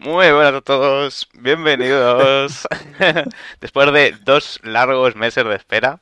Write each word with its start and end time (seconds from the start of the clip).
Muy 0.00 0.30
buenas 0.30 0.54
a 0.54 0.60
todos, 0.60 1.28
bienvenidos. 1.34 2.66
Después 3.60 3.92
de 3.92 4.14
dos 4.24 4.60
largos 4.62 5.16
meses 5.16 5.44
de 5.44 5.54
espera. 5.56 6.00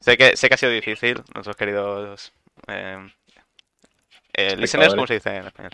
Sé 0.00 0.16
que, 0.16 0.36
sé 0.36 0.48
que 0.48 0.54
ha 0.54 0.58
sido 0.58 0.72
difícil, 0.72 1.22
nuestros 1.34 1.56
queridos 1.56 2.32
eh, 2.66 2.98
eh, 4.34 4.56
listeners, 4.56 4.94
¿cómo 4.94 5.06
se 5.06 5.14
dice 5.14 5.36
en 5.36 5.46
español? 5.46 5.70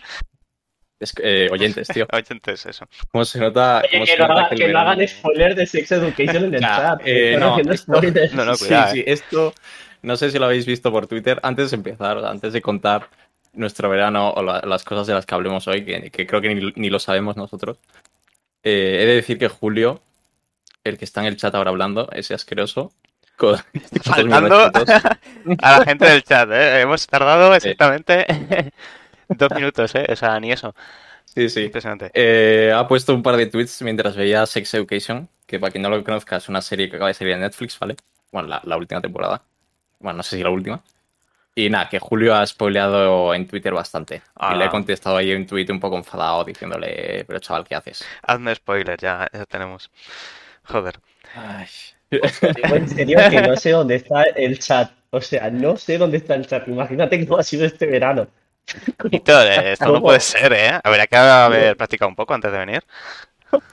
Es, 0.99 1.13
eh, 1.21 1.49
oyentes, 1.51 1.87
tío. 1.87 2.07
Oyentes, 2.13 2.65
eso. 2.65 2.87
¿Cómo 3.11 3.25
se 3.25 3.39
nota? 3.39 3.79
Oye, 3.79 3.89
cómo 3.91 4.05
que, 4.05 4.11
se 4.11 4.17
no, 4.17 4.27
nota 4.27 4.41
haga- 4.41 4.49
el 4.51 4.57
que 4.57 4.63
no 4.63 4.67
verano? 4.67 4.91
hagan 4.91 5.07
spoiler 5.07 5.55
de 5.55 5.65
Sex 5.65 5.91
Education 5.91 6.45
en 6.45 6.53
el 6.55 6.61
Nah, 6.61 6.75
chat. 6.77 7.01
eh, 7.05 7.37
no, 7.39 7.57
esto-. 7.59 8.01
No, 8.33 8.45
no, 8.45 8.55
Sí, 8.55 8.65
cuidado. 8.65 8.91
sí, 8.93 9.03
esto 9.07 9.53
no 10.01 10.15
sé 10.15 10.29
si 10.31 10.39
lo 10.39 10.45
habéis 10.45 10.65
visto 10.65 10.91
por 10.91 11.07
Twitter. 11.07 11.39
Antes 11.43 11.71
de 11.71 11.75
empezar, 11.77 12.17
antes 12.23 12.53
de 12.53 12.61
contar 12.61 13.09
nuestro 13.53 13.89
verano 13.89 14.31
o 14.31 14.43
la- 14.43 14.61
las 14.61 14.83
cosas 14.83 15.07
de 15.07 15.13
las 15.13 15.25
que 15.25 15.35
hablemos 15.35 15.67
hoy, 15.67 15.83
que, 15.85 16.11
que 16.11 16.27
creo 16.27 16.41
que 16.41 16.53
ni, 16.55 16.71
ni 16.75 16.89
lo 16.89 16.99
sabemos 16.99 17.35
nosotros, 17.37 17.77
eh, 18.63 18.99
he 19.01 19.05
de 19.05 19.15
decir 19.15 19.37
que 19.37 19.47
Julio, 19.47 20.01
el 20.83 20.97
que 20.97 21.05
está 21.05 21.21
en 21.21 21.27
el 21.27 21.37
chat 21.37 21.53
ahora 21.55 21.69
hablando, 21.71 22.09
ese 22.11 22.33
asqueroso, 22.33 22.91
con 23.37 23.57
Faltando 24.03 24.71
a 25.61 25.79
la 25.79 25.85
gente 25.85 26.05
del 26.09 26.23
chat, 26.23 26.49
¿eh? 26.51 26.81
Hemos 26.81 27.07
tardado 27.07 27.55
exactamente 27.55 28.25
dos 29.29 29.51
minutos, 29.55 29.95
¿eh? 29.95 30.05
O 30.09 30.15
sea, 30.15 30.39
ni 30.39 30.51
eso. 30.51 30.75
Sí, 31.25 31.47
sí. 31.47 31.61
Impresionante. 31.65 32.11
Eh, 32.13 32.73
ha 32.75 32.87
puesto 32.87 33.13
un 33.13 33.23
par 33.23 33.37
de 33.37 33.45
tweets 33.45 33.81
mientras 33.83 34.15
veía 34.15 34.45
Sex 34.45 34.73
Education, 34.73 35.29
que 35.45 35.59
para 35.59 35.71
quien 35.71 35.83
no 35.83 35.89
lo 35.89 36.03
conozca 36.03 36.37
es 36.37 36.49
una 36.49 36.61
serie 36.61 36.89
que 36.89 36.95
acaba 36.97 37.09
de 37.09 37.13
salir 37.13 37.33
en 37.33 37.41
Netflix, 37.41 37.77
¿vale? 37.79 37.95
Bueno, 38.31 38.47
la, 38.49 38.61
la 38.65 38.77
última 38.77 38.99
temporada. 38.99 39.41
Bueno, 39.99 40.17
no 40.17 40.23
sé 40.23 40.37
si 40.37 40.43
la 40.43 40.49
última. 40.49 40.81
Y 41.55 41.69
nada, 41.69 41.89
que 41.89 41.99
Julio 41.99 42.35
ha 42.35 42.45
spoileado 42.45 43.33
en 43.33 43.47
Twitter 43.47 43.73
bastante. 43.73 44.21
Ah. 44.35 44.53
Y 44.53 44.57
le 44.57 44.65
he 44.65 44.69
contestado 44.69 45.17
ahí 45.17 45.33
un 45.33 45.45
tweet 45.45 45.67
un 45.69 45.79
poco 45.79 45.97
enfadado 45.97 46.43
diciéndole, 46.43 47.25
pero 47.27 47.39
chaval, 47.39 47.65
¿qué 47.65 47.75
haces? 47.75 48.05
Hazme 48.21 48.55
spoiler, 48.55 48.97
ya, 48.99 49.27
ya 49.33 49.45
tenemos. 49.45 49.91
Joder. 50.63 50.95
Digo, 52.09 52.75
en 52.75 52.89
serio 52.89 53.19
que 53.29 53.41
no 53.41 53.55
sé 53.55 53.71
dónde 53.71 53.95
está 53.95 54.23
el 54.23 54.57
chat. 54.59 54.91
O 55.11 55.21
sea, 55.21 55.49
no 55.49 55.75
sé 55.75 55.97
dónde 55.97 56.17
está 56.17 56.35
el 56.35 56.47
chat. 56.47 56.67
Imagínate 56.67 57.25
cómo 57.27 57.39
ha 57.39 57.43
sido 57.43 57.65
este 57.65 57.87
verano. 57.87 58.27
Esto 59.11 59.91
no 59.91 60.01
puede 60.01 60.19
ser, 60.19 60.53
¿eh? 60.53 60.79
Habría 60.83 61.07
que 61.07 61.17
haber 61.17 61.75
practicado 61.75 62.09
un 62.09 62.15
poco 62.15 62.33
antes 62.35 62.51
de 62.51 62.57
venir. 62.57 62.83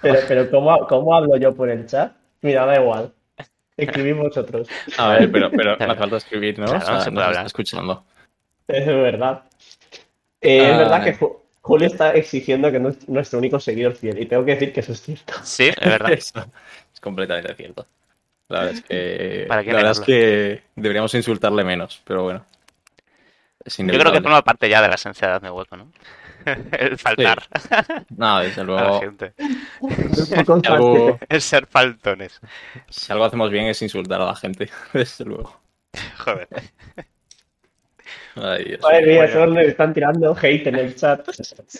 Pero, 0.00 0.20
pero 0.26 0.50
¿cómo, 0.50 0.86
¿cómo 0.86 1.14
hablo 1.14 1.36
yo 1.36 1.54
por 1.54 1.68
el 1.68 1.86
chat? 1.86 2.12
Mira, 2.40 2.64
da 2.64 2.80
igual. 2.80 3.12
Escribid 3.76 4.14
vosotros. 4.16 4.68
A 4.98 5.08
ver, 5.10 5.30
pero, 5.30 5.50
pero 5.50 5.76
no 5.76 5.84
hace 5.84 5.94
falta 5.96 6.16
escribir, 6.16 6.58
¿no? 6.58 6.66
Claro, 6.66 6.82
o 6.82 6.86
sea, 6.86 7.00
se 7.00 7.10
puede 7.10 7.14
nos 7.14 7.20
está 7.22 7.26
hablar. 7.28 7.46
escuchando. 7.46 8.04
Es 8.68 8.86
verdad. 8.86 9.42
Eh, 10.40 10.56
es 10.68 10.74
Ah, 10.74 10.78
verdad 10.78 11.04
que 11.04 11.10
vale. 11.12 11.18
Ju- 11.18 11.36
Julio 11.60 11.86
está 11.88 12.12
exigiendo 12.14 12.70
que 12.70 12.78
no 12.78 12.90
es 12.90 13.08
nuestro 13.08 13.38
único 13.38 13.58
seguidor 13.60 13.94
fiel. 13.96 14.20
Y 14.20 14.26
tengo 14.26 14.44
que 14.44 14.52
decir 14.52 14.72
que 14.72 14.80
eso 14.80 14.92
es 14.92 15.02
cierto. 15.02 15.34
Sí, 15.42 15.68
es 15.68 15.76
verdad. 15.80 16.12
Eso 16.12 16.44
es 16.94 17.00
completamente 17.00 17.54
cierto. 17.54 17.86
La 18.48 18.60
verdad 18.60 18.74
es 18.76 18.82
que, 18.82 19.44
¿Para 19.48 19.62
la 19.62 19.72
verdad 19.72 19.90
es 19.92 20.00
que 20.00 20.62
deberíamos 20.76 21.12
insultarle 21.14 21.64
menos, 21.64 22.00
pero 22.04 22.22
bueno. 22.22 22.44
Yo 23.78 23.84
creo 23.98 24.12
que 24.12 24.20
forma 24.20 24.42
parte 24.42 24.68
ya 24.68 24.80
de 24.80 24.86
la 24.88 24.94
esencia 24.94 25.26
de 25.26 25.34
Hazme 25.34 25.50
Hueco, 25.50 25.76
¿no? 25.76 25.90
El 26.78 26.98
faltar 26.98 27.42
No, 28.16 28.40
desde 28.40 28.64
luego, 28.64 29.00
si 30.14 30.34
algo, 30.68 31.18
El 31.28 31.40
ser 31.40 31.66
faltones. 31.66 32.40
si 32.88 33.12
algo 33.12 33.24
hacemos 33.24 33.50
bien 33.50 33.66
es 33.66 33.82
insultar 33.82 34.20
a 34.20 34.26
la 34.26 34.36
gente, 34.36 34.70
desde 34.92 35.24
luego. 35.24 35.60
Joder. 36.18 36.48
Ay, 38.36 38.64
Dios. 38.64 38.80
Madre 38.82 39.06
mía, 39.06 39.16
Bueno. 39.16 39.32
solo 39.32 39.52
me 39.54 39.62
están 39.64 39.94
tirando 39.94 40.36
hate 40.36 40.66
en 40.66 40.74
el 40.76 40.94
chat. 40.94 41.26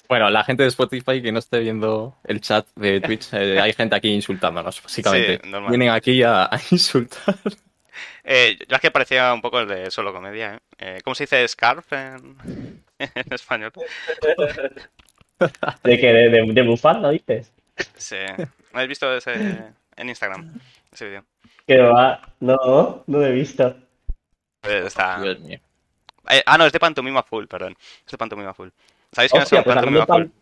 Bueno, 0.09 0.31
la 0.31 0.43
gente 0.43 0.63
de 0.63 0.71
Spotify 0.71 1.21
que 1.21 1.31
no 1.31 1.39
esté 1.39 1.59
viendo 1.61 2.17
el 2.25 2.41
chat 2.41 2.67
de 2.77 3.01
Twitch, 3.01 3.29
eh, 3.35 3.61
hay 3.61 3.73
gente 3.75 3.95
aquí 3.95 4.09
insultándonos, 4.09 4.83
básicamente. 4.83 5.41
Sí, 5.43 5.51
normal. 5.51 5.71
Vienen 5.71 5.91
aquí 5.91 6.23
a, 6.23 6.45
a 6.45 6.59
insultar. 6.71 7.35
Eh, 8.25 8.59
yo 8.69 8.75
es 8.77 8.81
que 8.81 8.91
parecía 8.91 9.33
un 9.33 9.41
poco 9.43 9.61
el 9.61 9.69
de 9.69 9.91
solo 9.91 10.13
comedia, 10.13 10.55
¿eh? 10.55 10.59
Eh, 10.79 11.01
¿Cómo 11.05 11.15
se 11.15 11.25
dice 11.25 11.47
scarf 11.47 11.93
en, 11.93 12.83
en 13.15 13.33
español? 13.33 13.73
¿De 15.85 15.99
que 16.01 16.13
¿De, 16.13 16.31
de, 16.31 16.53
de 16.53 16.63
bufanda, 16.63 17.11
dices? 17.11 17.53
Sí. 17.97 18.17
¿No 18.39 18.47
habéis 18.75 18.89
visto 18.89 19.15
ese 19.15 19.35
en 19.97 20.09
Instagram? 20.09 20.59
Ese 20.93 21.07
vídeo. 21.07 21.25
Que 21.67 21.79
va. 21.79 22.23
No, 22.41 22.57
no 23.07 23.19
lo 23.19 23.27
he 23.27 23.33
visto. 23.33 23.77
Eh, 24.63 24.85
Está... 24.87 25.21
Dios 25.21 25.41
mío. 25.41 25.59
Eh, 26.31 26.43
ah, 26.47 26.57
no, 26.59 26.65
es 26.67 26.73
de 26.73 26.81
pantomima 26.81 27.23
full, 27.23 27.47
perdón. 27.47 27.77
Es 28.05 28.11
de 28.13 28.19
pantomima 28.19 28.55
full. 28.55 28.69
¿Sabéis 29.13 29.31
quién 29.31 29.43
es 29.43 29.47
Hostia, 29.47 29.59
un 29.59 29.65
pues 29.65 29.75
pantomima 29.75 30.07
full? 30.07 30.23
pan- 30.25 30.33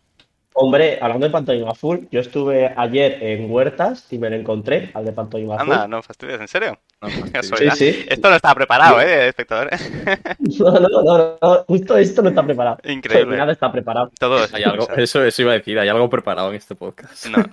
Hombre, 0.57 0.97
hablando 1.01 1.25
de 1.25 1.31
pantomima 1.33 1.75
full, 1.75 2.05
yo 2.11 2.21
estuve 2.21 2.73
ayer 2.77 3.21
en 3.21 3.51
Huertas 3.51 4.07
y 4.13 4.17
me 4.17 4.29
lo 4.29 4.37
encontré 4.37 4.89
al 4.93 5.03
de 5.03 5.11
pantomima 5.11 5.59
full. 5.59 5.73
Anda, 5.73 5.87
no 5.89 6.01
fastidies, 6.01 6.39
¿en 6.39 6.47
serio? 6.47 6.79
Sí, 7.41 7.69
sí. 7.75 8.05
Esto 8.09 8.29
no 8.29 8.35
estaba 8.35 8.55
preparado, 8.55 9.01
¿eh, 9.01 9.27
espectadores? 9.29 9.91
No, 10.59 10.79
no, 10.79 10.87
no, 10.89 11.37
no, 11.41 11.63
justo 11.67 11.97
esto 11.97 12.21
no 12.21 12.29
está 12.29 12.43
preparado. 12.43 12.77
Increíble. 12.83 13.37
Nada 13.37 13.51
está 13.51 13.71
preparado. 13.71 14.11
Todo 14.19 14.43
es 14.43 14.53
Hay 14.53 14.63
algo, 14.63 14.87
eso, 14.95 15.23
eso 15.23 15.41
iba 15.41 15.51
a 15.51 15.55
decir, 15.55 15.77
hay 15.77 15.89
algo 15.89 16.09
preparado 16.09 16.49
en 16.49 16.55
este 16.55 16.75
podcast. 16.75 17.27
No. 17.27 17.43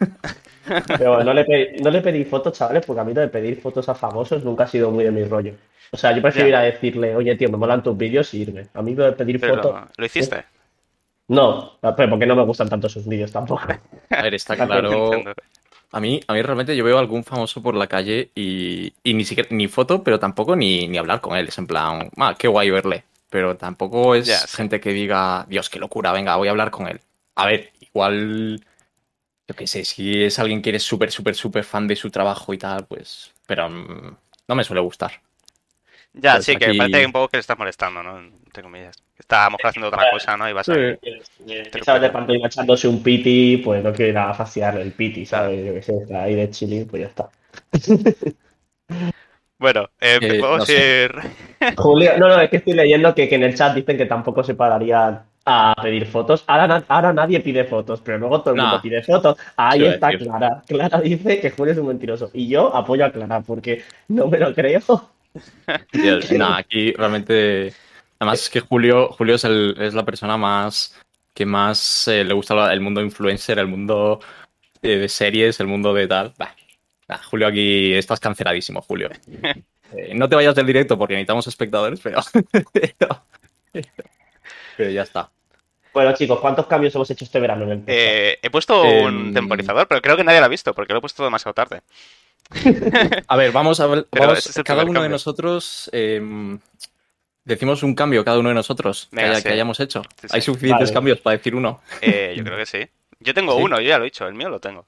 Pero 0.87 1.25
no 1.25 1.35
le, 1.35 1.45
pedí, 1.45 1.83
no 1.83 1.91
le 1.91 2.01
pedí 2.01 2.25
fotos, 2.25 2.57
chavales, 2.57 2.87
porque 2.87 3.01
a 3.01 3.05
mí 3.05 3.13
lo 3.13 3.21
de 3.21 3.29
pedir 3.29 3.61
fotos 3.61 3.89
a 3.89 3.95
famosos 3.95 4.45
nunca 4.45 4.65
ha 4.65 4.69
sido 4.69 4.91
muy 4.91 5.05
de 5.05 5.11
mi 5.11 5.25
rollo. 5.25 5.55
O 5.91 5.97
sea, 5.97 6.13
yo 6.15 6.23
prefiero 6.23 6.49
ir 6.49 6.57
a 6.57 6.61
decirle, 6.61 7.15
oye, 7.17 7.35
tío, 7.37 7.51
me 7.51 7.59
molan 7.59 7.83
tus 7.83 7.97
vídeos 7.97 8.33
y 8.35 8.43
irme. 8.43 8.69
A 8.73 8.83
mí 8.83 8.95
lo 8.95 9.05
de 9.05 9.13
pedir 9.13 9.41
Pero 9.41 9.57
fotos. 9.57 9.73
lo, 9.73 9.89
lo 9.97 10.07
hiciste. 10.07 10.45
No, 11.29 11.79
pero 11.97 12.11
porque 12.11 12.27
no 12.27 12.37
me 12.37 12.45
gustan 12.45 12.69
tanto 12.69 12.89
sus 12.89 13.07
vídeos 13.07 13.33
tampoco. 13.33 13.63
A 14.11 14.23
ver, 14.23 14.35
está 14.35 14.55
claro. 14.55 15.23
A 15.93 16.01
mí, 16.01 16.21
a 16.27 16.33
mí 16.33 16.43
realmente 16.43 16.75
yo 16.75 16.85
veo 16.85 16.99
algún 16.99 17.23
famoso 17.23 17.63
por 17.63 17.75
la 17.75 17.87
calle 17.87 18.31
y, 18.35 18.93
y 19.05 19.15
ni 19.15 19.25
siquiera 19.25 19.49
ni 19.53 19.69
foto, 19.69 20.03
pero 20.03 20.19
tampoco 20.19 20.57
ni, 20.57 20.89
ni 20.89 20.99
hablar 20.99 21.21
con 21.21 21.37
él. 21.37 21.49
Es 21.49 21.59
en 21.59 21.67
plan, 21.67 22.11
ah, 22.17 22.35
qué 22.39 22.49
guay 22.49 22.71
verle. 22.71 23.05
Pero 23.31 23.57
tampoco 23.57 24.15
es 24.15 24.47
gente 24.55 24.81
que 24.81 24.93
diga, 24.93 25.47
Dios, 25.49 25.71
qué 25.71 25.79
locura, 25.79 26.13
venga, 26.13 26.37
voy 26.37 26.49
a 26.49 26.51
hablar 26.51 26.71
con 26.71 26.87
él. 26.89 27.01
A 27.35 27.47
ver, 27.47 27.73
igual, 27.81 28.61
yo 29.49 29.55
qué 29.57 29.67
sé, 29.67 29.85
si 29.85 30.23
es 30.23 30.39
alguien 30.39 30.63
que 30.63 30.71
eres 30.71 30.83
súper, 30.83 31.11
súper, 31.11 31.35
súper 31.35 31.65
fan 31.65 31.87
de 31.89 31.97
su 31.97 32.11
trabajo 32.11 32.53
y 32.53 32.59
tal, 32.59 32.87
pues, 32.87 33.33
pero 33.47 33.69
mm, 33.71 34.17
no 34.49 34.55
me 34.55 34.65
suele 34.65 34.83
gustar. 34.83 35.23
Ya, 36.15 36.35
Pues 36.35 36.45
sí, 36.45 36.57
que 36.57 36.67
aquí- 36.67 36.79
parece 36.79 37.07
un 37.07 37.13
poco 37.13 37.29
que 37.29 37.37
le 37.39 37.41
estás 37.41 37.59
molestando, 37.59 38.03
¿no? 38.03 38.19
Entre 38.19 38.63
comillas. 38.63 38.97
Está 39.19 39.43
a 39.43 39.45
lo 39.47 39.53
mejor 39.53 39.67
haciendo 39.71 39.89
otra 39.89 40.11
cosa, 40.11 40.37
¿no? 40.37 40.49
Y 40.49 40.53
vas 40.53 40.69
a... 40.69 40.75
Sabes 41.85 42.03
de 42.03 42.11
pantomima 42.11 42.47
echándose 42.49 42.87
un 42.89 43.03
piti, 43.03 43.57
pues 43.59 43.83
no 43.83 43.93
quiero 43.93 44.11
ir 44.11 44.19
a 44.19 44.35
fastidiar 44.35 44.77
el 44.79 44.93
piti, 44.93 45.25
¿sabes? 45.25 45.65
Yo 45.65 45.73
que 45.73 45.83
sé, 45.83 45.95
está 46.03 46.25
ahí 46.25 46.35
de 46.35 46.51
chilling, 46.51 46.87
pues 46.87 47.03
ya 47.03 47.09
está. 47.09 47.31
Bueno, 49.59 49.89
eh, 50.01 50.19
Eh, 50.21 50.39
podemos 50.41 50.59
no 50.59 50.67
sé. 50.67 51.05
ir... 51.05 51.75
Julio, 51.77 52.11
no, 52.19 52.29
no, 52.29 52.41
es 52.41 52.51
que 52.51 52.57
estoy 52.57 52.73
leyendo 52.75 53.15
que, 53.15 53.29
que 53.29 53.37
en 53.37 53.45
el 53.45 53.55
chat 53.55 53.75
dicen 53.75 53.97
que 53.97 54.07
tampoco 54.07 54.43
se 54.43 54.55
pararían 54.55 55.23
a 55.45 55.75
pedir 55.81 56.07
fotos. 56.07 56.45
Ahora, 56.47 56.67
na- 56.67 56.85
ahora 56.89 57.13
nadie 57.13 57.41
pide 57.41 57.65
fotos, 57.65 58.01
pero 58.01 58.19
luego 58.19 58.43
todo 58.43 58.55
el 58.55 58.61
mundo 58.61 58.81
pide 58.83 59.03
fotos. 59.03 59.39
Ahí 59.57 59.81
Sí, 59.81 59.87
está. 59.87 60.11
Clara. 60.11 60.63
Clara 60.67 61.01
dice 61.01 61.41
que 61.41 61.51
Julio 61.51 61.73
es 61.73 61.79
un 61.79 61.87
mentiroso. 61.89 62.31
Y 62.35 62.49
yo 62.49 62.75
apoyo 62.75 63.05
a 63.05 63.13
Clara 63.13 63.41
porque 63.41 63.83
no 64.09 64.27
me 64.27 64.39
lo 64.39 64.53
creo. 64.55 64.81
Dios, 65.93 66.31
no, 66.33 66.55
aquí 66.55 66.93
realmente. 66.93 67.73
Además 68.19 68.43
es 68.43 68.51
que 68.51 68.61
Julio, 68.61 69.09
Julio 69.09 69.35
es, 69.35 69.45
el- 69.45 69.77
es 69.81 69.95
la 69.95 70.05
persona 70.05 70.37
más 70.37 70.99
que 71.35 71.47
más 71.47 72.07
eh, 72.09 72.25
le 72.25 72.35
gusta 72.35 72.73
el 72.73 72.81
mundo 72.81 73.01
influencer, 73.01 73.59
el 73.59 73.67
mundo 73.67 74.21
eh, 74.83 74.97
de 74.99 75.09
series, 75.09 75.59
el 75.61 75.67
mundo 75.67 75.95
de 75.95 76.07
tal. 76.07 76.35
Bah, 76.37 76.55
bah, 77.09 77.21
Julio, 77.25 77.47
aquí 77.47 77.95
estás 77.95 78.21
canceladísimo, 78.21 78.81
Julio. 78.83 79.09
Eh, 79.95 80.15
no 80.15 80.27
te 80.27 80.35
vayas 80.37 80.55
del 80.55 80.65
directo 80.65 80.97
porque 80.97 81.13
necesitamos 81.13 81.47
espectadores, 81.47 82.01
pero. 82.01 82.19
pero, 82.73 83.25
pero 84.77 84.91
ya 84.91 85.03
está. 85.03 85.31
Bueno, 85.93 86.15
chicos, 86.15 86.41
¿cuántos 86.41 86.67
cambios 86.67 86.95
hemos 86.95 87.11
hecho 87.11 87.27
este 87.27 87.39
verano 87.39 87.65
en 87.65 87.71
el? 87.73 87.85
Eh, 87.87 88.39
he 88.41 88.49
puesto 88.49 88.81
un 88.83 89.27
Em, 89.27 89.35
temporizador, 89.35 89.87
pero 89.87 90.01
creo 90.01 90.17
que 90.17 90.25
nadie 90.25 90.39
lo 90.41 90.47
ha 90.47 90.49
visto, 90.49 90.73
porque 90.73 90.95
lo 90.95 90.99
he 90.99 91.03
puesto 91.03 91.23
demasiado 91.23 91.53
tarde. 91.53 91.83
A 93.29 93.37
ver, 93.37 93.53
vamos 93.53 93.81
a 93.81 93.87
ver. 93.87 94.07
Vamos- 94.13 94.61
cada 94.65 94.85
uno 94.85 95.03
de 95.03 95.09
nosotros. 95.09 95.89
eh, 95.93 96.59
decimos 97.45 97.83
un 97.83 97.95
cambio, 97.95 98.25
cada 98.25 98.39
uno 98.39 98.51
de 98.51 98.55
nosotros, 98.55 99.09
que, 99.11 99.17
Venga, 99.17 99.31
haya- 99.31 99.37
sí. 99.39 99.43
que 99.45 99.53
hayamos 99.55 99.81
hecho. 99.81 100.03
Sí, 100.21 100.29
sí. 100.29 100.37
Hay 100.37 100.43
suficientes 100.43 100.89
Vale. 100.89 100.93
cambios 100.95 101.21
para 101.21 101.37
decir 101.37 101.55
uno. 101.55 101.81
Eh, 102.01 102.35
yo 102.37 102.45
creo 102.45 102.57
que 102.59 102.67
sí. 102.67 102.89
Yo 103.21 103.35
tengo 103.35 103.53
¿Sí? 103.57 103.63
uno, 103.63 103.81
yo 103.81 103.89
ya 103.89 103.99
lo 103.99 104.05
he 104.05 104.07
dicho, 104.07 104.27
el 104.27 104.35
mío 104.35 104.49
lo 104.49 104.61
tengo. 104.61 104.87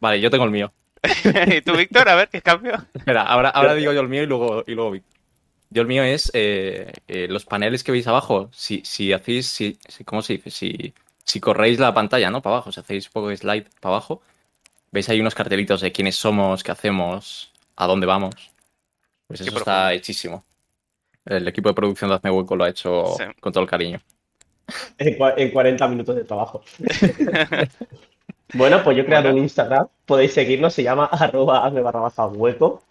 Vale, 0.00 0.20
yo 0.20 0.30
tengo 0.30 0.44
el 0.44 0.50
mío. 0.50 0.72
¿Y 1.56 1.60
tú, 1.62 1.76
Víctor? 1.76 2.08
A 2.08 2.14
ver, 2.14 2.28
¿qué 2.28 2.40
cambio? 2.42 2.74
Espera, 2.94 3.22
ahora, 3.22 3.50
ahora 3.50 3.74
digo 3.74 3.92
yo 3.92 4.00
el 4.00 4.08
mío 4.08 4.22
y 4.22 4.26
luego, 4.26 4.64
y 4.66 4.72
luego 4.74 4.90
Vic. 4.92 5.04
Yo 5.70 5.82
el 5.82 5.88
mío 5.88 6.02
es 6.04 6.30
eh, 6.34 6.92
eh, 7.08 7.26
los 7.28 7.44
paneles 7.44 7.82
que 7.84 7.92
veis 7.92 8.06
abajo. 8.06 8.48
Si, 8.52 8.82
si 8.84 9.12
hacéis, 9.12 9.46
si, 9.48 9.78
si- 9.88 10.04
¿cómo 10.04 10.22
se 10.22 10.34
dice? 10.34 10.50
Si, 10.50 10.94
si 11.24 11.40
corréis 11.40 11.78
la 11.78 11.92
pantalla, 11.92 12.30
¿no? 12.30 12.42
Para 12.42 12.56
abajo, 12.56 12.70
si 12.72 12.80
hacéis 12.80 13.06
un 13.06 13.12
poco 13.12 13.28
de 13.28 13.36
slide 13.36 13.66
para 13.80 13.96
abajo, 13.96 14.22
veis 14.94 15.08
ahí 15.08 15.20
unos 15.20 15.34
cartelitos 15.34 15.80
de 15.80 15.90
quiénes 15.92 16.14
somos, 16.16 16.62
qué 16.62 16.70
hacemos, 16.72 17.52
a 17.76 17.86
dónde 17.86 18.06
vamos. 18.06 18.34
Pues 19.26 19.40
eso 19.40 19.50
profundo. 19.50 19.58
está 19.72 19.92
hechísimo. 19.92 20.44
El 21.26 21.48
equipo 21.48 21.68
de 21.68 21.74
producción 21.74 22.10
de 22.10 22.16
Hazme 22.16 22.30
Hueco 22.30 22.54
lo 22.54 22.64
ha 22.64 22.68
hecho 22.68 23.14
Sí. 23.18 23.24
con 23.40 23.52
todo 23.52 23.64
el 23.64 23.68
cariño. 23.70 24.00
en, 24.98 25.18
cua- 25.18 25.34
en 25.36 25.50
40 25.50 25.88
minutos 25.88 26.14
de 26.16 26.24
trabajo. 26.24 26.62
Bueno, 28.52 28.84
pues 28.84 28.96
yo 28.96 29.02
he 29.02 29.06
creado 29.06 29.24
Bueno. 29.24 29.38
un 29.38 29.42
Instagram, 29.44 29.88
podéis 30.06 30.32
seguirnos, 30.32 30.72
se 30.74 30.82
llama 30.84 31.06
arroba 31.12 31.66
hazme 31.66 31.80
barra 31.80 32.00
baja 32.00 32.26
hueco, 32.26 32.84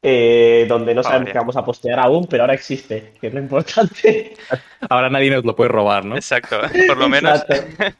eh, 0.00 0.64
donde 0.68 0.94
no 0.94 1.02
sabemos 1.02 1.24
Vaya. 1.24 1.32
qué 1.32 1.38
vamos 1.38 1.56
a 1.56 1.64
postear 1.64 1.98
aún, 1.98 2.26
pero 2.26 2.44
ahora 2.44 2.54
existe, 2.54 3.12
que 3.20 3.26
es 3.26 3.34
lo 3.34 3.40
importante. 3.40 4.34
Ahora 4.88 5.10
nadie 5.10 5.30
nos 5.30 5.44
lo 5.44 5.56
puede 5.56 5.68
robar, 5.68 6.04
¿no? 6.04 6.14
Exacto, 6.16 6.58
por 6.86 6.96
lo 6.96 7.08
menos. 7.08 7.40
Exacto. 7.42 7.98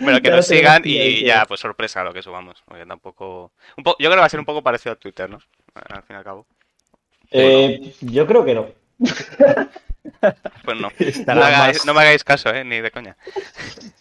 Bueno, 0.00 0.20
que 0.20 0.30
nos 0.30 0.46
sigan 0.46 0.82
y 0.84 1.24
ya, 1.24 1.44
pues 1.46 1.60
sorpresa 1.60 2.02
lo 2.04 2.12
que 2.12 2.22
subamos. 2.22 2.62
Porque 2.66 2.84
tampoco. 2.86 3.52
Un 3.76 3.84
po- 3.84 3.96
Yo 3.98 4.08
creo 4.08 4.12
que 4.12 4.20
va 4.20 4.26
a 4.26 4.30
ser 4.30 4.40
un 4.40 4.46
poco 4.46 4.62
parecido 4.62 4.92
a 4.92 4.96
Twitter, 4.96 5.28
¿no? 5.30 5.38
Al 5.74 6.02
fin 6.02 6.14
y 6.14 6.18
al 6.18 6.24
cabo. 6.24 6.46
Eh, 7.30 7.92
yo 8.00 8.26
creo 8.26 8.44
que 8.44 8.54
no. 8.54 8.66
Pues 10.64 10.78
no. 10.80 10.88
No 11.26 11.34
me 11.34 11.42
hagáis, 11.42 11.78
más- 11.78 11.86
no 11.86 11.94
me 11.94 12.00
hagáis 12.00 12.24
caso, 12.24 12.50
¿eh? 12.54 12.64
Ni 12.64 12.80
de 12.80 12.90
coña. 12.90 13.16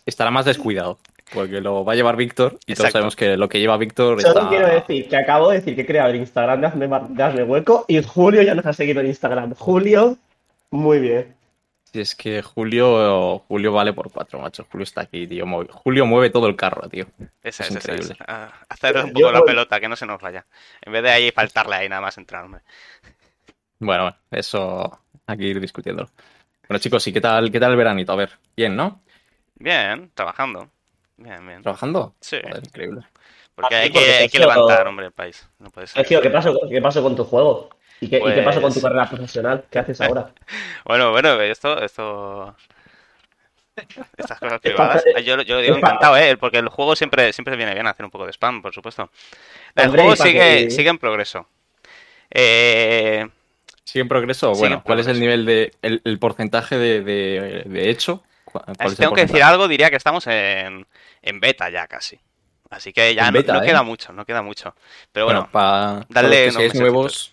Estará 0.05 0.31
más 0.31 0.45
descuidado. 0.45 0.99
Porque 1.33 1.61
lo 1.61 1.83
va 1.83 1.93
a 1.93 1.95
llevar 1.95 2.15
Víctor 2.15 2.59
y 2.67 2.75
todos 2.75 2.91
sabemos 2.91 3.15
que 3.15 3.37
lo 3.37 3.49
que 3.49 3.59
lleva 3.59 3.75
Víctor 3.77 4.21
Solo 4.21 4.39
está... 4.39 4.49
quiero 4.49 4.67
decir 4.67 5.07
que 5.09 5.15
acabo 5.17 5.49
de 5.49 5.57
decir 5.59 5.73
que 5.73 5.81
he 5.81 5.85
creado 5.85 6.09
el 6.11 6.17
Instagram 6.17 6.61
de 6.61 6.67
hazme, 6.67 6.85
Bar- 6.87 7.07
de 7.07 7.23
Hazme 7.23 7.43
hueco 7.43 7.85
y 7.87 8.03
Julio 8.03 8.43
ya 8.43 8.53
nos 8.53 8.65
ha 8.67 8.73
seguido 8.73 8.99
en 9.01 9.07
Instagram. 9.07 9.55
Julio, 9.55 10.17
muy 10.69 10.99
bien. 10.99 11.33
Si 11.93 12.01
es 12.01 12.15
que 12.15 12.41
Julio, 12.41 13.37
Julio 13.47 13.71
vale 13.71 13.93
por 13.93 14.11
cuatro, 14.11 14.39
macho. 14.39 14.65
Julio 14.71 14.83
está 14.83 15.01
aquí, 15.01 15.27
tío. 15.27 15.45
Mueve- 15.45 15.69
Julio 15.71 16.07
mueve 16.07 16.31
todo 16.31 16.47
el 16.47 16.55
carro, 16.55 16.89
tío. 16.89 17.05
Esa 17.43 17.63
Es 17.63 17.69
es, 17.69 17.75
esa 17.77 17.91
increíble. 17.93 18.15
Ah, 18.27 18.51
hacer 18.67 18.97
un 18.97 19.07
Yo 19.09 19.13
poco 19.13 19.31
la 19.31 19.39
voy- 19.41 19.47
pelota, 19.49 19.79
que 19.79 19.87
no 19.87 19.95
se 19.95 20.07
nos 20.07 20.19
vaya. 20.19 20.43
En 20.81 20.91
vez 20.91 21.03
de 21.03 21.11
ahí 21.11 21.31
faltarle 21.31 21.75
ahí 21.75 21.87
nada 21.89 22.01
más 22.01 22.17
entrar, 22.17 22.45
hombre. 22.45 22.61
Bueno, 23.77 24.03
bueno, 24.05 24.17
eso 24.31 24.99
hay 25.27 25.37
que 25.37 25.43
ir 25.43 25.59
discutiéndolo. 25.59 26.09
Bueno, 26.67 26.79
chicos, 26.79 27.05
¿y 27.05 27.13
qué 27.13 27.21
tal, 27.21 27.51
qué 27.51 27.59
tal 27.59 27.71
el 27.71 27.77
veranito? 27.77 28.11
A 28.11 28.15
ver, 28.15 28.31
bien, 28.57 28.75
¿no? 28.75 29.03
Bien, 29.55 30.09
trabajando. 30.15 30.69
Bien, 31.17 31.45
bien. 31.45 31.61
¿Trabajando? 31.61 32.15
Sí. 32.21 32.37
Joder, 32.41 32.63
increíble. 32.65 33.01
Porque 33.53 33.75
Ah, 33.75 33.79
hay 33.81 33.89
porque 33.91 34.05
que, 34.07 34.13
hay 34.13 34.29
que 34.29 34.39
levantar, 34.39 34.87
hombre, 34.87 35.05
el 35.05 35.11
país. 35.11 35.47
No 35.59 35.69
puede 35.69 35.85
ser. 35.85 35.97
Sergio, 35.97 36.21
¿qué 36.21 36.31
pasó, 36.31 36.57
¿qué 36.67 36.81
pasó 36.81 37.03
con 37.03 37.15
tu 37.15 37.23
juego? 37.23 37.69
¿Y 38.03 38.09
qué, 38.09 38.17
y 38.17 38.33
qué 38.35 38.41
pasó 38.41 38.61
con 38.61 38.69
tu 38.73 38.75
Pues- 38.79 38.83
carrera 38.83 39.09
profesional? 39.09 39.63
¿Qué 39.69 39.79
haces 39.79 40.01
ahora? 40.01 40.29
Bueno, 40.85 41.11
bueno, 41.11 41.39
esto, 41.41 41.81
esto. 41.81 42.55
Estas 44.17 44.39
cosas 44.39 44.59
privadas. 44.61 45.03
Yo, 45.23 45.41
yo 45.41 45.55
lo 45.55 45.61
digo 45.61 45.77
encantado, 45.77 46.15
¿eh? 46.17 46.37
Porque 46.37 46.57
el 46.59 46.67
juego 46.69 46.95
siempre, 46.95 47.33
siempre 47.33 47.55
viene 47.55 47.73
bien 47.73 47.87
hacer 47.87 48.05
un 48.05 48.11
poco 48.11 48.25
de 48.25 48.31
spam, 48.33 48.61
por 48.61 48.73
supuesto. 48.73 49.09
El 49.75 49.89
juego 49.89 50.15
sigue, 50.15 50.65
que- 50.65 50.71
sigue 50.71 50.89
en 50.89 50.97
progreso. 50.99 51.47
Eh, 52.29 53.27
¿Sigue 53.83 54.01
en 54.01 54.07
progreso? 54.09 54.51
Bueno, 54.53 54.75
en 54.75 54.81
¿cuál 54.81 54.99
es 54.99 55.07
el 55.07 55.19
nivel 55.19 55.45
de. 55.45 55.71
el, 55.81 56.01
el 56.03 56.19
porcentaje 56.19 56.77
de, 56.77 57.01
de- 57.01 57.63
de 57.65 57.89
hecho? 57.89 58.23
¿Cu- 58.45 58.59
cuál 58.59 58.75
es 58.79 58.91
si 58.91 58.97
tengo 58.97 59.13
que 59.13 59.25
decir 59.25 59.41
algo, 59.41 59.67
diría 59.67 59.89
que 59.89 59.95
estamos 59.97 60.27
en, 60.27 60.85
en 61.21 61.39
beta 61.39 61.69
ya 61.69 61.87
casi. 61.87 62.19
Así 62.69 62.91
que 62.93 63.13
ya 63.15 63.27
no, 63.31 63.37
beta, 63.37 63.53
no 63.53 63.63
¿eh? 63.63 63.65
queda 63.67 63.83
mucho, 63.83 64.13
no 64.13 64.25
queda 64.25 64.41
mucho. 64.41 64.75
Pero 65.11 65.25
bueno, 65.25 65.47
para, 65.51 66.05
los 66.09 66.31
que 66.31 66.51
seáis 66.51 66.73
nuevos, 66.75 67.05
mesecitos. 67.05 67.32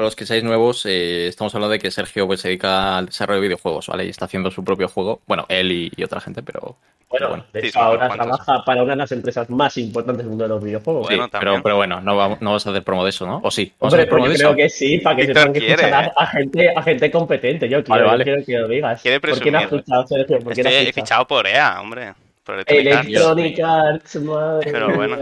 Para 0.00 0.06
los 0.06 0.16
que 0.16 0.24
seáis 0.24 0.42
nuevos, 0.42 0.86
eh, 0.86 1.28
estamos 1.28 1.54
hablando 1.54 1.72
de 1.72 1.78
que 1.78 1.90
Sergio 1.90 2.26
pues, 2.26 2.40
se 2.40 2.48
dedica 2.48 2.96
al 2.96 3.04
desarrollo 3.06 3.38
de 3.42 3.48
videojuegos, 3.48 3.86
¿vale? 3.88 4.06
Y 4.06 4.08
está 4.08 4.24
haciendo 4.24 4.50
su 4.50 4.64
propio 4.64 4.88
juego. 4.88 5.20
Bueno, 5.26 5.44
él 5.50 5.70
y, 5.70 5.92
y 5.94 6.02
otra 6.02 6.22
gente, 6.22 6.42
pero. 6.42 6.78
Bueno, 7.10 7.28
bueno. 7.28 7.44
de 7.52 7.66
hecho, 7.66 7.80
ahora 7.80 8.08
trabaja 8.08 8.64
para 8.64 8.82
una 8.82 8.92
de 8.92 8.96
las 8.96 9.12
empresas 9.12 9.50
más 9.50 9.76
importantes 9.76 10.18
del 10.24 10.28
mundo 10.30 10.44
de 10.44 10.48
los 10.48 10.64
videojuegos. 10.64 11.06
Bueno, 11.06 11.24
sí, 11.24 11.30
pero, 11.38 11.62
pero 11.62 11.76
bueno, 11.76 12.00
no, 12.00 12.16
vamos, 12.16 12.40
no 12.40 12.52
vas 12.52 12.66
a 12.66 12.70
hacer 12.70 12.82
promo 12.82 13.04
de 13.04 13.10
eso, 13.10 13.26
¿no? 13.26 13.42
¿O 13.44 13.50
sí? 13.50 13.74
¿Vamos 13.78 13.92
a 13.92 13.96
Hombre, 13.96 14.00
hacer 14.02 14.08
promo 14.08 14.24
pues 14.24 14.38
de 14.38 14.38
yo 14.38 14.38
creo 14.38 14.50
eso? 14.52 14.56
que 14.56 14.68
sí, 14.70 14.98
para 15.00 15.16
que 15.16 15.22
Víctor 15.26 15.36
sepan 15.36 15.52
que 15.52 15.60
quiere, 15.60 15.88
¿eh? 15.90 15.92
a, 15.92 16.12
a 16.16 16.26
gente, 16.28 16.72
a 16.74 16.82
gente 16.82 17.10
competente. 17.10 17.68
Yo 17.68 17.84
quiero, 17.84 18.06
Vale, 18.06 18.06
yo 18.06 18.10
vale. 18.10 18.24
quiero 18.24 18.44
que 18.46 18.58
lo 18.58 18.68
digas. 18.68 19.02
Quiere 19.02 19.20
¿Por 19.20 19.38
quién 19.40 19.56
has 19.56 19.62
presumir. 19.66 19.84
fichado, 19.84 20.06
Sergio? 20.06 20.38
¿Por 20.40 20.52
has 20.52 20.58
Estoy 20.58 20.72
fichado? 20.86 20.92
fichado 20.94 21.26
por 21.26 21.46
EA, 21.46 21.80
hombre. 21.82 22.14
Por. 22.44 22.64
Electronic 22.66 23.60
Arts, 23.60 24.16
madre 24.16 24.72
Pero 24.72 24.94
bueno. 24.94 25.16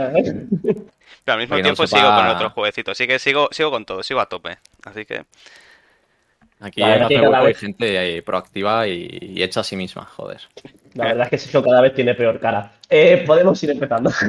Pero 1.33 1.35
al 1.35 1.41
mismo 1.41 1.57
no 1.57 1.63
tiempo 1.63 1.87
sepa- 1.87 1.99
sigo 2.01 2.15
con 2.15 2.27
otro 2.27 2.51
jueguecito. 2.51 2.91
Así 2.93 3.07
que 3.07 3.19
sigo, 3.19 3.49
sigo 3.53 3.71
con 3.71 3.85
todo, 3.85 4.03
sigo 4.03 4.21
a 4.21 4.27
tope. 4.27 4.59
Así 4.85 5.05
que 5.05 5.25
Aquí 6.61 6.81
La 6.81 7.07
que 7.07 7.15
cada 7.21 7.39
hay 7.41 7.55
gente 7.55 8.23
proactiva 8.23 8.89
y, 8.89 9.07
y 9.21 9.43
hecha 9.45 9.61
a 9.61 9.65
sí 9.65 9.77
misma, 9.77 10.05
joder. 10.05 10.41
La 10.95 11.05
verdad 11.05 11.25
es 11.25 11.31
que 11.31 11.39
Sergio 11.39 11.63
cada 11.63 11.81
vez 11.81 11.95
tiene 11.95 12.15
peor 12.17 12.41
cara. 12.41 12.73
Eh, 12.91 13.23
podemos 13.27 13.63
ir 13.63 13.71
empezando. 13.71 14.11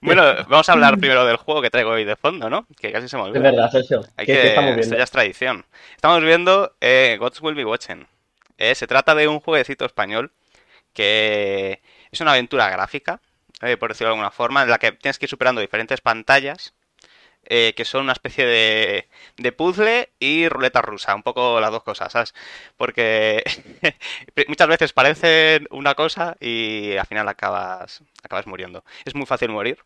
Bueno, 0.00 0.22
vamos 0.48 0.68
a 0.68 0.72
hablar 0.74 0.96
primero 0.98 1.26
del 1.26 1.38
juego 1.38 1.60
que 1.60 1.70
traigo 1.70 1.90
hoy 1.90 2.04
de 2.04 2.14
fondo, 2.14 2.48
¿no? 2.48 2.68
Que 2.80 2.92
casi 2.92 3.08
se 3.08 3.16
me 3.16 3.22
Es 3.24 3.28
olvida. 3.30 3.42
verdad, 3.50 3.68
Sergio. 3.68 4.00
Hay 4.16 4.26
¿Qué, 4.26 4.32
que... 4.32 4.40
qué 4.42 4.48
estamos 4.50 4.76
Esto 4.76 4.96
ya 4.96 5.02
es 5.02 5.10
tradición. 5.10 5.64
Estamos 5.96 6.22
viendo 6.22 6.72
eh, 6.80 7.16
Gods 7.18 7.40
Will 7.42 7.56
Be 7.56 7.64
Watching. 7.64 8.06
Eh, 8.58 8.76
se 8.76 8.86
trata 8.86 9.16
de 9.16 9.26
un 9.26 9.40
jueguecito 9.40 9.84
español 9.84 10.30
que 10.94 11.82
es 12.12 12.20
una 12.20 12.30
aventura 12.30 12.70
gráfica, 12.70 13.20
por 13.78 13.90
decirlo 13.90 14.08
de 14.10 14.14
alguna 14.14 14.30
forma, 14.30 14.62
en 14.62 14.70
la 14.70 14.78
que 14.78 14.92
tienes 14.92 15.18
que 15.18 15.26
ir 15.26 15.30
superando 15.30 15.60
diferentes 15.60 16.00
pantallas 16.00 16.74
eh, 17.50 17.72
que 17.74 17.84
son 17.84 18.02
una 18.02 18.12
especie 18.12 18.44
de, 18.46 19.08
de 19.38 19.52
puzzle 19.52 20.10
y 20.18 20.48
ruleta 20.48 20.82
rusa, 20.82 21.14
un 21.14 21.22
poco 21.22 21.60
las 21.60 21.70
dos 21.70 21.82
cosas, 21.82 22.12
¿sabes? 22.12 22.34
Porque 22.76 23.42
muchas 24.48 24.68
veces 24.68 24.92
parecen 24.92 25.66
una 25.70 25.94
cosa 25.94 26.36
y 26.40 26.96
al 26.96 27.06
final 27.06 27.26
acabas, 27.28 28.02
acabas 28.22 28.46
muriendo. 28.46 28.84
Es 29.06 29.14
muy 29.14 29.24
fácil 29.26 29.48
morir. 29.48 29.78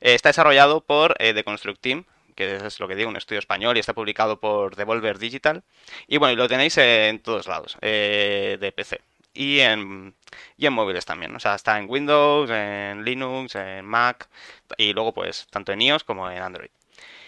Eh, 0.00 0.14
está 0.14 0.30
desarrollado 0.30 0.80
por 0.80 1.14
eh, 1.18 1.34
The 1.34 1.44
Construct 1.44 1.80
Team, 1.82 2.04
que 2.34 2.56
es 2.56 2.80
lo 2.80 2.88
que 2.88 2.94
digo, 2.94 3.10
un 3.10 3.16
estudio 3.16 3.40
español 3.40 3.76
y 3.76 3.80
está 3.80 3.92
publicado 3.92 4.40
por 4.40 4.76
Devolver 4.76 5.18
Digital. 5.18 5.64
Y 6.06 6.16
bueno, 6.16 6.32
y 6.32 6.36
lo 6.36 6.48
tenéis 6.48 6.78
en 6.78 7.18
todos 7.20 7.46
lados, 7.46 7.76
eh, 7.82 8.56
de 8.58 8.72
PC. 8.72 9.00
Y 9.34 9.60
en, 9.60 10.14
y 10.56 10.66
en 10.66 10.72
móviles 10.72 11.04
también. 11.06 11.34
O 11.34 11.40
sea, 11.40 11.54
está 11.54 11.78
en 11.78 11.86
Windows, 11.88 12.50
en 12.50 13.04
Linux, 13.04 13.54
en 13.54 13.84
Mac. 13.84 14.28
Y 14.76 14.92
luego, 14.92 15.14
pues, 15.14 15.46
tanto 15.50 15.72
en 15.72 15.80
iOS 15.82 16.04
como 16.04 16.30
en 16.30 16.42
Android. 16.42 16.70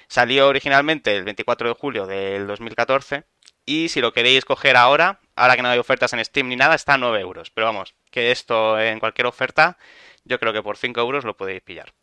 Salió 0.09 0.49
originalmente 0.49 1.17
el 1.17 1.25
24 1.25 1.69
de 1.69 1.75
julio 1.75 2.07
del 2.07 2.47
2014. 2.47 3.25
Y 3.67 3.89
si 3.89 4.03
lo 4.03 4.13
queréis 4.13 4.45
coger 4.45 4.77
ahora, 4.77 5.21
ahora 5.35 5.57
que 5.57 5.63
no 5.63 5.71
hay 5.71 5.79
ofertas 5.79 6.13
en 6.13 6.23
Steam 6.23 6.49
ni 6.49 6.57
nada, 6.57 6.75
está 6.75 6.95
a 6.95 6.99
9 6.99 7.19
euros. 7.21 7.51
Pero 7.51 7.67
vamos, 7.67 7.95
que 8.11 8.31
esto 8.31 8.79
en 8.79 9.01
cualquier 9.01 9.27
oferta, 9.27 9.79
yo 10.25 10.39
creo 10.39 10.53
que 10.53 10.63
por 10.63 10.77
5 10.77 11.01
euros 11.01 11.25
lo 11.25 11.37
podéis 11.37 11.63
pillar. 11.63 11.95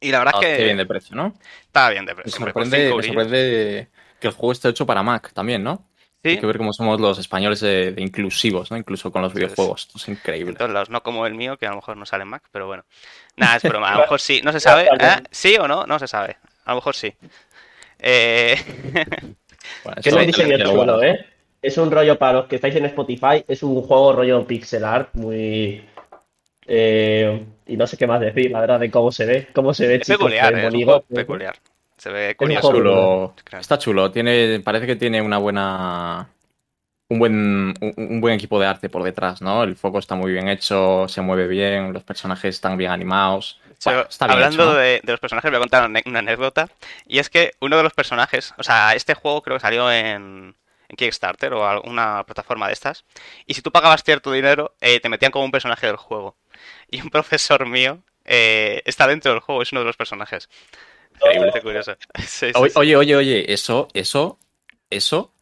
Y 0.00 0.12
la 0.12 0.20
verdad 0.20 0.34
Ah, 0.36 0.40
es 0.40 0.46
que 0.46 0.56
qué 0.58 0.64
bien 0.64 0.76
de 0.76 0.86
precio, 0.86 1.16
¿no? 1.16 1.34
está 1.62 1.90
bien 1.90 2.06
de 2.06 2.14
precio. 2.14 2.38
sorprende, 2.38 2.94
me 2.94 3.02
sorprende 3.02 3.88
que 4.20 4.28
el 4.28 4.32
juego 4.34 4.52
esté 4.52 4.68
hecho 4.68 4.86
para 4.86 5.02
Mac 5.02 5.32
también, 5.32 5.64
¿no? 5.64 5.89
Sí, 6.22 6.30
Hay 6.32 6.38
que 6.38 6.46
ver 6.46 6.58
cómo 6.58 6.72
somos 6.72 7.00
los 7.00 7.18
españoles 7.18 7.60
de, 7.60 7.92
de 7.92 8.02
inclusivos, 8.02 8.70
¿no? 8.70 8.76
Incluso 8.76 9.10
con 9.10 9.22
los 9.22 9.32
videojuegos. 9.32 9.82
Esto 9.86 9.98
es 9.98 10.08
en 10.08 10.14
increíble. 10.14 10.54
todos 10.54 10.70
lados, 10.70 10.90
no 10.90 11.02
como 11.02 11.26
el 11.26 11.34
mío, 11.34 11.56
que 11.56 11.66
a 11.66 11.70
lo 11.70 11.76
mejor 11.76 11.96
no 11.96 12.04
sale 12.06 12.22
en 12.24 12.28
Mac, 12.28 12.42
pero 12.52 12.66
bueno. 12.66 12.84
Nada, 13.36 13.56
es 13.56 13.64
broma. 13.64 13.90
A 13.90 13.94
lo 13.94 14.00
mejor 14.02 14.20
sí, 14.20 14.40
no 14.44 14.52
se 14.52 14.60
sabe. 14.60 14.84
¿eh? 14.98 15.22
¿Sí 15.30 15.56
o 15.56 15.66
no? 15.66 15.86
No 15.86 15.98
se 15.98 16.06
sabe. 16.08 16.36
A 16.64 16.70
lo 16.72 16.76
mejor 16.76 16.94
sí. 16.94 17.12
Eh... 17.98 18.56
Bueno, 19.84 20.00
no 20.04 20.32
chulo, 20.32 20.72
guardar. 20.74 21.04
¿eh? 21.04 21.26
Es 21.62 21.76
un 21.78 21.90
rollo 21.90 22.18
para 22.18 22.32
los 22.40 22.46
que 22.48 22.56
estáis 22.56 22.74
en 22.76 22.86
Spotify, 22.86 23.44
es 23.46 23.62
un 23.62 23.82
juego 23.82 24.12
rollo 24.14 24.46
pixel 24.46 24.84
art, 24.84 25.10
muy... 25.14 25.84
eh, 26.66 27.46
y 27.66 27.76
no 27.76 27.86
sé 27.86 27.96
qué 27.96 28.06
más 28.06 28.20
decir, 28.20 28.50
la 28.50 28.60
verdad, 28.60 28.80
de 28.80 28.90
cómo 28.90 29.12
se 29.12 29.26
ve. 29.26 29.48
Cómo 29.52 29.74
se 29.74 29.86
ve, 29.86 29.96
Es 29.96 30.06
chicos, 30.06 30.18
peculiar, 30.18 30.54
qué 30.54 30.60
eh, 30.60 30.68
es 30.68 30.74
un 30.74 30.84
juego 30.84 31.02
peculiar. 31.02 31.56
Se 32.00 32.10
ve 32.10 32.34
curioso. 32.34 32.72
chulo. 32.72 33.34
Está 33.52 33.78
chulo. 33.78 34.10
Tiene, 34.10 34.60
parece 34.60 34.86
que 34.86 34.96
tiene 34.96 35.20
una 35.20 35.36
buena. 35.36 36.30
Un 37.10 37.18
buen, 37.18 37.34
un, 37.34 37.94
un 37.96 38.20
buen 38.22 38.34
equipo 38.34 38.58
de 38.58 38.66
arte 38.66 38.88
por 38.88 39.02
detrás, 39.02 39.42
¿no? 39.42 39.64
El 39.64 39.76
foco 39.76 39.98
está 39.98 40.14
muy 40.14 40.32
bien 40.32 40.48
hecho, 40.48 41.08
se 41.08 41.20
mueve 41.20 41.46
bien, 41.46 41.92
los 41.92 42.04
personajes 42.04 42.54
están 42.54 42.78
bien 42.78 42.90
animados. 42.90 43.60
So, 43.78 43.90
Bueno, 43.90 44.06
está 44.08 44.26
bien 44.26 44.36
hablando 44.36 44.62
hecho, 44.62 44.72
¿no? 44.72 44.78
de, 44.78 45.00
de 45.02 45.12
los 45.12 45.20
personajes, 45.20 45.50
voy 45.50 45.56
a 45.56 45.60
contar 45.60 45.90
una, 45.90 46.18
anécdota. 46.18 46.68
Y 47.06 47.18
es 47.18 47.28
que 47.28 47.52
uno 47.60 47.76
de 47.76 47.82
los 47.82 47.92
personajes, 47.92 48.54
o 48.56 48.62
sea, 48.62 48.94
este 48.94 49.14
juego 49.14 49.42
creo 49.42 49.56
que 49.56 49.60
salió 49.60 49.90
en, 49.90 50.54
en 50.88 50.96
Kickstarter 50.96 51.52
o 51.52 51.68
alguna 51.68 52.24
plataforma 52.24 52.68
de 52.68 52.74
estas. 52.74 53.04
Y 53.44 53.54
si 53.54 53.60
tú 53.60 53.72
pagabas 53.72 54.04
cierto 54.04 54.32
dinero, 54.32 54.74
eh, 54.80 55.00
te 55.00 55.08
metían 55.08 55.32
como 55.32 55.44
un 55.44 55.50
personaje 55.50 55.86
del 55.86 55.96
juego. 55.96 56.36
Y 56.90 57.02
un 57.02 57.10
profesor 57.10 57.66
mío 57.66 57.98
eh, 58.24 58.82
está 58.84 59.06
dentro 59.08 59.32
del 59.32 59.40
juego, 59.40 59.62
es 59.62 59.72
uno 59.72 59.80
de 59.80 59.86
los 59.86 59.96
personajes. 59.96 60.48
Increíble, 61.20 61.50
qué 61.52 61.60
curioso. 61.60 61.92
Sí, 62.18 62.26
sí, 62.26 62.52
Oye, 62.54 62.70
sí. 62.70 62.78
oye, 62.78 62.96
oye, 62.96 63.16
oye, 63.16 63.52
eso, 63.52 63.88
eso, 63.94 64.38
eso, 64.90 65.32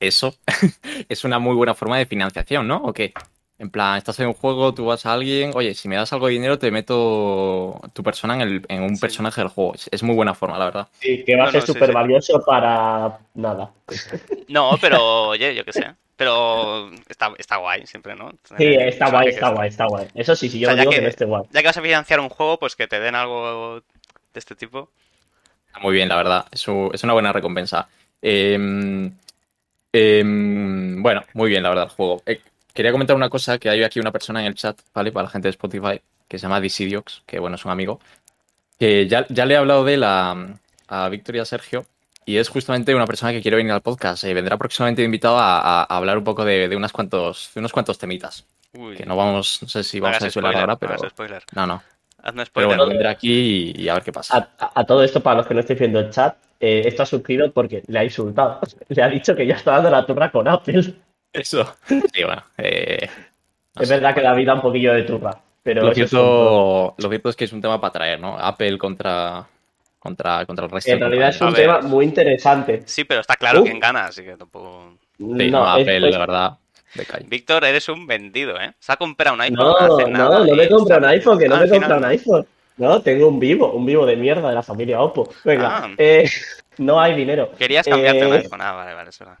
eso 0.00 0.34
es 1.08 1.24
una 1.24 1.38
muy 1.38 1.54
buena 1.54 1.74
forma 1.74 1.98
de 1.98 2.06
financiación, 2.06 2.66
¿no? 2.68 2.78
¿O 2.84 2.92
qué? 2.92 3.12
En 3.58 3.70
plan, 3.70 3.98
estás 3.98 4.18
en 4.20 4.28
un 4.28 4.32
juego, 4.32 4.72
tú 4.72 4.86
vas 4.86 5.04
a 5.04 5.12
alguien, 5.12 5.52
oye, 5.54 5.74
si 5.74 5.86
me 5.86 5.96
das 5.96 6.12
algo 6.14 6.28
de 6.28 6.32
dinero, 6.32 6.58
te 6.58 6.70
meto 6.70 7.78
tu 7.92 8.02
persona 8.02 8.34
en, 8.34 8.40
el- 8.40 8.66
en 8.68 8.82
un 8.82 8.94
Sí. 8.96 9.02
personaje 9.02 9.42
del 9.42 9.50
juego. 9.50 9.74
Es, 9.74 9.88
es 9.92 10.02
muy 10.02 10.14
buena 10.14 10.34
forma, 10.34 10.56
la 10.58 10.64
verdad. 10.64 10.88
Sí, 10.98 11.22
que 11.26 11.36
va 11.36 11.42
a 11.42 11.46
No, 11.46 11.52
ser 11.52 11.60
no, 11.60 11.66
súper 11.66 11.86
sí. 11.88 11.92
valioso 11.92 12.42
para 12.44 13.18
nada. 13.34 13.70
No, 14.48 14.72
pero 14.80 15.28
oye, 15.28 15.54
yo 15.54 15.64
qué 15.64 15.72
sé. 15.72 15.94
Pero 16.16 16.90
está, 17.08 17.32
está 17.38 17.56
guay 17.56 17.86
siempre, 17.86 18.14
¿no? 18.14 18.30
Sí, 18.58 18.64
está 18.78 19.10
guay, 19.10 19.28
está 19.28 19.50
guay, 19.50 19.68
está 19.68 19.86
guay. 19.86 20.08
Eso 20.14 20.34
sí, 20.34 20.48
sí, 20.48 20.58
yo 20.58 20.68
O 20.68 20.72
sea, 20.72 20.80
digo 20.80 20.90
que... 20.90 20.96
que- 20.96 21.02
no 21.02 21.08
esté 21.08 21.24
guay. 21.24 21.44
Ya 21.52 21.60
que 21.60 21.66
vas 21.68 21.76
a 21.76 21.82
financiar 21.82 22.20
un 22.20 22.28
juego, 22.28 22.58
pues 22.58 22.76
que 22.76 22.86
te 22.88 22.98
den 23.00 23.14
algo 23.14 23.76
de 23.76 24.38
este 24.38 24.54
tipo. 24.54 24.90
Está 25.70 25.80
muy 25.80 25.94
bien, 25.94 26.08
la 26.08 26.16
verdad. 26.16 26.46
Es, 26.50 26.66
es 26.92 27.04
una 27.04 27.12
buena 27.12 27.32
recompensa. 27.32 27.88
Em, 28.20 29.12
em, 29.92 31.02
bueno, 31.02 31.22
muy 31.34 31.48
bien, 31.48 31.62
la 31.62 31.68
verdad, 31.68 31.84
el 31.84 31.90
juego. 31.90 32.22
Eh, 32.26 32.40
quería 32.74 32.90
comentar 32.90 33.14
una 33.14 33.28
cosa, 33.28 33.58
que 33.58 33.70
hay 33.70 33.84
aquí 33.84 34.00
una 34.00 34.10
persona 34.10 34.40
en 34.40 34.46
el 34.46 34.56
chat, 34.56 34.80
¿vale? 34.92 35.12
Para 35.12 35.24
la 35.24 35.30
gente 35.30 35.46
de 35.46 35.50
Spotify, 35.50 36.00
que 36.26 36.38
se 36.38 36.42
llama 36.42 36.60
Disidiox, 36.60 37.22
que 37.24 37.38
bueno, 37.38 37.54
es 37.54 37.64
un 37.64 37.70
amigo, 37.70 38.00
que 38.78 39.06
ya, 39.06 39.26
ya 39.28 39.46
le 39.46 39.54
he 39.54 39.56
hablado 39.56 39.84
de 39.84 39.94
él 39.94 40.04
a, 40.04 40.36
a 40.88 41.08
Víctor 41.08 41.36
y 41.36 41.38
a 41.38 41.44
Sergio, 41.44 41.86
y 42.24 42.36
es 42.36 42.48
justamente 42.48 42.94
una 42.94 43.06
persona 43.06 43.32
que 43.32 43.40
quiere 43.40 43.56
venir 43.56 43.72
al 43.72 43.80
podcast. 43.80 44.24
y 44.24 44.34
vendrá 44.34 44.56
próximamente 44.56 45.02
invitado 45.02 45.38
a, 45.38 45.84
hablar 45.84 46.18
un 46.18 46.24
poco 46.24 46.44
de, 46.44 46.68
de 46.68 46.76
unas 46.76 46.92
cuantos, 46.92 47.50
de 47.54 47.60
unos 47.60 47.72
cuantos 47.72 47.98
temitas. 47.98 48.44
Uy, 48.72 48.96
Que 48.96 49.04
no 49.04 49.16
vamos, 49.16 49.58
no 49.62 49.68
sé 49.68 49.82
si 49.82 49.98
vamos 49.98 50.20
a 50.20 50.24
desvelar 50.24 50.56
ahora, 50.56 50.76
pero. 50.76 50.96
No, 51.54 51.66
no. 51.66 51.82
Hazme 52.22 52.36
Pero 52.36 52.46
spoiler. 52.46 52.68
bueno, 52.76 52.86
vendrá 52.88 53.10
aquí 53.10 53.72
y, 53.76 53.82
y 53.82 53.88
a 53.88 53.94
ver 53.94 54.02
qué 54.02 54.12
pasa. 54.12 54.36
A, 54.58 54.64
a- 54.66 54.80
a 54.80 54.84
todo 54.84 55.02
esto, 55.02 55.20
para 55.22 55.36
los 55.38 55.46
que 55.46 55.54
no 55.54 55.60
estéis 55.60 55.78
viendo 55.78 56.00
el 56.00 56.10
chat, 56.10 56.36
eh, 56.60 56.82
esto 56.86 57.02
ha 57.02 57.06
surgido 57.06 57.50
porque 57.52 57.82
le 57.86 57.98
ha 57.98 58.04
insultado. 58.04 58.60
Le 58.88 59.02
ha 59.02 59.08
dicho 59.08 59.34
que 59.34 59.46
ya 59.46 59.54
está 59.54 59.72
dando 59.72 59.90
la 59.90 60.04
turra 60.04 60.30
con 60.30 60.46
Apple. 60.48 60.94
Eso. 61.32 61.74
Sí, 61.86 62.24
bueno. 62.24 62.42
eh, 62.58 63.08
no 63.76 63.82
Es 63.82 63.88
sé. 63.88 63.94
verdad 63.94 64.14
que 64.14 64.20
David 64.22 64.46
da 64.46 64.54
un 64.54 64.60
poquillo 64.62 64.92
de 64.94 65.02
turra. 65.04 65.38
Pero 65.62 65.82
Lo 65.82 65.92
eso 65.92 66.02
es 66.04 66.12
un- 66.12 66.18
cierto, 66.18 66.94
lo 66.98 67.08
cierto 67.08 67.28
es 67.28 67.36
que 67.36 67.44
es 67.44 67.52
un 67.52 67.60
tema 67.60 67.80
para 67.80 67.92
traer, 67.92 68.18
¿no? 68.20 68.36
Apple 68.38 68.78
contra, 68.78 69.46
contra, 69.98 70.44
contra 70.46 70.64
el 70.64 70.70
resto 70.70 70.90
en 70.92 71.00
realidad 71.00 71.28
es 71.28 71.40
un 71.40 71.52
tema 71.54 71.80
muy 71.82 72.04
interesante. 72.06 72.82
Sí, 72.86 73.04
pero 73.04 73.20
está 73.20 73.36
claro 73.36 73.60
Uh. 73.60 73.64
quién 73.64 73.78
gana, 73.78 74.06
así 74.06 74.22
que 74.24 74.36
tampoco. 74.36 74.94
Sí, 75.18 75.50
no, 75.50 75.64
Apple, 75.66 75.96
es- 75.96 76.02
la 76.14 76.18
verdad, 76.18 76.58
de 76.94 77.04
calle. 77.06 77.26
Víctor, 77.28 77.64
eres 77.64 77.88
un 77.88 78.06
vendido, 78.06 78.60
¿eh? 78.60 78.72
Se 78.78 78.92
ha 78.92 78.96
comprado 78.96 79.34
un 79.34 79.40
iPhone 79.42 79.56
No, 79.58 79.76
hace 79.76 80.10
no, 80.10 80.18
nada. 80.18 80.44
no 80.46 80.54
me 80.54 80.64
y 80.64 80.68
compra 80.68 80.98
un 80.98 81.04
iPhone, 81.04 81.38
que 81.38 81.48
no 81.48 81.54
Ah, 81.56 81.60
me 81.60 81.68
compra 81.68 81.86
final 81.88 81.98
un 81.98 82.04
iPhone. 82.06 82.46
No, 82.78 83.02
tengo 83.02 83.28
un 83.28 83.38
vivo, 83.38 83.72
un 83.72 83.84
vivo 83.84 84.06
de 84.06 84.16
mierda 84.16 84.48
de 84.48 84.54
la 84.54 84.62
familia 84.62 85.00
Oppo. 85.00 85.28
Venga, 85.44 85.84
Ah. 85.84 85.90
eh, 85.98 86.28
no 86.78 87.00
hay 87.00 87.14
dinero. 87.14 87.52
Querías 87.58 87.86
cambiarte 87.86 88.26
un 88.26 88.32
Eh, 88.34 88.38
iPhone. 88.38 88.60
Ah, 88.62 88.72
vale, 88.72 88.94
vale, 88.94 89.10
es 89.10 89.18
verdad. 89.18 89.38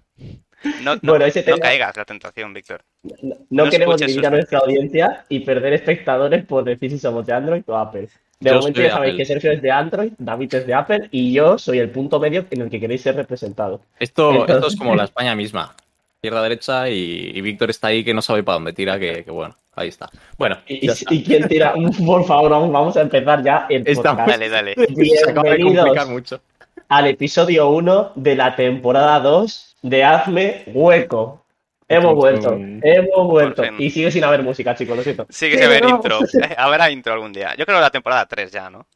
No, 0.82 0.94
no, 0.96 1.00
Bueno, 1.02 1.24
ese 1.24 1.40
no 1.40 1.44
tema- 1.46 1.58
caigas 1.60 1.96
la 1.96 2.04
tentación, 2.04 2.52
Víctor. 2.52 2.82
No, 3.02 3.14
no 3.50 3.64
No 3.64 3.70
queremos 3.70 3.96
dividir 3.98 4.26
a 4.26 4.30
nuestra 4.30 4.58
audiencia 4.58 5.24
y 5.30 5.40
perder 5.40 5.72
espectadores 5.72 6.44
por 6.44 6.64
decir 6.64 6.90
si 6.90 6.98
somos 6.98 7.24
de 7.26 7.32
Android 7.32 7.62
o 7.66 7.76
Apple. 7.76 8.08
De 8.40 8.50
Yo 8.50 8.56
momento 8.58 8.80
ya 8.82 8.90
sabéis 8.90 9.12
Apple. 9.12 9.16
que 9.16 9.24
Sergio 9.26 9.52
es 9.52 9.62
de 9.62 9.70
Android, 9.70 10.12
David 10.18 10.54
es 10.54 10.66
de 10.66 10.74
Apple 10.74 11.08
y 11.10 11.32
yo 11.32 11.56
soy 11.58 11.78
el 11.78 11.90
punto 11.90 12.20
medio 12.20 12.44
en 12.50 12.60
el 12.62 12.70
que 12.70 12.78
queréis 12.80 13.00
ser 13.02 13.16
representados. 13.16 13.80
Esto, 13.98 14.30
Entonces- 14.32 14.56
esto 14.56 14.68
es 14.68 14.76
como 14.76 14.94
la 14.96 15.04
España 15.04 15.34
misma. 15.34 15.74
Izquierda, 16.22 16.42
derecha 16.42 16.86
y, 16.90 17.32
y 17.34 17.40
Víctor 17.40 17.70
está 17.70 17.86
ahí 17.88 18.04
que 18.04 18.12
no 18.12 18.20
sabe 18.20 18.42
para 18.42 18.56
dónde 18.56 18.74
tira, 18.74 18.98
que, 18.98 19.24
que 19.24 19.30
bueno, 19.30 19.56
ahí 19.74 19.88
está. 19.88 20.10
Bueno, 20.36 20.58
Y, 20.66 20.86
está. 20.86 21.08
quién 21.08 21.48
tira, 21.48 21.72
por 22.06 22.26
favor, 22.26 22.50
vamos, 22.50 22.94
a 22.98 23.00
empezar 23.00 23.42
ya 23.42 23.64
el 23.70 23.84
Estamos- 23.88 24.20
podcast. 24.26 24.28
Dale, 24.38 24.48
dale. 24.50 24.74
Se 24.74 25.30
acaba 25.30 25.48
de 25.50 25.60
complicar 25.62 26.06
mucho. 26.08 26.42
al 26.90 27.06
episodio 27.06 27.70
1 27.70 28.12
de 28.16 28.36
la 28.36 28.54
temporada 28.54 29.18
2 29.20 29.76
de 29.80 30.04
Hazme 30.04 30.62
Hueco. 30.66 31.42
Hemos 31.88 32.14
vuelto, 32.14 32.54
hemos 32.54 33.26
vuelto. 33.26 33.62
Y 33.78 33.88
sigue 33.88 34.10
sin 34.10 34.22
haber 34.22 34.42
música, 34.42 34.74
chicos, 34.74 34.98
lo 34.98 35.02
siento. 35.02 35.26
Se 35.30 35.48
ve 35.48 35.56
Pero 35.56 35.88
intro. 35.88 36.18
Eh, 36.34 36.54
Habrá 36.58 36.90
intro 36.90 37.14
algún 37.14 37.32
día. 37.32 37.54
Yo 37.56 37.64
creo 37.64 37.78
que 37.78 37.82
la 37.82 37.90
temporada 37.90 38.26
3 38.26 38.52
ya, 38.52 38.68
¿no? 38.68 38.86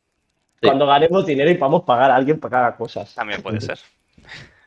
Cuando 0.61 0.87
ganemos 0.87 1.25
dinero 1.25 1.51
y 1.51 1.55
podamos 1.55 1.85
pagar 1.85 2.11
a 2.11 2.17
alguien 2.17 2.39
para 2.39 2.51
que 2.51 2.57
haga 2.57 2.77
cosas. 2.77 3.15
También 3.15 3.41
puede 3.41 3.61
ser. 3.63 3.79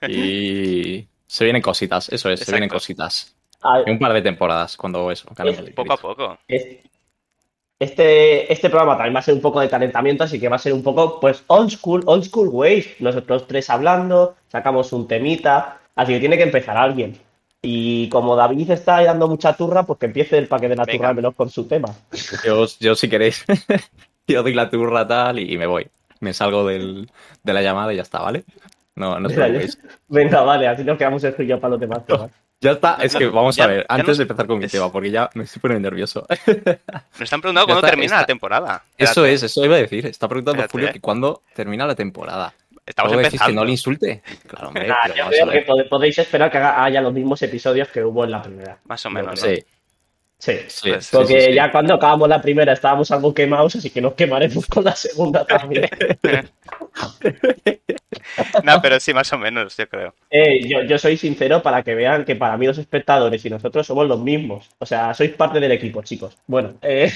Y 0.08 1.08
se 1.28 1.44
vienen 1.44 1.62
cositas, 1.62 2.10
eso 2.10 2.30
es, 2.30 2.40
se 2.40 2.52
vienen 2.52 2.70
cositas. 2.70 3.36
A- 3.62 3.82
En 3.82 3.94
un 3.94 4.00
par 4.00 4.14
de 4.14 4.22
temporadas, 4.22 4.78
cuando 4.78 5.12
eso, 5.12 5.30
el 5.38 5.74
Poco 5.74 5.94
a 5.94 5.98
poco. 5.98 6.38
es- 6.48 6.78
Este, 7.80 8.52
este 8.52 8.70
programa 8.72 8.96
también 8.98 9.16
va 9.16 9.20
a 9.20 9.24
ser 9.24 9.36
un 9.36 9.42
poco 9.42 9.60
de 9.60 9.70
calentamiento, 9.70 10.24
así 10.24 10.40
que 10.40 10.50
va 10.50 10.56
a 10.56 10.60
ser 10.60 10.74
un 10.74 10.82
poco, 10.82 11.20
pues, 11.20 11.44
old 11.48 11.70
school, 11.70 12.02
old 12.08 12.24
school 12.24 12.50
way. 12.52 12.84
Nosotros 13.00 13.46
tres 13.48 13.70
hablando, 13.70 14.36
sacamos 14.52 14.92
un 14.94 15.08
temita, 15.08 15.80
así 15.96 16.14
que 16.14 16.20
tiene 16.20 16.38
que 16.38 16.44
empezar 16.44 16.76
alguien. 16.76 17.20
Y 17.62 18.10
como 18.10 18.36
David 18.36 18.72
está 18.72 19.04
dando 19.04 19.28
mucha 19.28 19.54
turra, 19.56 19.84
pues 19.84 20.00
que 20.00 20.08
empiece 20.08 20.38
el 20.40 20.48
paquete 20.48 20.70
de 20.70 20.76
la 20.78 20.86
Venga. 20.86 20.98
turra 20.98 21.10
al 21.10 21.16
menos 21.16 21.36
con 21.36 21.50
su 21.52 21.68
tema. 21.68 21.94
Yo, 22.44 22.66
yo 22.80 22.96
si 22.96 23.10
queréis, 23.10 23.46
yo 24.28 24.42
doy 24.42 24.54
la 24.56 24.70
turra 24.72 25.08
tal 25.08 25.38
y, 25.38 25.54
y 25.54 25.58
me 25.58 25.68
voy. 25.68 25.88
Me 26.20 26.34
salgo 26.34 26.66
del, 26.66 27.12
de 27.44 27.54
la 27.54 27.62
llamada 27.62 27.94
y 27.94 27.98
ya 27.98 28.02
está, 28.02 28.20
¿vale? 28.22 28.44
No, 28.98 29.20
no 29.20 29.28
os. 29.30 29.78
Venga, 30.08 30.42
vale, 30.42 30.68
así 30.68 30.84
nos 30.84 30.98
quedamos 30.98 31.24
el 31.24 31.36
y 31.38 31.46
yo 31.48 31.60
para 31.60 31.72
los 31.72 31.80
demás 31.80 32.06
temas. 32.06 32.32
Ya 32.60 32.72
está, 32.72 32.98
es 33.04 33.16
que 33.16 33.28
vamos 33.28 33.56
Ya- 33.56 33.66
a 33.66 33.68
ver, 33.68 33.80
ya 33.82 33.86
antes 33.88 34.08
no- 34.08 34.16
de 34.16 34.22
empezar 34.24 34.48
con 34.48 34.58
mi 34.58 34.66
es- 34.66 34.72
tema, 34.72 34.92
porque 34.92 35.12
ya 35.12 35.30
me 35.36 35.44
estoy 35.44 35.62
poniendo 35.62 35.88
nervioso. 35.88 36.26
Nos 36.28 37.22
están 37.22 37.40
preguntando 37.42 37.62
Ya 37.62 37.66
cuándo 37.66 37.76
está, 37.78 37.90
termina 37.90 38.06
está. 38.08 38.22
la 38.22 38.26
temporada. 38.26 38.84
Eso 38.98 39.12
Espérate. 39.12 39.34
es, 39.34 39.44
eso 39.44 39.64
iba 39.66 39.76
a 39.76 39.80
decir. 39.80 40.06
Está 40.08 40.28
preguntando 40.28 40.56
Espérate, 40.64 40.72
Julio 40.72 40.88
eh. 40.90 40.94
que 40.94 41.00
cuándo 41.00 41.44
termina 41.54 41.86
la 41.86 41.94
temporada. 41.94 42.52
Estamos 42.84 43.12
¿Luego 43.12 43.20
decís 43.28 43.40
que 43.40 43.44
empezando. 43.46 43.62
no 43.62 43.66
le 43.66 43.72
insulte? 43.72 44.24
Claro, 44.48 44.68
hombre, 44.70 44.88
Nah, 44.88 45.08
yo 45.16 45.28
creo 45.30 45.50
que 45.52 45.66
pode- 45.68 45.84
podéis 45.88 46.18
esperar 46.18 46.50
que 46.50 46.58
haya 46.58 47.00
los 47.02 47.14
mismos 47.14 47.40
episodios 47.44 47.90
que 47.90 48.04
hubo 48.04 48.24
en 48.24 48.32
la 48.32 48.42
primera. 48.42 48.80
Más 48.86 49.06
o 49.06 49.10
menos. 49.12 49.40
¿no? 49.44 49.48
Sí, 49.50 49.64
Sí. 50.40 50.54
sí, 50.68 50.90
Pues, 50.92 51.06
sí, 51.06 51.16
Porque 51.18 51.42
sí, 51.42 51.48
sí. 51.48 51.54
ya 51.54 51.72
cuando 51.72 51.94
acabamos 51.96 52.30
la 52.30 52.42
primera 52.42 52.72
estábamos 52.74 53.12
algo 53.12 53.34
quemados, 53.34 53.76
así 53.76 53.90
que 53.92 54.02
nos 54.02 54.14
quemaremos 54.14 54.66
con 54.68 54.84
la 54.84 54.96
segunda 54.96 55.46
también. 55.46 55.88
No, 58.64 58.82
pero 58.82 59.00
sí, 59.00 59.14
más 59.14 59.32
o 59.34 59.38
menos, 59.38 59.76
yo 59.78 59.88
creo. 59.88 60.14
Eh, 60.30 60.68
yo, 60.68 60.84
yo 60.84 60.98
soy 60.98 61.18
sincero 61.18 61.62
para 61.62 61.84
que 61.84 61.96
vean 61.96 62.26
que 62.26 62.36
para 62.36 62.58
mí 62.58 62.66
los 62.68 62.78
espectadores 62.78 63.44
y 63.46 63.50
nosotros 63.50 63.86
somos 63.88 64.08
los 64.08 64.20
mismos. 64.20 64.70
O 64.80 64.86
sea, 64.86 65.14
sois 65.14 65.32
parte 65.32 65.60
del 65.60 65.72
equipo, 65.72 66.02
chicos. 66.04 66.38
Bueno, 66.48 66.76
eh, 66.82 67.12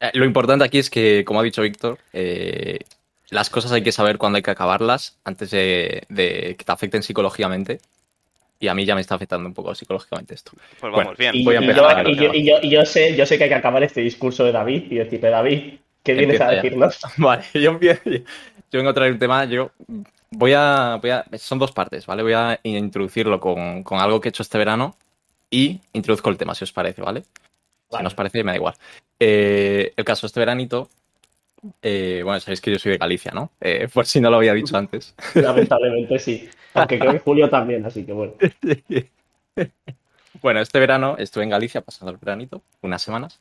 Eh, 0.00 0.10
Lo 0.14 0.24
importante 0.24 0.64
aquí 0.64 0.78
es 0.78 0.90
que, 0.90 1.24
como 1.24 1.38
ha 1.40 1.42
dicho 1.44 1.62
Víctor, 1.62 1.96
eh, 2.12 2.80
las 3.30 3.48
cosas 3.50 3.70
hay 3.72 3.82
que 3.82 3.92
saber 3.92 4.18
cuándo 4.18 4.36
hay 4.36 4.42
que 4.42 4.50
acabarlas 4.50 5.16
antes 5.24 5.50
de, 5.50 6.02
de 6.08 6.56
que 6.58 6.64
te 6.64 6.72
afecten 6.72 7.02
psicológicamente. 7.02 7.78
Y 8.58 8.68
a 8.68 8.74
mí 8.74 8.84
ya 8.84 8.94
me 8.94 9.00
está 9.00 9.14
afectando 9.16 9.46
un 9.48 9.54
poco 9.54 9.74
psicológicamente 9.74 10.34
esto. 10.34 10.52
Pues 10.78 10.92
Bueno, 10.92 10.96
vamos, 10.96 11.16
bien. 11.18 11.34
y, 11.34 11.44
voy 11.44 11.56
a 11.56 11.60
y 11.60 11.64
empezar 11.64 11.82
yo, 11.82 12.02
con 12.02 12.06
el 12.06 12.12
y 12.12 12.14
yo- 12.16 12.22
tema. 12.22 12.36
y 12.36 12.44
yo- 12.44 12.58
y 12.62 12.70
yo 12.70 12.84
sé, 12.84 13.16
yo 13.16 13.26
sé 13.26 13.38
que 13.38 13.44
hay 13.44 13.50
que 13.50 13.56
acabar 13.56 13.82
este 13.82 14.00
discurso 14.02 14.44
de 14.44 14.52
David 14.52 14.84
y 14.90 14.96
decirle, 14.96 15.30
David, 15.30 15.74
¿qué 16.04 16.14
vienes 16.14 16.40
a 16.40 16.46
ya. 16.50 16.62
decirnos? 16.62 16.98
Vale, 17.16 17.44
yo, 17.54 17.70
empiezo- 17.72 18.02
yo 18.04 18.22
vengo 18.72 18.90
a 18.90 18.94
traer 18.94 19.12
un 19.12 19.18
tema. 19.18 19.44
Yo 19.46 19.70
voy 20.32 20.52
a, 20.54 20.98
voy 21.00 21.10
a. 21.10 21.24
Son 21.38 21.58
dos 21.58 21.72
partes, 21.72 22.06
¿vale? 22.06 22.22
Voy 22.22 22.32
a 22.32 22.58
introducirlo 22.64 23.40
con, 23.40 23.82
con 23.82 24.00
algo 24.00 24.20
que 24.20 24.28
he 24.28 24.30
hecho 24.30 24.42
este 24.42 24.58
verano 24.58 24.96
y 25.50 25.80
introduzco 25.92 26.30
el 26.30 26.36
tema, 26.36 26.54
si 26.54 26.64
os 26.64 26.72
parece, 26.72 27.02
¿vale? 27.02 27.22
Si 27.90 28.02
no 28.02 28.08
os 28.08 28.14
parece, 28.14 28.42
me 28.42 28.52
da 28.52 28.56
igual. 28.56 28.74
Eh, 29.20 29.92
el 29.96 30.04
caso, 30.04 30.26
este 30.26 30.40
veranito. 30.40 30.88
eh, 31.82 32.22
bueno, 32.24 32.40
sabéis 32.40 32.60
que 32.60 32.72
yo 32.72 32.78
soy 32.78 32.92
de 32.92 32.98
Galicia, 32.98 33.32
¿no? 33.32 33.50
Eh, 33.60 33.86
por 33.92 34.06
si 34.06 34.20
no 34.20 34.30
lo 34.30 34.38
había 34.38 34.54
dicho 34.54 34.76
antes. 34.76 35.14
Lamentablemente 35.34 36.18
sí. 36.18 36.48
Aunque 36.74 36.98
creo 36.98 37.12
que 37.12 37.18
Julio 37.18 37.50
también, 37.50 37.84
así 37.84 38.04
que 38.04 38.12
bueno. 38.12 38.32
Bueno, 40.40 40.60
este 40.60 40.80
verano 40.80 41.16
estuve 41.18 41.44
en 41.44 41.50
Galicia 41.50 41.82
pasando 41.82 42.10
el 42.10 42.16
veranito, 42.16 42.62
unas 42.80 43.02
semanas. 43.02 43.38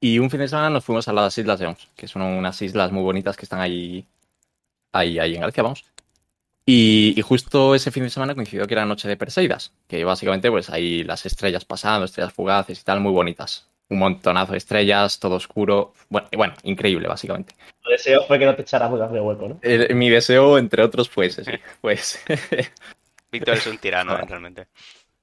Y 0.00 0.18
un 0.20 0.30
fin 0.30 0.40
de 0.40 0.48
semana 0.48 0.70
nos 0.70 0.84
fuimos 0.84 1.08
a 1.08 1.12
las 1.12 1.36
Islas 1.38 1.58
de 1.58 1.66
Ons, 1.66 1.88
que 1.96 2.06
son 2.06 2.22
unas 2.22 2.60
islas 2.62 2.92
muy 2.92 3.02
bonitas 3.02 3.36
que 3.36 3.44
están 3.46 3.58
ahí, 3.60 4.04
ahí, 4.92 5.18
ahí 5.18 5.34
en 5.34 5.40
Galicia, 5.40 5.62
vamos. 5.62 5.84
Y, 6.70 7.14
y 7.16 7.22
justo 7.22 7.74
ese 7.74 7.90
fin 7.90 8.02
de 8.02 8.10
semana 8.10 8.34
coincidió 8.34 8.66
que 8.66 8.74
era 8.74 8.84
noche 8.84 9.08
de 9.08 9.16
Perseidas, 9.16 9.72
que 9.86 10.04
básicamente 10.04 10.50
pues 10.50 10.68
hay 10.68 11.02
las 11.02 11.24
estrellas 11.24 11.64
pasando, 11.64 12.04
estrellas 12.04 12.34
fugaces 12.34 12.78
y 12.78 12.84
tal, 12.84 13.00
muy 13.00 13.10
bonitas. 13.10 13.70
Un 13.88 14.00
montonazo 14.00 14.52
de 14.52 14.58
estrellas, 14.58 15.18
todo 15.18 15.36
oscuro. 15.36 15.94
Bueno, 16.10 16.28
bueno 16.36 16.52
increíble, 16.64 17.08
básicamente. 17.08 17.54
Lo 17.84 17.90
deseo 17.90 18.22
fue 18.24 18.38
que 18.38 18.44
no 18.44 18.54
te 18.54 18.60
echaras 18.60 18.90
mudas 18.90 19.10
de 19.10 19.18
hueco, 19.18 19.48
¿no? 19.48 19.58
El- 19.62 19.94
mi 19.94 20.10
deseo, 20.10 20.58
entre 20.58 20.82
otros, 20.82 21.08
pues, 21.08 21.36
sí, 21.36 21.52
pues 21.80 22.22
Víctor 23.32 23.54
es 23.54 23.66
un 23.66 23.78
tirano, 23.78 24.14
realmente. 24.18 24.66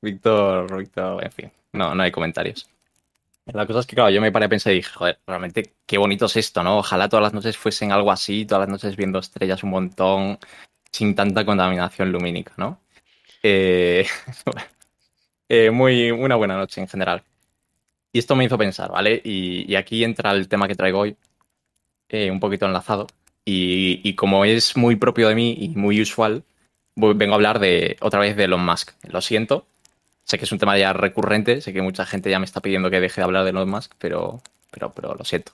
Víctor, 0.02 0.76
Víctor, 0.76 1.24
en 1.24 1.32
fin, 1.32 1.52
no, 1.74 1.94
no 1.94 2.02
hay 2.02 2.12
comentarios. 2.12 2.68
La 3.46 3.68
cosa 3.68 3.82
es 3.82 3.86
que, 3.86 3.96
claro, 3.96 4.10
yo 4.10 4.20
me 4.20 4.32
paré 4.32 4.48
a 4.48 4.50
pensar 4.50 4.74
y 4.74 4.78
dije, 4.78 4.92
joder, 4.92 5.20
realmente 5.28 5.76
qué 5.86 6.00
bonito 6.00 6.26
es 6.26 6.38
esto, 6.38 6.64
¿no? 6.64 6.80
Ojalá 6.80 7.08
todas 7.08 7.22
las 7.22 7.34
noches 7.36 7.56
fuesen 7.56 7.92
algo 7.92 8.12
así, 8.12 8.48
todas 8.48 8.62
las 8.62 8.70
noches 8.70 8.96
viendo 8.96 9.20
estrellas 9.20 9.62
un 9.62 9.70
montón, 9.70 10.40
sin 10.96 11.14
tanta 11.14 11.46
contaminación 11.46 12.12
lumínica, 12.12 12.54
¿no? 12.58 12.80
Eh, 13.44 14.08
eh, 15.50 15.70
muy, 15.70 16.12
una 16.12 16.36
buena 16.36 16.56
noche 16.56 16.80
en 16.80 16.88
general. 16.88 17.24
Y 18.14 18.20
esto 18.20 18.36
me 18.36 18.46
hizo 18.46 18.58
pensar, 18.58 18.92
¿vale? 18.92 19.22
Y, 19.24 19.76
aquí 19.76 20.06
entra 20.06 20.32
el 20.32 20.48
tema 20.48 20.70
que 20.70 20.76
traigo 20.76 21.00
hoy, 21.00 21.18
eh, 22.10 22.32
un 22.32 22.40
poquito 22.40 22.66
enlazado. 22.66 23.08
Y, 23.44 24.16
como 24.16 24.46
es 24.46 24.78
muy 24.78 24.96
propio 24.96 25.28
de 25.28 25.36
mí 25.36 25.56
y 25.60 25.70
muy 25.70 26.02
usual, 26.02 26.44
vengo 26.96 27.34
a 27.34 27.36
hablar 27.36 27.60
de 27.60 27.98
otra 28.00 28.22
vez 28.22 28.38
de 28.38 28.46
Elon 28.46 28.66
Musk. 28.66 28.94
Lo 29.04 29.22
siento, 29.22 29.68
sé 30.24 30.38
que 30.38 30.46
es 30.46 30.52
un 30.54 30.60
tema 30.60 30.78
ya 30.78 30.94
recurrente, 30.94 31.60
sé 31.60 31.74
que 31.74 31.82
mucha 31.82 32.06
gente 32.06 32.32
ya 32.32 32.40
me 32.40 32.46
está 32.46 32.62
pidiendo 32.62 32.90
que 32.90 33.02
deje 33.02 33.20
de 33.20 33.26
hablar 33.26 33.44
de 33.44 33.50
Elon 33.50 33.70
Musk, 33.70 33.94
pero, 34.00 34.42
pero, 34.72 34.94
pero 34.94 35.14
lo 35.14 35.26
siento. 35.26 35.52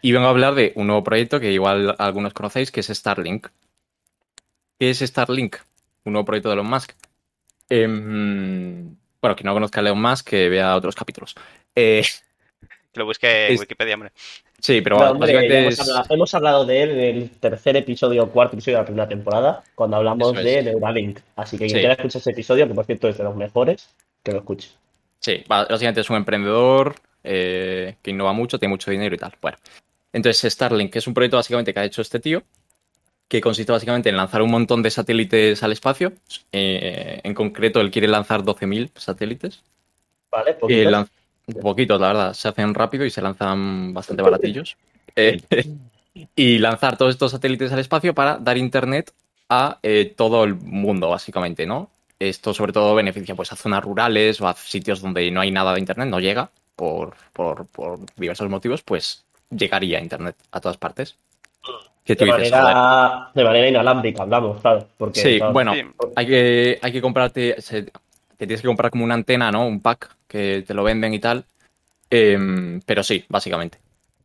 Y 0.00 0.12
vengo 0.12 0.28
a 0.28 0.30
hablar 0.30 0.54
de 0.54 0.72
un 0.76 0.86
nuevo 0.86 1.02
proyecto 1.02 1.40
que 1.40 1.50
igual 1.52 1.96
algunos 1.98 2.32
conocéis, 2.32 2.70
que 2.70 2.80
es 2.80 2.86
Starlink. 2.86 3.48
¿Qué 4.78 4.90
es 4.90 4.98
Starlink? 5.00 5.56
Un 6.04 6.12
nuevo 6.12 6.24
proyecto 6.24 6.48
de 6.48 6.54
Elon 6.54 6.68
Musk. 6.68 6.92
Em, 7.68 8.96
bueno, 9.20 9.36
quien 9.36 9.46
no 9.46 9.54
conozca 9.54 9.80
a 9.80 9.82
Elon 9.82 10.00
Musk, 10.00 10.26
que 10.28 10.48
vea 10.48 10.76
otros 10.76 10.94
capítulos. 10.94 11.34
Eh, 11.74 12.02
Que 12.92 13.00
lo 13.00 13.04
busque 13.06 13.46
en 13.48 13.54
Es- 13.54 13.60
Wikipedia, 13.60 13.94
hombre. 13.94 14.12
sí, 14.58 14.80
pero 14.80 14.98
No, 14.98 15.10
hombre, 15.10 15.20
básicamente 15.20 15.58
hemos, 15.60 15.74
es... 15.74 15.80
hablado, 15.80 16.06
hemos 16.14 16.34
hablado 16.34 16.64
de 16.66 16.82
él 16.82 16.90
en 16.92 17.00
el 17.16 17.30
tercer 17.30 17.76
episodio 17.76 18.24
o 18.24 18.30
cuarto 18.30 18.56
episodio 18.56 18.78
de 18.78 18.82
la 18.82 18.86
primera 18.86 19.08
temporada, 19.08 19.62
cuando 19.74 19.98
hablamos 19.98 20.36
es. 20.38 20.44
de 20.44 20.62
Neuralink. 20.62 21.20
Así 21.36 21.58
que 21.58 21.66
quien 21.66 21.76
Sí. 21.76 21.80
quiera 21.80 21.94
escuchar 21.94 22.20
ese 22.20 22.30
episodio, 22.30 22.66
que 22.66 22.74
por 22.74 22.86
cierto 22.86 23.08
es 23.08 23.18
de 23.18 23.24
los 23.24 23.36
mejores, 23.36 23.94
que 24.22 24.32
lo 24.32 24.38
escuche. 24.38 24.70
Sí, 25.20 25.44
básicamente 25.46 26.00
es 26.00 26.08
un 26.10 26.16
emprendedor 26.16 26.94
eh, 27.24 27.96
que 28.02 28.10
innova 28.10 28.32
mucho, 28.32 28.58
tiene 28.58 28.70
mucho 28.70 28.90
dinero 28.90 29.14
y 29.14 29.18
tal. 29.18 29.34
Bueno, 29.42 29.58
entonces 30.12 30.50
Starlink, 30.52 30.90
que 30.92 31.00
es 31.00 31.06
un 31.06 31.12
proyecto 31.14 31.36
básicamente 31.36 31.74
que 31.74 31.80
ha 31.80 31.84
hecho 31.84 32.00
este 32.00 32.20
tío, 32.20 32.42
que 33.28 33.40
consiste 33.40 33.70
básicamente 33.72 34.08
en 34.08 34.16
lanzar 34.16 34.40
un 34.42 34.50
montón 34.50 34.82
de 34.82 34.90
satélites 34.90 35.62
al 35.62 35.72
espacio. 35.72 36.12
Eh, 36.52 37.20
en 37.22 37.34
concreto, 37.34 37.80
él 37.80 37.90
quiere 37.90 38.08
lanzar 38.08 38.42
12.000 38.42 38.90
satélites. 38.96 39.62
¿Vale? 40.30 40.54
Poquitos. 40.54 40.92
lan- 40.92 41.08
poquitos, 41.60 42.00
la 42.00 42.06
verdad. 42.08 42.32
Se 42.34 42.48
hacen 42.48 42.74
rápido 42.74 43.04
y 43.04 43.10
se 43.10 43.20
lanzan 43.22 43.92
bastante 43.92 44.22
baratillos. 44.22 44.76
Eh, 45.14 45.40
y 46.36 46.58
lanzar 46.58 46.96
todos 46.96 47.10
estos 47.14 47.30
satélites 47.32 47.70
al 47.72 47.78
espacio 47.78 48.14
para 48.14 48.38
dar 48.38 48.56
internet 48.56 49.12
a 49.48 49.78
eh, 49.82 50.12
todo 50.16 50.44
el 50.44 50.54
mundo, 50.54 51.08
básicamente, 51.10 51.66
¿no? 51.66 51.90
Esto 52.18 52.52
sobre 52.52 52.72
todo 52.72 52.94
beneficia 52.94 53.34
pues, 53.34 53.52
a 53.52 53.56
zonas 53.56 53.84
rurales 53.84 54.40
o 54.40 54.48
a 54.48 54.54
sitios 54.54 55.00
donde 55.00 55.30
no 55.30 55.40
hay 55.40 55.50
nada 55.50 55.72
de 55.74 55.80
internet, 55.80 56.08
no 56.08 56.18
llega 56.20 56.50
por, 56.76 57.14
por- 57.32 57.66
por 57.66 58.00
diversos 58.16 58.48
motivos, 58.50 58.82
pues 58.82 59.24
llegaría 59.50 60.00
internet 60.00 60.36
a 60.50 60.60
todas 60.60 60.76
partes. 60.78 61.16
¿Qué 62.04 62.16
tú 62.16 62.24
de, 62.24 62.32
dices? 62.32 62.50
Joder. 62.50 62.62
manera, 62.74 63.30
de 63.34 63.44
manera 63.44 63.68
inalámbrica, 63.68 64.22
hablamos, 64.22 64.60
claro. 64.60 64.86
Porque, 64.96 65.20
Sí, 65.20 65.38
bueno, 65.52 65.74
Sí. 65.74 65.82
hay 66.16 66.26
que, 66.26 66.78
hay 66.80 66.92
que 66.92 67.00
comprarte, 67.02 67.60
se- 67.60 67.82
te 67.82 68.46
tienes 68.46 68.62
que 68.62 68.66
comprar 68.68 68.90
como 68.90 69.04
una 69.04 69.14
antena, 69.14 69.50
¿no? 69.52 69.66
Un 69.66 69.80
pack 69.80 70.16
que 70.26 70.64
te 70.66 70.72
lo 70.74 70.84
venden 70.84 71.12
y 71.12 71.18
tal. 71.18 71.44
Em, 72.10 72.80
pero 72.86 73.02
sí, 73.02 73.24
básicamente. 73.28 73.78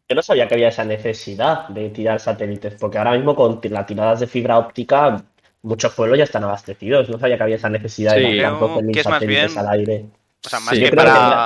Yo 0.08 0.16
no 0.16 0.22
sabía 0.22 0.48
que 0.48 0.54
había 0.54 0.68
esa 0.70 0.84
necesidad 0.86 1.68
de 1.70 1.90
tirar 1.90 2.20
satélites, 2.20 2.76
porque 2.80 2.98
ahora 2.98 3.12
mismo 3.14 3.36
con 3.36 3.60
las 3.64 3.86
tiradas 3.86 4.20
de 4.20 4.28
fibra 4.28 4.58
óptica, 4.58 5.22
muchos 5.64 5.94
pueblos 5.94 6.18
ya 6.18 6.24
están 6.26 6.44
abastecidos. 6.44 7.10
No 7.10 7.20
sabía 7.20 7.38
que 7.38 7.44
había 7.44 7.56
esa 7.56 7.70
necesidad 7.70 8.16
Sí. 8.16 8.22
de 8.22 8.44
12.000 8.44 8.94
que 8.94 9.00
es 9.00 9.06
más 9.08 9.16
satélites 9.16 9.54
bien- 9.54 9.60
al 9.66 9.74
aire. 9.74 10.06
O 10.46 10.50
sea, 10.50 10.60
más 10.60 10.70
Sí. 10.76 10.80
Yo 10.82 10.86
que 10.86 10.92
creo 10.92 11.04
que 11.06 11.10
para... 11.12 11.46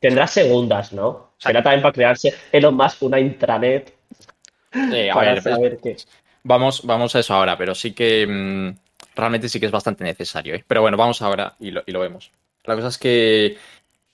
tendrá, 0.00 0.26
segundas, 0.26 0.92
¿no? 0.92 1.30
sea, 1.38 1.50
Será 1.50 1.62
también 1.62 1.82
para 1.82 1.92
crearse 1.92 2.32
Elon 2.52 2.74
Musk 2.74 3.02
una 3.02 3.20
intranet 3.20 3.94
Eh, 4.92 5.10
a 5.10 5.14
para 5.14 5.34
ver, 5.34 5.42
saber 5.42 5.78
qué. 5.82 5.96
Vamos, 6.42 6.82
vamos 6.84 7.14
a 7.16 7.20
eso 7.20 7.34
ahora, 7.34 7.56
pero 7.58 7.74
sí 7.74 7.92
que 7.92 8.26
mm, 8.26 9.16
realmente 9.16 9.48
sí 9.48 9.58
que 9.58 9.66
es 9.66 9.72
bastante 9.72 10.04
necesario. 10.04 10.54
¿eh? 10.54 10.64
Pero 10.66 10.82
bueno, 10.82 10.96
vamos 10.96 11.22
ahora 11.22 11.54
y 11.58 11.70
lo, 11.70 11.82
y 11.86 11.92
lo 11.92 12.00
vemos. 12.00 12.30
La 12.64 12.74
cosa 12.74 12.88
es 12.88 12.98
que, 12.98 13.56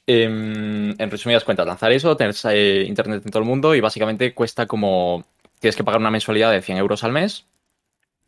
em, 0.07 0.91
en 0.99 1.11
resumidas 1.11 1.45
cuentas, 1.45 1.67
lanzar 1.67 1.93
eso, 1.93 2.17
tener 2.17 2.35
eh, 2.51 2.85
internet 2.87 3.23
en 3.25 3.31
todo 3.31 3.43
el 3.43 3.49
mundo 3.49 3.75
y 3.75 3.81
básicamente 3.81 4.35
cuesta 4.35 4.67
como. 4.67 5.25
Tienes 5.61 5.77
que 5.77 5.85
pagar 5.85 6.01
una 6.01 6.11
mensualidad 6.11 6.51
de 6.51 6.61
100 6.61 6.79
euros 6.79 7.05
al 7.05 7.13
mes 7.13 7.47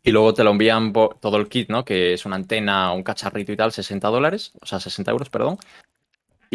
y 0.05 0.11
luego 0.11 0.33
te 0.33 0.43
lo 0.43 0.51
envían 0.51 0.93
por 0.93 1.19
todo 1.19 1.37
el 1.37 1.49
kit, 1.49 1.69
¿no? 1.69 1.83
Que 1.83 2.13
es 2.13 2.25
una 2.25 2.35
antena, 2.35 2.93
un 2.93 3.03
cacharrito 3.03 3.51
y 3.51 3.57
tal, 3.57 3.71
60 3.71 4.07
dólares, 4.07 4.53
o 4.61 4.65
sea, 4.65 4.79
60 4.79 5.11
euros, 5.11 5.29
perdón. 5.29 5.57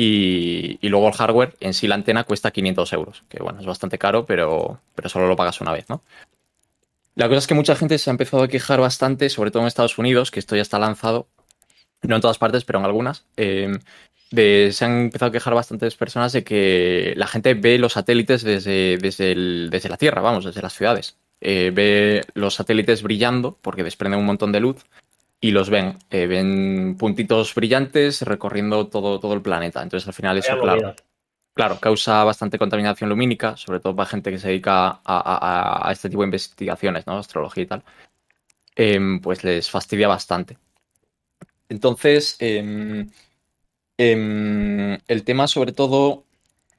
Y, 0.03 0.79
y 0.81 0.89
luego 0.89 1.09
el 1.09 1.13
hardware, 1.15 1.55
en 1.61 1.75
sí 1.75 1.87
la 1.87 1.95
antena 1.95 2.25
cuesta 2.25 2.51
500 2.51 2.91
euros, 2.95 3.23
que 3.29 3.43
bueno, 3.43 3.61
es 3.61 3.67
bastante 3.67 3.99
caro, 3.99 4.25
pero, 4.25 4.81
pero 4.95 5.11
solo 5.11 5.27
lo 5.29 5.37
pagas 5.37 5.61
una 5.61 5.73
vez, 5.73 5.91
¿no? 5.91 6.03
La 7.17 7.29
cosa 7.29 7.39
es 7.41 7.47
que 7.47 7.53
mucha 7.55 7.77
gente 7.77 7.99
se 7.99 8.09
ha 8.09 8.13
empezado 8.13 8.43
a 8.43 8.49
quejar 8.49 8.81
bastante, 8.81 9.29
sobre 9.29 9.51
todo 9.51 9.61
en 9.63 9.67
Estados 9.69 9.99
Unidos, 9.99 10.31
que 10.31 10.41
esto 10.41 10.57
ya 10.57 10.63
está 10.63 10.79
lanzado, 10.79 11.27
no 12.03 12.15
en 12.17 12.23
todas 12.23 12.39
partes, 12.39 12.65
pero 12.65 12.79
en 12.79 12.87
algunas. 12.87 13.27
de- 14.31 14.71
se 14.73 14.85
han 14.85 15.01
empezado 15.03 15.29
a 15.31 15.33
quejar 15.33 15.55
bastantes 15.55 15.97
personas 15.97 16.33
de 16.33 16.45
que 16.45 17.13
la 17.17 17.27
gente 17.27 17.55
ve 17.55 17.79
los 17.79 17.95
satélites 17.95 18.43
desde, 18.43 18.97
desde, 18.97 19.35
desde 19.69 19.89
la 19.89 19.97
Tierra, 19.97 20.23
vamos, 20.23 20.45
desde 20.45 20.63
las 20.63 20.73
ciudades. 20.73 21.17
Eh, 21.41 21.73
ve 21.75 22.25
los 22.35 22.55
satélites 22.55 23.03
brillando 23.03 23.59
porque 23.61 23.83
desprenden 23.83 24.21
un 24.21 24.27
montón 24.27 24.53
de 24.53 24.61
luz 24.61 24.87
y 25.41 25.51
los 25.53 25.71
ven. 25.71 25.97
eh, 26.11 26.27
ven 26.27 26.97
puntitos 26.99 27.55
brillantes 27.55 28.23
recorriendo 28.23 28.89
todo, 28.89 29.19
todo 29.21 29.33
el 29.35 29.43
planeta. 29.43 29.83
Entonces 29.83 30.07
al 30.07 30.15
final 30.15 30.39
eso, 30.39 30.53
claro. 30.63 30.95
Claro, 31.53 31.81
causa 31.81 32.23
bastante 32.25 32.59
contaminación 32.59 33.11
lumínica, 33.11 33.57
sobre 33.57 33.81
todo 33.81 33.95
para 33.97 34.09
gente 34.09 34.31
que 34.31 34.39
se 34.39 34.49
dedica 34.49 34.87
a, 34.89 35.01
a- 35.05 35.89
a 35.89 35.93
este 35.93 36.09
tipo 36.09 36.23
de 36.23 36.27
investigaciones, 36.29 37.07
¿no? 37.07 37.19
Astrología 37.19 37.65
y 37.65 37.67
tal. 37.67 37.83
Em, 38.77 39.21
pues 39.21 39.43
les 39.45 39.69
fastidia 39.69 40.09
bastante. 40.09 40.57
Entonces, 41.69 42.37
em, 42.39 43.09
em, 43.99 44.99
el 45.07 45.25
tema 45.25 45.47
sobre 45.49 45.73
todo 45.73 46.25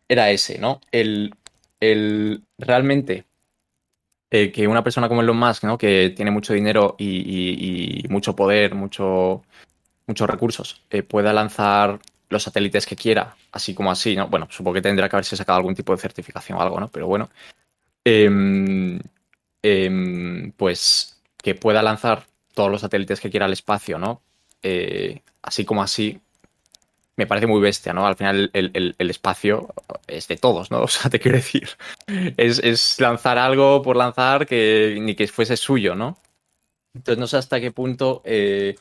era 0.08 0.32
ese, 0.32 0.58
¿no? 0.60 0.82
El, 0.92 1.34
el 1.80 2.44
realmente 2.58 3.26
eh, 4.34 4.50
que 4.50 4.66
una 4.66 4.82
persona 4.84 5.10
como 5.10 5.22
Elon 5.22 5.38
Musk, 5.38 5.66
¿no? 5.66 5.78
Que 5.78 6.14
tiene 6.16 6.32
mucho 6.32 6.54
dinero 6.54 6.96
y, 6.98 8.04
mucho 8.10 8.34
poder, 8.34 8.74
mucho, 8.76 9.44
muchos 10.08 10.30
recursos, 10.30 10.82
eh, 10.90 11.04
pueda 11.04 11.34
lanzar 11.34 12.00
los 12.30 12.44
satélites 12.44 12.86
que 12.86 12.96
quiera, 12.96 13.36
así 13.52 13.74
como 13.74 13.92
así, 13.92 14.16
¿no? 14.16 14.30
Bueno, 14.30 14.48
supongo 14.50 14.76
que 14.76 14.82
tendrá 14.82 15.10
que 15.10 15.18
haberse 15.18 15.36
sacado 15.36 15.58
algún 15.58 15.76
tipo 15.76 15.94
de 15.94 16.02
certificación 16.02 16.58
o 16.58 16.62
algo, 16.62 16.80
¿no? 16.80 16.88
Pero 16.88 17.08
bueno, 17.08 17.30
em, 18.06 19.00
em, 19.62 20.52
pues 20.54 21.22
que 21.44 21.56
pueda 21.56 21.82
lanzar 21.84 22.26
todos 22.54 22.72
los 22.72 22.82
satélites 22.82 23.20
que 23.20 23.30
quiera 23.30 23.48
al 23.48 23.54
espacio, 23.54 24.00
¿no? 24.00 24.22
Eh, 24.64 25.22
así 25.42 25.66
como 25.66 25.84
así, 25.84 26.22
me 27.18 27.28
parece 27.28 27.48
muy 27.48 27.62
bestia, 27.62 27.94
¿no? 27.94 28.06
Al 28.08 28.16
final 28.16 28.50
el, 28.54 28.72
el- 28.98 29.10
espacio 29.10 29.74
es 30.08 30.28
de 30.28 30.38
todos, 30.38 30.72
¿no? 30.72 30.82
O 30.84 30.88
sea, 30.88 31.10
te 31.12 31.20
quiero 31.20 31.38
decir, 31.38 31.70
es, 32.38 32.60
es 32.60 33.00
lanzar 33.00 33.38
algo 33.38 33.82
por 33.82 33.96
lanzar 33.98 34.48
que 34.48 34.98
ni 35.02 35.16
que 35.16 35.28
fuese 35.28 35.58
suyo, 35.58 35.96
¿no? 35.96 36.18
Entonces 36.94 37.20
no 37.20 37.28
sé 37.28 37.38
hasta 37.38 37.60
qué 37.62 37.72
punto 37.72 38.22
eh, 38.26 38.76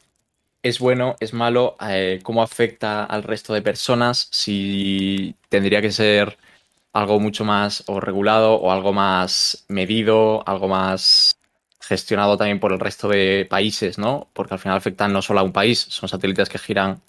es 0.63 0.79
bueno, 0.79 1.17
es 1.21 1.33
malo, 1.35 1.77
eh, 1.89 2.21
cómo 2.23 2.43
afecta 2.43 3.05
al 3.05 3.23
resto 3.23 3.55
de 3.55 3.63
personas, 3.63 4.29
si 4.33 5.35
tendría 5.49 5.83
que 5.83 5.93
ser 5.93 6.39
algo 6.93 7.21
mucho 7.21 7.45
más 7.45 7.85
o 7.89 8.01
regulado 8.01 8.55
o 8.57 8.73
algo 8.73 8.93
más 8.93 9.65
medido, 9.69 10.47
algo 10.49 10.69
más 10.69 11.39
gestionado 11.81 12.37
también 12.39 12.61
por 12.61 12.73
el 12.73 12.81
resto 12.81 13.09
de 13.09 13.47
países, 13.51 13.99
¿no? 13.99 14.29
Porque 14.35 14.55
al 14.55 14.61
final 14.61 14.77
afectan 14.79 15.13
no 15.13 15.23
solo 15.23 15.41
a 15.41 15.43
un 15.45 15.53
país, 15.53 15.81
son 15.81 16.09
satélites 16.09 16.49
que 16.49 16.59
giran 16.59 17.01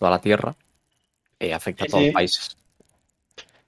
toda 0.00 0.10
la 0.10 0.18
Tierra, 0.20 0.54
eh, 1.38 1.54
afecta 1.54 1.84
Sí, 1.84 1.88
a 1.88 1.90
todos 1.90 2.00
sí. 2.02 2.06
los 2.08 2.14
países. 2.14 2.56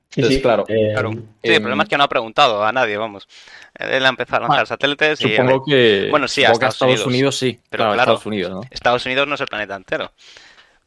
Sí, 0.08 0.20
Entonces, 0.20 0.36
sí, 0.36 0.42
claro, 0.42 0.64
eh, 0.68 0.90
Claro. 0.92 1.10
Sí, 1.12 1.18
Em, 1.42 1.52
el 1.54 1.60
problema 1.60 1.82
es 1.84 1.88
que 1.88 1.96
no 1.96 2.04
ha 2.04 2.08
preguntado 2.08 2.64
a 2.64 2.72
nadie, 2.72 2.96
vamos. 2.98 3.26
Él 3.74 4.04
ha 4.04 4.08
empezado 4.08 4.44
a 4.44 4.48
lanzar 4.48 4.62
Ah, 4.62 4.66
satélites 4.66 5.20
y... 5.22 5.36
Supongo 5.36 5.64
que, 5.64 6.08
Bueno, 6.10 6.26
sí, 6.28 6.44
a 6.44 6.50
Estados 6.52 6.74
Estados 6.74 7.06
Unidos, 7.06 7.38
sí, 7.38 7.58
Pero 7.70 7.84
claro. 7.84 8.00
Estados 8.00 8.26
Unidos, 8.26 8.50
¿no? 8.50 8.60
Estados 8.70 9.06
Unidos 9.06 9.26
no 9.28 9.34
es 9.36 9.40
el 9.40 9.46
planeta 9.46 9.74
entero. 9.76 10.12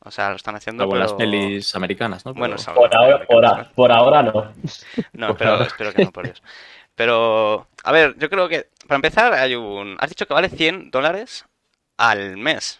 O 0.02 0.12
sea, 0.12 0.30
lo 0.30 0.36
están 0.36 0.56
haciendo, 0.56 0.84
Como 0.84 0.96
en 0.96 1.00
las 1.02 1.14
pelis 1.14 1.74
americanas, 1.76 2.24
¿no? 2.26 2.34
Bueno, 2.36 2.56
Pero- 2.58 2.76
por, 2.76 2.96
ahora, 2.96 3.26
por, 3.26 3.46
a- 3.46 3.70
por 3.74 3.92
ahora 3.92 4.22
no. 4.24 4.54
No, 5.14 5.28
Por 5.30 5.38
pero 5.38 5.52
ahora. 5.54 5.66
espero 5.66 5.94
que 5.94 6.04
no, 6.06 6.12
por 6.12 6.26
Dios. 6.26 6.44
Pero, 6.94 7.68
a 7.84 7.92
ver, 7.92 8.16
yo 8.20 8.30
creo 8.30 8.48
que, 8.48 8.68
para 8.88 8.98
empezar, 8.98 9.34
hay 9.34 9.56
un... 9.56 9.98
Has 10.00 10.10
dicho 10.10 10.28
que 10.28 10.34
vale 10.36 10.50
100 10.50 10.92
dólares 10.92 11.46
al 11.98 12.38
mes 12.38 12.80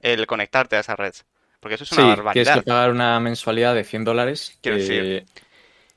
el 0.00 0.26
conectarte 0.26 0.76
a 0.76 0.80
esa 0.80 0.94
red. 0.96 1.14
Porque 1.60 1.74
eso 1.74 1.84
es 1.84 1.92
una 1.92 2.02
Sí, 2.02 2.06
tienes 2.08 2.18
barbaridad. 2.18 2.54
que 2.54 2.62
pagar 2.62 2.90
una 2.90 3.18
mensualidad 3.20 3.74
de 3.74 3.84
100 3.84 4.04
dólares. 4.04 4.58
Quiero 4.62 4.78
eh, 4.78 4.80
decir- 4.80 5.26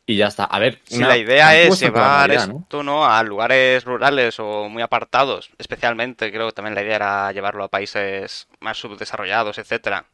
Y 0.07 0.17
ya 0.17 0.27
está. 0.27 0.45
A 0.45 0.59
ver, 0.59 0.79
Si 0.85 0.97
una- 0.97 1.09
la 1.09 1.17
idea 1.17 1.55
es 1.57 1.79
llevar 1.79 2.31
esto 2.31 2.83
¿no? 2.83 3.05
a 3.05 3.21
lugares 3.23 3.85
rurales 3.85 4.39
o 4.39 4.67
muy 4.67 4.81
apartados, 4.81 5.51
especialmente 5.57 6.31
creo 6.31 6.47
que 6.47 6.53
también 6.53 6.75
la 6.75 6.81
idea 6.81 6.95
era 6.95 7.31
llevarlo 7.31 7.63
a 7.63 7.67
países 7.69 8.47
más 8.59 8.77
subdesarrollados, 8.77 9.57
etcétera, 9.59 10.05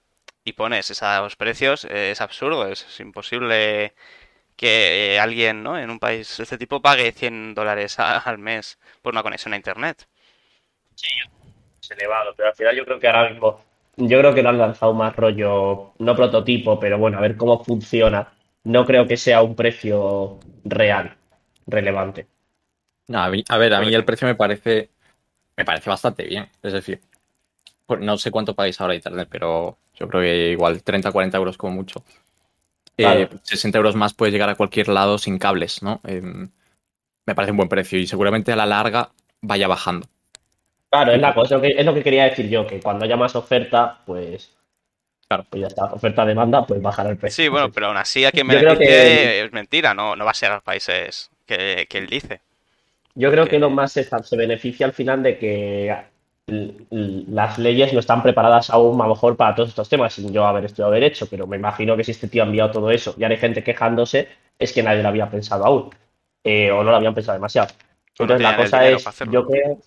y 0.43 0.53
pones 0.53 0.91
esos 0.91 1.35
precios, 1.37 1.85
eh, 1.85 2.11
es 2.11 2.21
absurdo, 2.21 2.67
es, 2.67 2.85
es 2.85 2.99
imposible 2.99 3.93
que 4.57 5.15
eh, 5.15 5.19
alguien 5.19 5.63
¿no? 5.63 5.79
en 5.79 5.89
un 5.89 5.99
país 5.99 6.35
de 6.37 6.43
este 6.43 6.57
tipo 6.57 6.81
pague 6.81 7.11
100 7.13 7.55
dólares 7.55 7.97
a- 7.99 8.17
al 8.19 8.37
mes 8.37 8.77
por 9.01 9.13
una 9.13 9.23
conexión 9.23 9.53
a 9.53 9.57
internet. 9.57 10.07
Es 11.81 11.91
elevado, 11.91 12.33
pero 12.35 12.49
al 12.49 12.55
final 12.55 12.75
yo 12.75 12.85
creo 12.85 12.99
que 12.99 13.07
ahora 13.07 13.29
mismo, 13.29 13.63
yo 13.97 14.19
creo 14.19 14.33
que 14.33 14.43
lo 14.43 14.49
han 14.49 14.57
lanzado 14.59 14.93
más 14.93 15.15
rollo, 15.15 15.93
no 15.99 16.15
prototipo, 16.15 16.79
pero 16.79 16.97
bueno, 16.97 17.17
a 17.17 17.21
ver 17.21 17.37
cómo 17.37 17.63
funciona. 17.63 18.33
No 18.63 18.85
creo 18.85 19.07
que 19.07 19.17
sea 19.17 19.41
un 19.41 19.55
precio 19.55 20.39
real, 20.63 21.15
relevante. 21.67 22.27
No, 23.07 23.19
a, 23.21 23.29
mí- 23.29 23.43
a 23.47 23.57
ver, 23.57 23.73
a 23.73 23.79
mí 23.81 23.93
el 23.93 24.05
precio 24.05 24.27
me 24.27 24.35
parece, 24.35 24.89
me 25.57 25.65
parece 25.65 25.89
bastante 25.89 26.25
bien. 26.25 26.49
Es 26.63 26.73
decir, 26.73 27.01
no 27.99 28.17
sé 28.17 28.31
cuánto 28.31 28.55
pagáis 28.55 28.79
ahora 28.81 28.95
internet, 28.95 29.27
pero 29.31 29.77
yo 29.95 30.07
creo 30.07 30.21
que 30.21 30.51
igual 30.51 30.83
30 30.83 31.11
40 31.11 31.37
euros 31.37 31.57
como 31.57 31.73
mucho. 31.75 32.03
Eh, 32.97 33.27
Claro. 33.27 33.39
60 33.43 33.77
euros 33.77 33.95
más 33.95 34.13
puedes 34.13 34.33
llegar 34.33 34.49
a 34.49 34.55
cualquier 34.55 34.89
lado 34.89 35.17
sin 35.17 35.37
cables, 35.37 35.83
¿no? 35.83 36.01
Em, 36.03 36.49
me 37.27 37.35
parece 37.35 37.51
un 37.51 37.57
buen 37.57 37.69
precio 37.69 37.99
y 37.99 38.07
seguramente 38.07 38.51
a 38.53 38.57
la 38.57 38.65
larga 38.65 39.11
vaya 39.41 39.67
bajando. 39.67 40.07
Claro, 40.89 41.11
es 41.11 41.19
la 41.21 41.33
cosa, 41.33 41.55
es 41.55 41.61
lo 41.61 41.61
que, 41.61 41.79
es 41.79 41.85
lo 41.85 41.93
que 41.93 42.03
quería 42.03 42.23
decir 42.25 42.49
yo, 42.49 42.65
que 42.65 42.79
cuando 42.79 43.05
haya 43.05 43.17
más 43.17 43.35
oferta, 43.35 43.99
pues, 44.05 44.55
Claro. 45.27 45.45
pues 45.49 45.61
ya 45.61 45.67
está, 45.67 45.85
oferta-demanda, 45.85 46.65
pues 46.65 46.81
bajará 46.81 47.09
el 47.09 47.17
precio. 47.17 47.43
Sí, 47.43 47.49
bueno, 47.49 47.69
pero 47.71 47.87
aún 47.87 47.97
así 47.97 48.23
a 48.23 48.31
quien 48.31 48.47
beneficie 48.47 48.87
que- 48.87 49.41
es 49.41 49.51
mentira, 49.51 49.93
no, 49.93 50.15
no 50.15 50.23
va 50.23 50.31
a 50.31 50.33
ser 50.33 50.51
a 50.51 50.55
los 50.55 50.63
países 50.63 51.29
que, 51.45 51.85
que 51.89 51.97
él 51.97 52.07
dice. 52.07 52.39
Yo 53.15 53.29
creo 53.31 53.43
que- 53.43 53.51
que 53.51 53.59
lo 53.59 53.69
más 53.69 53.91
se, 53.91 54.03
se 54.05 54.37
beneficia 54.37 54.85
al 54.85 54.93
final 54.93 55.21
de 55.23 55.37
que 55.37 55.95
las 56.47 57.57
leyes 57.57 57.91
no 57.91 57.99
están 57.99 58.23
preparadas 58.23 58.69
aún 58.69 59.01
a 59.01 59.03
lo 59.05 59.09
mejor 59.15 59.35
para 59.35 59.53
todos 59.53 59.67
estos 59.69 59.89
temas, 59.89 60.13
sin 60.13 60.31
yo 60.31 60.45
haber 60.45 60.63
estudiado 60.63 60.93
derecho, 60.93 61.27
pero 61.29 61.45
me 61.45 61.57
imagino 61.57 61.97
que 61.97 62.05
si 62.05 62.11
este 62.11 62.29
tío 62.29 62.43
ha 62.43 62.45
enviado 62.45 62.71
todo 62.71 62.89
eso 62.89 63.13
y 63.17 63.25
hay 63.25 63.35
gente 63.35 63.63
quejándose, 63.63 64.29
es 64.57 64.71
que 64.71 64.81
nadie 64.81 65.01
lo 65.03 65.09
había 65.09 65.29
pensado 65.29 65.65
aún, 65.65 65.89
eh, 66.45 66.71
o 66.71 66.83
no 66.83 66.91
lo 66.91 66.95
habían 66.95 67.13
pensado 67.13 67.37
demasiado. 67.37 67.67
Entonces 68.17 68.41
la 68.41 68.55
cosa 68.55 68.87
es, 68.87 69.05
yo 69.29 69.45
creo, 69.45 69.77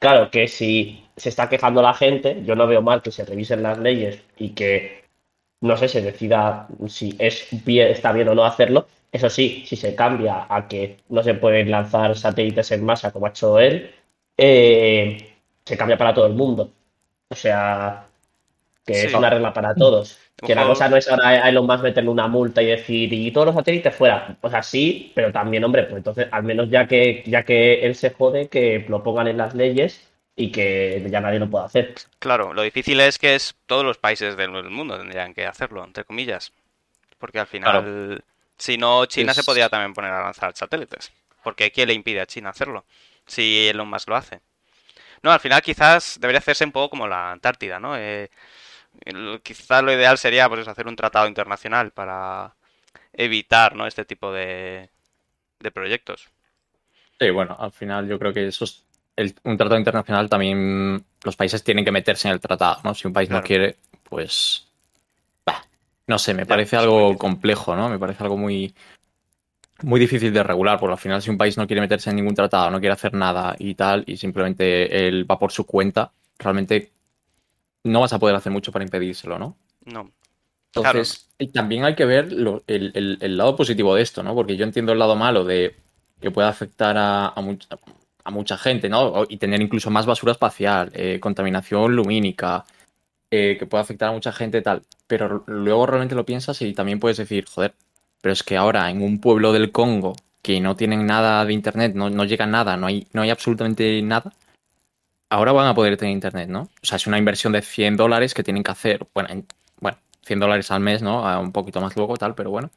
claro, 0.00 0.30
que 0.30 0.48
si 0.48 1.04
se 1.16 1.28
está 1.28 1.48
quejando 1.48 1.82
la 1.82 1.94
gente, 1.94 2.42
yo 2.44 2.56
no 2.56 2.66
veo 2.66 2.82
mal 2.82 3.02
que 3.02 3.12
se 3.12 3.24
revisen 3.24 3.62
las 3.62 3.78
leyes 3.78 4.20
y 4.36 4.50
que, 4.50 5.04
no 5.60 5.76
sé, 5.76 5.88
se 5.88 6.02
decida 6.02 6.66
si 6.88 7.14
es 7.18 7.46
bien, 7.64 7.88
está 7.88 8.12
bien 8.12 8.28
o 8.28 8.34
no 8.34 8.44
hacerlo. 8.44 8.88
Eso 9.12 9.30
sí, 9.30 9.64
si 9.66 9.76
se 9.76 9.94
cambia 9.94 10.46
a 10.48 10.66
que 10.68 10.98
no 11.08 11.22
se 11.22 11.34
pueden 11.34 11.70
lanzar 11.70 12.16
satélites 12.16 12.70
en 12.72 12.84
masa 12.84 13.12
como 13.12 13.26
ha 13.26 13.30
hecho 13.30 13.58
él, 13.60 13.92
eh, 14.36 15.36
se 15.64 15.76
cambia 15.76 15.98
para 15.98 16.14
todo 16.14 16.26
el 16.26 16.34
mundo. 16.34 16.72
O 17.28 17.34
sea, 17.34 18.08
que 18.84 19.04
es 19.04 19.14
una 19.14 19.30
regla 19.30 19.52
para 19.52 19.74
todos. 19.74 20.18
Que 20.46 20.54
la 20.54 20.66
cosa 20.66 20.88
no 20.88 20.96
es 20.96 21.08
ahora 21.08 21.28
a 21.28 21.48
Elon 21.48 21.66
Musk 21.66 21.82
meterle 21.82 22.10
una 22.10 22.28
multa 22.28 22.62
y 22.62 22.66
decir, 22.66 23.12
y 23.12 23.30
todos 23.30 23.46
los 23.46 23.54
satélites 23.54 23.94
fuera. 23.94 24.36
O 24.40 24.48
sea, 24.48 24.62
sí, 24.62 25.12
pero 25.14 25.32
también, 25.32 25.64
hombre, 25.64 25.84
pues 25.84 25.98
entonces, 25.98 26.28
al 26.30 26.44
menos 26.44 26.70
ya 26.70 26.86
que, 26.86 27.22
ya 27.26 27.42
que 27.44 27.86
él 27.86 27.94
se 27.94 28.10
jode, 28.10 28.48
que 28.48 28.84
lo 28.88 29.02
pongan 29.02 29.28
en 29.28 29.36
las 29.36 29.54
leyes 29.54 30.08
y 30.36 30.50
que 30.50 31.06
ya 31.10 31.20
nadie 31.20 31.38
lo 31.38 31.50
pueda 31.50 31.66
hacer. 31.66 31.94
Claro, 32.18 32.54
lo 32.54 32.62
difícil 32.62 33.00
es 33.00 33.18
que 33.18 33.34
es 33.34 33.54
todos 33.66 33.84
los 33.84 33.98
países 33.98 34.36
del 34.36 34.50
mundo 34.70 34.96
tendrían 34.96 35.34
que 35.34 35.46
hacerlo, 35.46 35.84
entre 35.84 36.04
comillas. 36.04 36.52
Porque 37.18 37.38
al 37.38 37.46
final, 37.46 38.24
si 38.56 38.78
no, 38.78 39.04
China 39.04 39.34
se 39.34 39.44
podría 39.44 39.68
también 39.68 39.92
poner 39.92 40.10
a 40.10 40.22
lanzar 40.22 40.56
satélites. 40.56 41.12
Porque 41.44 41.70
¿quién 41.70 41.88
le 41.88 41.94
impide 41.94 42.20
a 42.20 42.26
China 42.26 42.50
hacerlo? 42.50 42.84
Si 43.26 43.68
Elon 43.68 43.88
Musk 43.88 44.08
lo 44.08 44.16
hace. 44.16 44.40
No, 45.22 45.30
al 45.30 45.40
final 45.40 45.60
quizás 45.60 46.18
debería 46.18 46.38
hacerse 46.38 46.64
un 46.64 46.72
poco 46.72 46.90
como 46.90 47.06
la 47.06 47.32
Antártida, 47.32 47.78
¿no? 47.78 47.96
Eh, 47.96 48.30
quizás 49.42 49.82
lo 49.82 49.92
ideal 49.92 50.18
sería 50.18 50.48
pues 50.48 50.66
hacer 50.68 50.86
un 50.86 50.96
tratado 50.96 51.26
internacional 51.26 51.90
para 51.90 52.54
evitar 53.12 53.74
¿no? 53.74 53.86
este 53.86 54.04
tipo 54.04 54.32
de, 54.32 54.90
de 55.58 55.70
proyectos. 55.70 56.28
Sí, 57.18 57.30
bueno, 57.30 57.56
al 57.58 57.72
final 57.72 58.08
yo 58.08 58.18
creo 58.18 58.32
que 58.32 58.46
eso 58.46 58.64
es 58.64 58.84
un 59.44 59.56
tratado 59.56 59.78
internacional 59.78 60.28
también 60.28 61.04
los 61.22 61.36
países 61.36 61.62
tienen 61.62 61.84
que 61.84 61.92
meterse 61.92 62.28
en 62.28 62.34
el 62.34 62.40
tratado, 62.40 62.80
¿no? 62.84 62.94
Si 62.94 63.06
un 63.06 63.12
país 63.12 63.28
no 63.28 63.42
quiere, 63.42 63.76
pues... 64.04 64.66
no 66.06 66.18
sé, 66.18 66.32
me 66.34 66.46
parece 66.46 66.76
algo 66.76 67.16
complejo, 67.16 67.76
¿no? 67.76 67.88
Me 67.88 67.98
parece 67.98 68.22
algo 68.22 68.36
muy, 68.36 68.74
muy 69.82 70.00
difícil 70.00 70.32
de 70.32 70.42
regular, 70.42 70.78
porque 70.78 70.92
al 70.92 70.98
final 70.98 71.20
si 71.20 71.30
un 71.30 71.38
país 71.38 71.56
no 71.58 71.66
quiere 71.66 71.82
meterse 71.82 72.10
en 72.10 72.16
ningún 72.16 72.34
tratado, 72.34 72.70
no 72.70 72.80
quiere 72.80 72.94
hacer 72.94 73.14
nada 73.14 73.54
y 73.58 73.74
tal, 73.74 74.04
y 74.06 74.16
simplemente 74.16 75.06
él 75.06 75.30
va 75.30 75.38
por 75.38 75.52
su 75.52 75.66
cuenta, 75.66 76.10
realmente 76.38 76.90
no 77.84 78.00
vas 78.00 78.12
a 78.12 78.18
poder 78.18 78.36
hacer 78.36 78.52
mucho 78.52 78.72
para 78.72 78.84
impedírselo, 78.84 79.38
¿no? 79.38 79.56
No. 79.84 80.10
Entonces, 80.74 81.28
también 81.52 81.84
hay 81.84 81.96
que 81.96 82.04
ver 82.04 82.28
el, 82.66 83.36
lado 83.36 83.56
positivo 83.56 83.94
de 83.94 84.02
esto, 84.02 84.22
¿no? 84.22 84.34
Porque 84.34 84.56
yo 84.56 84.64
entiendo 84.64 84.92
el 84.92 84.98
lado 84.98 85.16
malo 85.16 85.44
de 85.44 85.74
que 86.20 86.30
pueda 86.30 86.48
afectar 86.48 86.96
a, 86.96 87.26
a, 87.26 87.34
a 88.24 88.30
mucha 88.30 88.56
gente, 88.56 88.88
¿no? 88.88 89.24
Y 89.28 89.38
tener 89.38 89.60
incluso 89.60 89.90
más 89.90 90.06
basura 90.06 90.32
espacial, 90.32 90.90
eh, 90.94 91.18
contaminación 91.20 91.96
lumínica, 91.96 92.64
eh, 93.30 93.56
que 93.58 93.66
puede 93.66 93.82
afectar 93.82 94.08
a 94.08 94.12
mucha 94.12 94.32
gente 94.32 94.62
tal. 94.62 94.82
Pero 95.06 95.44
luego 95.46 95.86
realmente 95.86 96.14
lo 96.14 96.26
piensas 96.26 96.60
y 96.62 96.72
también 96.72 97.00
puedes 97.00 97.16
decir, 97.16 97.46
joder, 97.46 97.74
pero 98.20 98.32
es 98.32 98.42
que 98.42 98.56
ahora 98.56 98.90
en 98.90 99.02
un 99.02 99.20
pueblo 99.20 99.52
del 99.52 99.72
Congo 99.72 100.14
que 100.42 100.60
no 100.60 100.76
tienen 100.76 101.06
nada 101.06 101.44
de 101.44 101.52
internet, 101.52 101.94
no, 101.94 102.10
no 102.10 102.24
llega 102.24 102.46
nada, 102.46 102.76
no 102.76 102.86
hay, 102.86 103.06
no 103.12 103.22
hay 103.22 103.30
absolutamente 103.30 104.00
nada, 104.02 104.32
ahora 105.30 105.52
van 105.52 105.68
a 105.68 105.74
poder 105.74 105.96
tener 105.96 106.12
internet, 106.12 106.48
¿no? 106.48 106.62
O 106.62 106.86
sea, 106.86 106.96
es 106.96 107.06
una 107.06 107.18
inversión 107.18 107.52
de 107.52 107.62
100 107.62 107.96
dólares 107.96 108.34
que 108.34 108.42
tienen 108.42 108.62
que 108.62 108.72
hacer, 108.72 109.06
bueno, 109.14 109.28
bueno 109.80 109.98
100 110.26 110.40
dólares 110.40 110.70
al 110.70 110.80
mes, 110.80 111.02
¿no? 111.02 111.22
un 111.40 111.52
poquito 111.52 111.80
más 111.80 111.96
luego, 111.96 112.16
tal, 112.16 112.34
pero 112.34 112.50
bueno. 112.50 112.70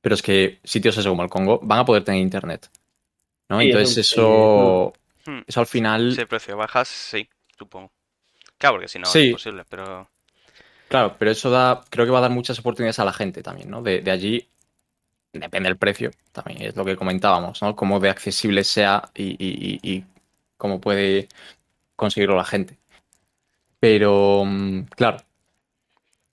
Pero 0.00 0.14
es 0.14 0.22
que 0.22 0.60
sitios 0.64 0.96
eso 0.96 1.10
como 1.10 1.22
el 1.22 1.28
Congo 1.28 1.60
van 1.62 1.80
a 1.80 1.84
poder 1.84 2.04
tener 2.04 2.20
internet. 2.20 2.70
Entonces 3.48 3.98
eso, 3.98 4.92
hmm. 5.26 5.40
eso 5.46 5.60
al 5.60 5.66
final... 5.66 6.12
Si 6.14 6.20
el 6.20 6.26
precio 6.26 6.56
bajas, 6.56 6.88
sí, 6.88 7.28
supongo. 7.58 7.90
Claro, 8.56 8.76
porque 8.76 8.88
si 8.88 8.98
no 8.98 9.06
es 9.06 9.14
imposible, 9.16 9.64
pero... 9.68 10.08
Claro, 10.88 11.16
pero 11.18 11.30
eso 11.30 11.50
da, 11.50 11.82
creo 11.88 12.04
que 12.04 12.12
va 12.12 12.18
a 12.18 12.22
dar 12.22 12.30
muchas 12.30 12.58
oportunidades 12.58 12.98
a 12.98 13.04
la 13.04 13.12
gente 13.12 13.42
también, 13.42 13.70
¿no? 13.70 13.82
De, 13.82 14.02
allí, 14.10 14.48
depende 15.32 15.68
del 15.68 15.78
precio, 15.78 16.10
también 16.32 16.62
es 16.62 16.76
lo 16.76 16.84
que 16.84 16.96
comentábamos, 16.96 17.62
¿no? 17.62 17.74
Cómo 17.74 17.98
de 17.98 18.10
accesible 18.10 18.62
sea 18.62 19.10
y, 19.14 20.04
cómo 20.56 20.80
puede 20.80 21.28
conseguirlo 22.02 22.36
la 22.36 22.44
gente. 22.44 22.78
Pero, 23.80 24.44
mm, 24.44 24.82
claro, 24.96 25.18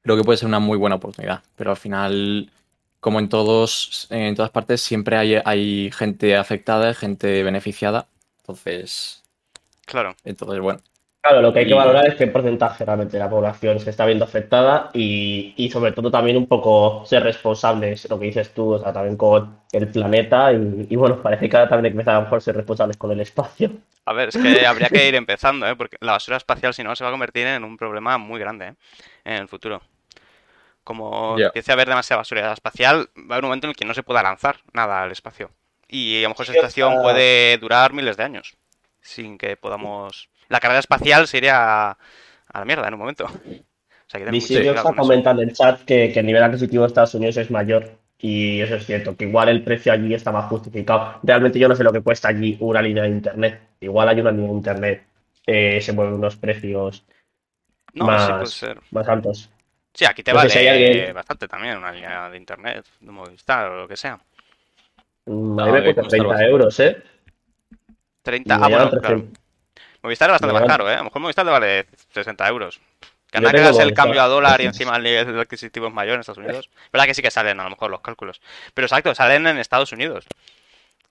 creo 0.01 0.17
que 0.17 0.23
puede 0.23 0.38
ser 0.38 0.47
una 0.47 0.60
muy 0.60 0.77
buena 0.77 0.97
oportunidad, 0.97 1.43
pero 1.55 1.71
al 1.71 1.77
final 1.77 2.51
como 2.99 3.19
en 3.19 3.29
todos, 3.29 4.08
en 4.10 4.36
todas 4.36 4.51
partes, 4.51 4.82
siempre 4.82 5.17
hay, 5.17 5.36
hay 5.45 5.91
gente 5.91 6.36
afectada, 6.36 6.93
gente 6.93 7.43
beneficiada. 7.43 8.08
Entonces. 8.39 9.23
Claro. 9.86 10.15
Entonces, 10.23 10.60
bueno. 10.60 10.82
Claro, 11.21 11.41
lo 11.41 11.51
que 11.51 11.60
hay 11.60 11.67
que 11.67 11.73
valorar 11.73 12.08
es 12.08 12.15
qué 12.15 12.27
porcentaje 12.27 12.86
realmente 12.86 13.17
de 13.17 13.23
la 13.23 13.29
población 13.29 13.77
se 13.82 13.89
está 13.89 14.05
viendo 14.05 14.23
afectada 14.23 14.89
y, 14.93 15.69
sobre 15.71 15.91
todo 15.91 16.10
también 16.10 16.38
un 16.38 16.47
poco 16.47 17.03
ser 17.05 17.23
responsables, 17.23 18.10
lo 18.10 18.17
que 18.17 18.27
dices 18.27 18.53
tú, 18.53 18.75
o 18.75 18.79
sea, 18.79 18.93
también 18.93 19.17
con 19.17 19.60
el 19.73 19.89
planeta 19.89 20.53
y, 20.53 20.95
bueno, 20.95 21.21
parece 21.21 21.49
que 21.49 21.58
ahora 21.58 21.67
también 21.67 21.88
hay 21.88 21.91
que 21.91 21.97
empezar 21.99 22.15
a 22.15 22.21
mejor 22.21 22.41
ser 22.41 22.55
responsables 22.55 22.95
con 22.95 23.12
el 23.12 23.19
espacio. 23.19 23.69
A 24.05 24.13
ver, 24.13 24.29
es 24.29 24.38
que 24.38 24.65
habría 24.65 24.88
que 24.88 25.08
ir 25.10 25.15
empezando, 25.15 25.67
¿eh? 25.67 25.75
porque 25.75 25.97
la 25.99 26.13
basura 26.13 26.38
espacial 26.38 26.73
si 26.73 26.84
no 26.84 26.95
se 26.95 27.03
va 27.03 27.10
a 27.10 27.13
convertir 27.13 27.47
en 27.47 27.65
un 27.65 27.75
problema 27.75 28.17
muy 28.17 28.39
grande 28.39 28.67
¿eh? 28.67 28.75
en 29.25 29.34
el 29.34 29.49
futuro. 29.49 29.82
Como 30.86 31.38
empiece 31.38 31.71
a 31.71 31.73
haber 31.73 31.89
demasiada 31.89 32.21
basura 32.21 32.53
espacial, 32.53 33.10
va 33.17 33.21
a 33.21 33.34
haber 33.34 33.43
un 33.43 33.49
momento 33.49 33.67
en 33.67 33.71
el 33.71 33.75
que 33.75 33.86
no 33.86 33.93
se 33.93 34.03
pueda 34.03 34.23
lanzar 34.23 34.62
nada 34.71 35.03
al 35.03 35.12
espacio. 35.12 35.51
Y 35.89 36.19
a 36.19 36.23
lo 36.23 36.29
mejor 36.29 36.45
esa 36.45 36.53
estación 36.53 37.01
puede 37.03 37.58
durar 37.58 37.91
miles 37.91 38.15
de 38.15 38.23
años 38.23 38.55
sin 39.01 39.38
que 39.38 39.58
podamos... 39.58 40.29
La 40.49 40.59
carrera 40.59 40.79
espacial 40.79 41.27
se 41.27 41.38
iría 41.38 41.91
a 41.91 41.97
la 42.53 42.65
mierda 42.65 42.88
en 42.88 42.93
un 42.95 42.99
momento. 42.99 43.25
O 43.25 44.12
sea, 44.12 44.19
que 44.25 44.38
está 44.38 44.93
comentando 44.95 45.43
en 45.43 45.49
el 45.49 45.55
chat 45.55 45.81
que, 45.83 46.12
el 46.12 46.25
nivel 46.25 46.43
adquisitivo 46.43 46.83
de 46.83 46.88
Estados 46.88 47.13
Unidos 47.13 47.38
es 47.38 47.51
mayor. 47.51 47.91
Y 48.17 48.59
eso 48.59 48.75
es 48.75 48.85
cierto, 48.85 49.15
que 49.15 49.25
igual 49.25 49.47
el 49.47 49.63
precio 49.63 49.93
allí 49.93 50.13
está 50.13 50.31
más 50.31 50.49
justificado. 50.49 51.19
Realmente 51.23 51.57
yo 51.59 51.69
no 51.69 51.75
sé 51.75 51.83
lo 51.83 51.93
que 51.93 52.01
cuesta 52.01 52.27
allí 52.27 52.57
una 52.59 52.81
línea 52.81 53.03
de 53.03 53.09
internet. 53.09 53.62
Igual 53.79 54.09
hay 54.09 54.19
una 54.19 54.31
línea 54.31 54.47
de 54.47 54.53
internet, 54.55 55.03
eh, 55.45 55.79
se 55.79 55.93
mueven 55.93 56.15
unos 56.15 56.35
precios 56.35 57.05
más, 57.93 58.65
más 58.91 59.07
altos. 59.07 59.49
Sí, 59.93 60.05
aquí 60.05 60.23
te 60.23 60.33
vale 60.33 61.13
bastante 61.13 61.47
también 61.47 61.77
una 61.77 61.91
línea 61.91 62.29
de 62.29 62.38
internet, 62.38 62.85
de 62.99 63.12
Movistar 63.12 63.69
o 63.69 63.81
lo 63.81 63.88
que 63.88 63.95
sea. 63.95 64.19
Mm, 65.25 65.59
a 65.59 65.65
mí 65.65 65.71
me 65.71 65.83
cuesta 65.83 66.01
30 66.03 66.45
euros, 66.45 66.79
¿eh? 66.79 67.03
30, 68.21 68.55
ah, 68.55 68.67
bueno, 68.67 68.91
claro. 68.91 69.27
Movistar 70.01 70.29
es 70.29 70.33
bastante 70.33 70.53
más 70.53 70.67
caro, 70.67 70.89
¿eh? 70.89 70.93
A 70.93 70.97
lo 70.99 71.05
mejor 71.05 71.21
Movistar 71.21 71.45
te 71.45 71.51
vale 71.51 71.88
60 72.13 72.47
euros. 72.47 72.79
Que 73.29 73.38
anda 73.38 73.51
que 73.51 73.59
hagas 73.59 73.79
el 73.79 73.93
cambio 73.93 74.21
a 74.21 74.27
dólar 74.27 74.59
y 74.62 74.65
encima 74.65 74.95
el 74.95 75.03
nivel 75.03 75.39
adquisitivo 75.39 75.88
es 75.88 75.93
mayor 75.93 76.15
en 76.15 76.21
Estados 76.21 76.39
Unidos. 76.39 76.69
Verdad 76.91 77.05
que 77.05 77.13
sí 77.13 77.21
que 77.21 77.29
salen 77.29 77.59
a 77.59 77.63
lo 77.63 77.69
mejor 77.69 77.91
los 77.91 78.01
cálculos. 78.01 78.41
Pero 78.73 78.85
exacto, 78.85 79.13
salen 79.13 79.45
en 79.45 79.57
Estados 79.57 79.91
Unidos. 79.91 80.25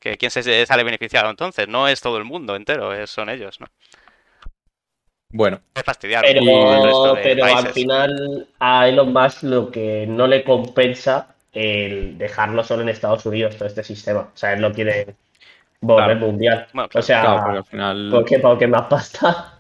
Que 0.01 0.17
quién 0.17 0.31
se 0.31 0.67
sale 0.67 0.85
beneficiado 0.85 1.29
entonces, 1.31 1.69
no 1.69 1.89
es 1.89 2.01
todo 2.01 2.19
el 2.19 2.25
mundo 2.25 2.57
entero, 2.57 3.07
son 3.07 3.29
ellos, 3.29 3.61
¿no? 3.61 3.67
Bueno. 5.31 5.61
Es 5.75 5.83
fastidiar 5.83 6.25
pero, 6.25 7.17
pero 7.23 7.45
al 7.45 7.69
final 7.69 8.49
a 8.59 8.89
Elon 8.89 9.13
Musk 9.13 9.43
lo 9.43 9.71
que 9.71 10.07
no 10.09 10.27
le 10.27 10.43
compensa 10.43 11.35
el 11.53 12.17
dejarlo 12.17 12.63
solo 12.65 12.83
en 12.83 12.89
Estados 12.89 13.27
Unidos 13.27 13.57
todo 13.57 13.69
este 13.69 13.83
sistema. 13.83 14.21
O 14.21 14.37
sea, 14.37 14.53
él 14.53 14.61
no 14.61 14.73
quiere 14.73 15.17
volver 15.81 16.17
mundial. 16.19 16.67
o 16.95 17.03
sea, 17.03 17.45
al 17.45 17.65
final... 17.65 18.09
¿por 18.11 18.25
qué, 18.25 18.39
¿por 18.39 18.59
qué 18.59 18.67
más 18.67 18.83
pasta? 18.83 19.55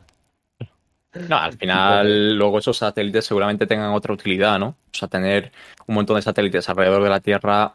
No, 1.28 1.36
al 1.36 1.54
final 1.54 2.36
luego 2.36 2.58
esos 2.58 2.76
satélites 2.76 3.24
seguramente 3.24 3.66
tengan 3.66 3.92
otra 3.92 4.12
utilidad, 4.12 4.58
¿no? 4.58 4.68
O 4.68 4.94
sea, 4.94 5.08
tener 5.08 5.50
un 5.86 5.94
montón 5.94 6.16
de 6.16 6.22
satélites 6.22 6.68
alrededor 6.68 7.02
de 7.02 7.08
la 7.08 7.20
Tierra, 7.20 7.74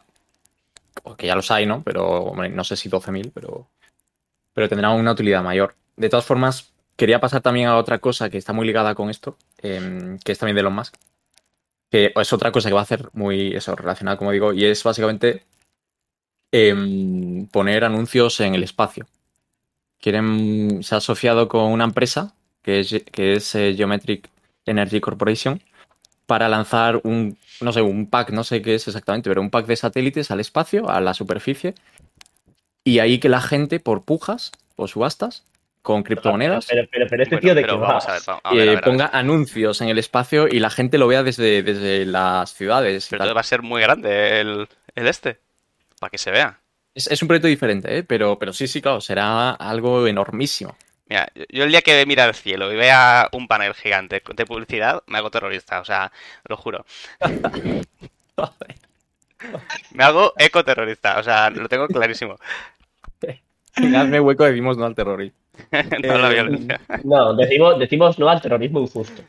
que 1.18 1.26
ya 1.26 1.34
los 1.34 1.50
hay, 1.50 1.66
¿no? 1.66 1.82
Pero, 1.82 2.32
no 2.34 2.64
sé 2.64 2.76
si 2.76 2.88
12.000, 2.88 3.32
pero, 3.34 3.68
pero 4.52 4.68
tendrán 4.68 4.92
una 4.92 5.12
utilidad 5.12 5.42
mayor. 5.42 5.74
De 5.96 6.08
todas 6.08 6.24
formas, 6.24 6.74
Quería 6.96 7.20
pasar 7.20 7.42
también 7.42 7.66
a 7.68 7.76
otra 7.76 7.98
cosa 7.98 8.30
que 8.30 8.38
está 8.38 8.52
muy 8.52 8.66
ligada 8.66 8.94
con 8.94 9.10
esto, 9.10 9.36
em, 9.58 10.18
que 10.18 10.32
es 10.32 10.38
también 10.38 10.54
de 10.54 10.60
Elon 10.60 10.74
Musk, 10.74 10.94
que 11.90 12.12
es 12.14 12.32
otra 12.32 12.52
cosa 12.52 12.68
que 12.68 12.74
va 12.74 12.80
a 12.80 12.84
hacer 12.84 13.10
muy 13.12 13.54
eso, 13.54 13.74
relacionada, 13.74 14.16
como 14.16 14.30
digo, 14.30 14.52
y 14.52 14.64
es 14.64 14.82
básicamente 14.84 15.44
em, 16.56 17.46
poner 17.48 17.84
anuncios 17.84 18.38
en 18.38 18.54
el 18.54 18.62
espacio. 18.62 19.06
Quieren, 20.00 20.84
se 20.84 20.94
ha 20.94 20.98
asociado 20.98 21.48
con 21.48 21.72
una 21.72 21.82
empresa 21.82 22.34
que 22.62 22.78
es, 22.80 23.02
que 23.10 23.34
es 23.34 23.54
eh, 23.56 23.74
Geometric 23.76 24.28
Energy 24.64 25.00
Corporation 25.00 25.60
para 26.26 26.48
lanzar 26.48 27.00
un, 27.02 27.36
no 27.60 27.72
sé, 27.72 27.82
un 27.82 28.08
pack, 28.08 28.30
no 28.30 28.44
sé 28.44 28.62
qué 28.62 28.76
es 28.76 28.86
exactamente, 28.86 29.28
pero 29.28 29.40
un 29.40 29.50
pack 29.50 29.66
de 29.66 29.74
satélites 29.76 30.30
al 30.30 30.38
espacio, 30.40 30.88
a 30.88 31.00
la 31.00 31.12
superficie, 31.12 31.74
y 32.84 33.00
ahí 33.00 33.18
que 33.18 33.28
la 33.28 33.40
gente, 33.40 33.80
por 33.80 34.04
pujas, 34.04 34.52
o 34.76 34.86
subastas, 34.86 35.44
con 35.82 36.02
criptomonedas, 36.04 36.66
Pero, 36.66 36.88
pero, 36.90 37.06
pero 37.10 37.22
este 37.24 37.36
Bueno, 37.36 37.40
tío 37.40 37.54
de 37.54 37.62
pero 37.62 37.74
qué 37.74 37.80
vamos 37.80 38.06
va. 38.06 38.10
a 38.10 38.12
ver, 38.12 38.22
vamos 38.26 38.42
a 38.44 38.54
ver, 38.54 38.60
a 38.60 38.64
eh, 38.64 38.66
ver, 38.68 38.78
a 38.78 38.80
ver. 38.80 38.84
ponga 38.84 39.06
anuncios 39.12 39.80
en 39.80 39.88
el 39.88 39.98
espacio 39.98 40.46
y 40.48 40.60
la 40.60 40.70
gente 40.70 40.98
lo 40.98 41.08
vea 41.08 41.22
desde, 41.24 41.62
desde 41.62 42.06
las 42.06 42.54
ciudades. 42.54 43.08
Pero 43.10 43.34
va 43.34 43.40
a 43.40 43.44
ser 43.44 43.62
muy 43.62 43.82
grande 43.82 44.40
el, 44.40 44.68
el 44.94 45.06
este. 45.08 45.40
Para 46.00 46.10
que 46.10 46.18
se 46.18 46.30
vea. 46.30 46.60
Es, 46.94 47.06
es 47.08 47.22
un 47.22 47.28
proyecto 47.28 47.48
diferente, 47.48 47.98
¿eh? 47.98 48.02
pero, 48.04 48.38
pero 48.38 48.52
sí, 48.52 48.66
sí, 48.68 48.80
claro, 48.80 49.00
será 49.00 49.50
algo 49.52 50.06
enormísimo. 50.06 50.76
Mira, 51.06 51.28
yo- 51.34 51.64
el 51.64 51.70
día 51.70 51.82
que 51.82 52.04
mira 52.06 52.24
al 52.24 52.34
cielo 52.34 52.72
y 52.72 52.76
vea 52.76 53.28
un 53.32 53.46
panel 53.48 53.74
gigante 53.74 54.22
de 54.34 54.46
publicidad, 54.46 55.02
me 55.06 55.18
hago 55.18 55.30
terrorista, 55.30 55.80
o 55.80 55.84
sea, 55.84 56.12
lo 56.48 56.56
juro. 56.56 56.84
Me 59.92 60.04
hago 60.04 60.32
ecoterrorista, 60.38 61.18
o 61.18 61.22
sea, 61.22 61.50
lo 61.50 61.68
tengo 61.68 61.86
clarísimo. 61.88 62.36
Hazme 63.76 64.20
hueco, 64.20 64.44
decimos 64.44 64.76
no 64.76 64.84
al 64.86 64.94
terrorismo. 64.94 65.38
no 66.02 66.18
la 66.18 66.30
Eh, 66.30 66.34
violencia. 66.34 66.80
No, 67.04 67.34
decimos, 67.34 67.78
decimos 67.78 68.18
no 68.18 68.28
al 68.28 68.40
terrorismo 68.40 68.80
injusto. 68.80 69.22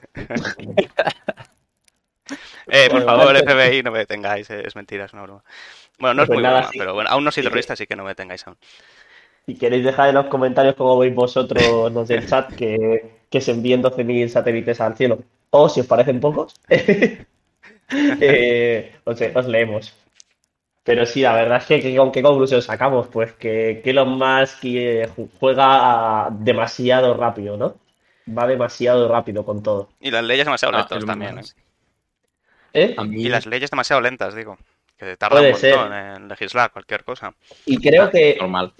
Eh, 2.67 2.89
por 2.89 3.03
favor. 3.03 3.35
FBI, 3.37 3.83
no 3.83 3.91
me 3.91 3.99
detengáis, 3.99 4.49
eh, 4.49 4.63
es 4.65 4.75
mentira, 4.75 5.05
es 5.05 5.13
una 5.13 5.23
broma. 5.23 5.43
Bueno, 5.99 6.13
no 6.15 6.23
es 6.23 6.29
Pues 6.29 6.31
muy 6.31 6.43
nada, 6.43 6.63
broma, 6.63 6.71
sí. 6.71 6.77
pero 6.77 6.93
bueno, 6.93 7.09
aún 7.09 7.23
no 7.23 7.31
soy 7.31 7.43
terrorista, 7.43 7.73
así 7.73 7.87
que 7.87 7.95
no 7.95 8.03
me 8.03 8.09
detengáis 8.09 8.45
aún. 8.47 8.57
Si 9.45 9.57
queréis 9.57 9.83
dejar 9.85 10.09
en 10.09 10.15
los 10.15 10.25
comentarios 10.27 10.75
cómo 10.75 10.97
veis 10.97 11.13
vosotros 11.13 11.91
los 11.91 12.07
del 12.07 12.25
chat 12.25 12.53
que, 12.55 13.25
que 13.29 13.41
se 13.41 13.51
envíen 13.51 13.81
12.000 13.81 14.29
satélites 14.29 14.81
al 14.81 14.97
cielo, 14.97 15.19
o 15.51 15.69
si 15.69 15.81
os 15.81 15.87
parecen 15.87 16.19
pocos, 16.19 16.55
eh, 18.19 18.95
os, 19.05 19.21
os 19.35 19.47
leemos. 19.47 19.93
Pero 20.83 21.05
sí, 21.05 21.21
la 21.21 21.33
verdad 21.35 21.59
es 21.59 21.65
que, 21.67 21.81
que 21.81 21.95
¿con 21.97 22.11
qué 22.11 22.23
conclusión 22.23 22.61
sacamos? 22.61 23.07
Pues 23.09 23.33
que, 23.33 23.81
que 23.83 23.91
Elon 23.91 24.09
Musk 24.17 24.65
eh, 24.65 25.09
ju- 25.15 25.29
juega 25.39 26.29
demasiado 26.31 27.15
rápido, 27.15 27.57
¿no? 27.57 27.75
Va 28.27 28.47
demasiado 28.47 29.07
rápido 29.09 29.45
con 29.45 29.63
todo. 29.63 29.89
Y 29.99 30.09
las 30.09 30.23
leyes 30.23 30.45
demasiado 30.45 30.71
Ah, 30.71 30.79
lentas 30.79 31.03
también. 31.03 31.37
¿Eh? 31.39 31.43
¿eh? 32.73 32.95
Y 33.11 33.29
las 33.29 33.45
leyes 33.45 33.71
demasiado 33.71 34.01
lentas, 34.01 34.35
digo. 34.35 34.57
Que 34.97 35.17
tardan 35.17 35.39
Puede 35.39 35.53
un 35.53 35.59
ser. 35.59 35.75
montón 35.77 35.93
en 35.97 36.27
legislar 36.27 36.71
cualquier 36.71 37.03
cosa. 37.03 37.33
Y 37.65 37.77
creo 37.77 38.09
que 38.09 38.37
normal. 38.39 38.73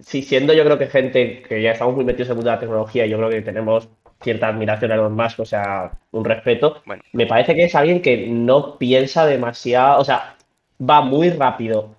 Sí, 0.00 0.22
siendo 0.22 0.52
yo 0.52 0.64
creo 0.64 0.78
que 0.78 0.88
gente 0.88 1.42
que 1.42 1.62
ya 1.62 1.72
estamos 1.72 1.94
muy 1.94 2.04
metidos 2.04 2.28
en 2.28 2.32
el 2.32 2.36
mundo 2.36 2.50
de 2.50 2.56
la 2.56 2.60
tecnología, 2.60 3.06
yo 3.06 3.16
creo 3.18 3.30
que 3.30 3.42
tenemos 3.42 3.88
cierta 4.20 4.48
admiración 4.48 4.90
a 4.90 4.94
Elon 4.94 5.14
Musk, 5.14 5.40
o 5.40 5.44
sea, 5.44 5.92
un 6.10 6.24
respeto. 6.24 6.82
Bueno. 6.84 7.02
Me 7.12 7.26
parece 7.26 7.54
que 7.54 7.64
es 7.64 7.74
alguien 7.76 8.02
que 8.02 8.26
no 8.26 8.76
piensa 8.78 9.26
demasiado, 9.26 10.00
o 10.00 10.04
sea, 10.04 10.36
va 10.80 11.02
muy 11.02 11.30
rápido 11.30 11.94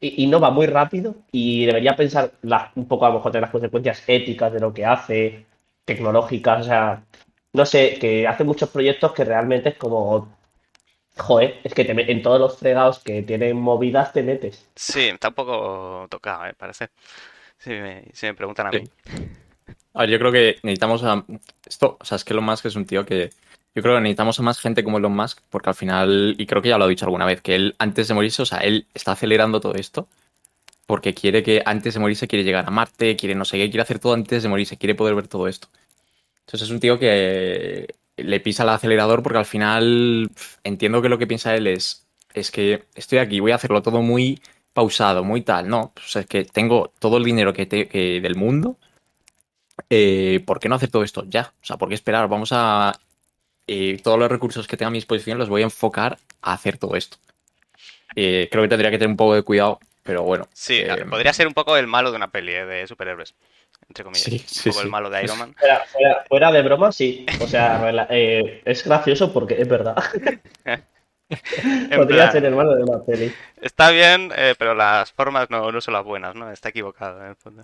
y, 0.00 0.24
y 0.24 0.26
no 0.26 0.40
va 0.40 0.50
muy 0.50 0.66
rápido 0.66 1.14
y 1.30 1.66
debería 1.66 1.94
pensar 1.96 2.32
la- 2.42 2.72
un 2.74 2.88
poco 2.88 3.04
a 3.06 3.08
lo 3.10 3.16
mejor 3.16 3.32
de 3.32 3.40
las 3.42 3.50
consecuencias 3.50 4.02
éticas 4.06 4.52
de 4.52 4.60
lo 4.60 4.72
que 4.72 4.86
hace, 4.86 5.44
tecnológicas, 5.84 6.60
o 6.62 6.64
sea, 6.64 7.02
no 7.52 7.66
sé, 7.66 7.98
que 8.00 8.26
hace 8.26 8.44
muchos 8.44 8.70
proyectos 8.70 9.12
que 9.12 9.24
realmente 9.24 9.70
es 9.70 9.76
como, 9.76 10.28
joder, 11.16 11.60
es 11.64 11.74
que 11.74 11.84
te 11.84 12.12
en 12.12 12.22
todos 12.22 12.40
los 12.40 12.58
fregados 12.58 12.98
que 13.00 13.22
tienen 13.22 13.56
movidas 13.56 14.12
te 14.12 14.22
metes. 14.22 14.66
Sí, 14.74 15.08
está 15.08 15.28
un 15.28 15.34
poco 15.34 16.06
tocado, 16.10 16.46
¿eh? 16.46 16.54
Parece. 16.56 16.90
Si 17.58 17.70
me, 17.70 18.04
si 18.12 18.26
me 18.26 18.34
preguntan 18.34 18.66
a 18.66 18.70
mí. 18.70 18.84
Sí. 19.04 19.12
A 19.94 20.00
ver, 20.00 20.10
yo 20.10 20.18
creo 20.18 20.32
que 20.32 20.56
necesitamos 20.62 21.04
a... 21.04 21.24
Esto, 21.66 21.96
o 22.00 22.04
sea, 22.04 22.16
es 22.16 22.24
que 22.24 22.32
Elon 22.32 22.44
Musk 22.44 22.66
es 22.66 22.76
un 22.76 22.86
tío 22.86 23.04
que... 23.04 23.30
Yo 23.74 23.82
creo 23.82 23.94
que 23.94 24.02
necesitamos 24.02 24.38
a 24.38 24.42
más 24.42 24.58
gente 24.60 24.84
como 24.84 24.98
Elon 24.98 25.14
Musk, 25.14 25.40
porque 25.48 25.70
al 25.70 25.74
final, 25.74 26.34
y 26.38 26.46
creo 26.46 26.60
que 26.60 26.68
ya 26.68 26.78
lo 26.78 26.86
he 26.86 26.90
dicho 26.90 27.06
alguna 27.06 27.24
vez, 27.24 27.40
que 27.40 27.54
él 27.54 27.74
antes 27.78 28.08
de 28.08 28.14
morirse, 28.14 28.42
o 28.42 28.46
sea, 28.46 28.58
él 28.58 28.86
está 28.92 29.12
acelerando 29.12 29.60
todo 29.60 29.74
esto, 29.74 30.08
porque 30.86 31.14
quiere 31.14 31.42
que 31.42 31.62
antes 31.64 31.94
de 31.94 32.00
morirse 32.00 32.28
quiere 32.28 32.44
llegar 32.44 32.66
a 32.66 32.70
Marte, 32.70 33.16
quiere 33.16 33.34
no 33.34 33.46
sé 33.46 33.56
qué, 33.56 33.70
quiere 33.70 33.82
hacer 33.82 33.98
todo 33.98 34.12
antes 34.12 34.42
de 34.42 34.48
morirse, 34.48 34.76
quiere 34.76 34.94
poder 34.94 35.14
ver 35.14 35.28
todo 35.28 35.48
esto. 35.48 35.68
Entonces 36.40 36.68
es 36.68 36.70
un 36.70 36.80
tío 36.80 36.98
que 36.98 37.94
le 38.16 38.40
pisa 38.40 38.62
el 38.64 38.70
acelerador 38.70 39.22
porque 39.22 39.38
al 39.38 39.44
final 39.46 40.30
entiendo 40.64 41.02
que 41.02 41.08
lo 41.08 41.18
que 41.18 41.26
piensa 41.26 41.54
él 41.54 41.66
es, 41.66 42.06
es 42.34 42.50
que 42.50 42.84
estoy 42.94 43.18
aquí, 43.18 43.40
voy 43.40 43.52
a 43.52 43.56
hacerlo 43.56 43.82
todo 43.82 44.02
muy 44.02 44.40
pausado, 44.72 45.24
muy 45.24 45.42
tal. 45.42 45.68
No, 45.68 45.92
pues 45.94 46.16
es 46.16 46.26
que 46.26 46.44
tengo 46.44 46.92
todo 46.98 47.16
el 47.18 47.24
dinero 47.24 47.52
que, 47.52 47.66
te- 47.66 47.88
que 47.88 48.20
del 48.20 48.36
mundo. 48.36 48.78
eh, 49.90 50.42
¿por 50.46 50.60
qué 50.60 50.68
no 50.68 50.74
hacer 50.74 50.90
todo 50.90 51.02
esto 51.04 51.24
ya? 51.28 51.52
O 51.62 51.64
sea, 51.64 51.76
¿por 51.76 51.88
qué 51.88 51.94
esperar? 51.94 52.28
Vamos 52.28 52.50
a... 52.52 52.98
eh, 53.66 53.98
todos 54.02 54.18
los 54.18 54.30
recursos 54.30 54.66
que 54.68 54.76
tenga 54.76 54.88
a 54.88 54.92
mi 54.92 54.98
disposición 54.98 55.38
los 55.38 55.48
voy 55.48 55.62
a 55.62 55.66
enfocar 55.66 56.18
a 56.42 56.52
hacer 56.54 56.78
todo 56.78 56.96
esto. 56.96 57.18
Eh, 58.14 58.48
creo 58.50 58.62
que 58.62 58.68
tendría 58.68 58.90
que 58.90 58.98
tener 58.98 59.10
un 59.10 59.16
poco 59.16 59.34
de 59.34 59.42
cuidado, 59.42 59.80
pero 60.02 60.22
bueno. 60.22 60.48
Sí, 60.52 60.74
eh, 60.76 61.04
podría 61.08 61.32
ser 61.32 61.46
un 61.46 61.54
poco 61.54 61.76
el 61.76 61.86
malo 61.86 62.10
de 62.10 62.16
una 62.16 62.30
peli 62.30 62.52
de 62.52 62.86
superhéroes. 62.86 63.34
Entre 63.88 64.04
comillas. 64.04 64.24
Sí, 64.24 64.32
un 64.36 64.48
sí, 64.48 64.70
poco 64.70 64.82
el 64.82 64.88
malo 64.88 65.10
de 65.10 65.24
Iron 65.24 65.38
Man. 65.38 65.54
Fuera, 65.58 65.84
fuera- 65.86 66.24
fuera 66.28 66.52
de 66.52 66.62
broma, 66.62 66.92
sí. 66.92 67.26
O 67.40 67.46
sea, 67.46 67.90
eh, 68.10 68.62
es 68.64 68.84
gracioso 68.84 69.32
porque 69.32 69.60
es 69.60 69.68
verdad. 69.68 69.96
Podría 71.96 72.04
plan, 72.24 72.32
ser 72.32 72.44
el 72.44 72.54
malo 72.54 72.74
de 72.74 72.98
peli. 73.06 73.32
Está 73.60 73.90
bien, 73.90 74.30
eh, 74.36 74.54
pero 74.58 74.74
las 74.74 75.12
formas 75.12 75.48
no, 75.50 75.70
no 75.72 75.80
son 75.80 75.94
las 75.94 76.04
buenas, 76.04 76.34
¿no? 76.34 76.50
Está 76.50 76.68
equivocado 76.68 77.20
en 77.22 77.30
el 77.30 77.36
fondo. 77.36 77.62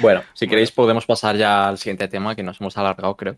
Bueno, 0.00 0.22
si 0.34 0.48
queréis 0.48 0.72
podemos 0.72 1.06
pasar 1.06 1.36
ya 1.36 1.68
al 1.68 1.78
siguiente 1.78 2.08
tema, 2.08 2.34
que 2.34 2.42
nos 2.42 2.60
hemos 2.60 2.76
alargado, 2.76 3.16
creo. 3.16 3.36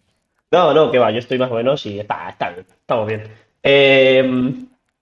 No, 0.51 0.73
no, 0.75 0.91
que 0.91 0.99
va, 0.99 1.11
yo 1.11 1.19
estoy 1.19 1.39
más 1.39 1.51
o 1.51 1.55
menos 1.55 1.85
y 1.87 1.99
está, 2.01 2.29
está 2.29 2.51
bien, 2.51 2.67
estamos 2.69 3.07
bien. 3.07 3.25
Eh, 3.63 4.55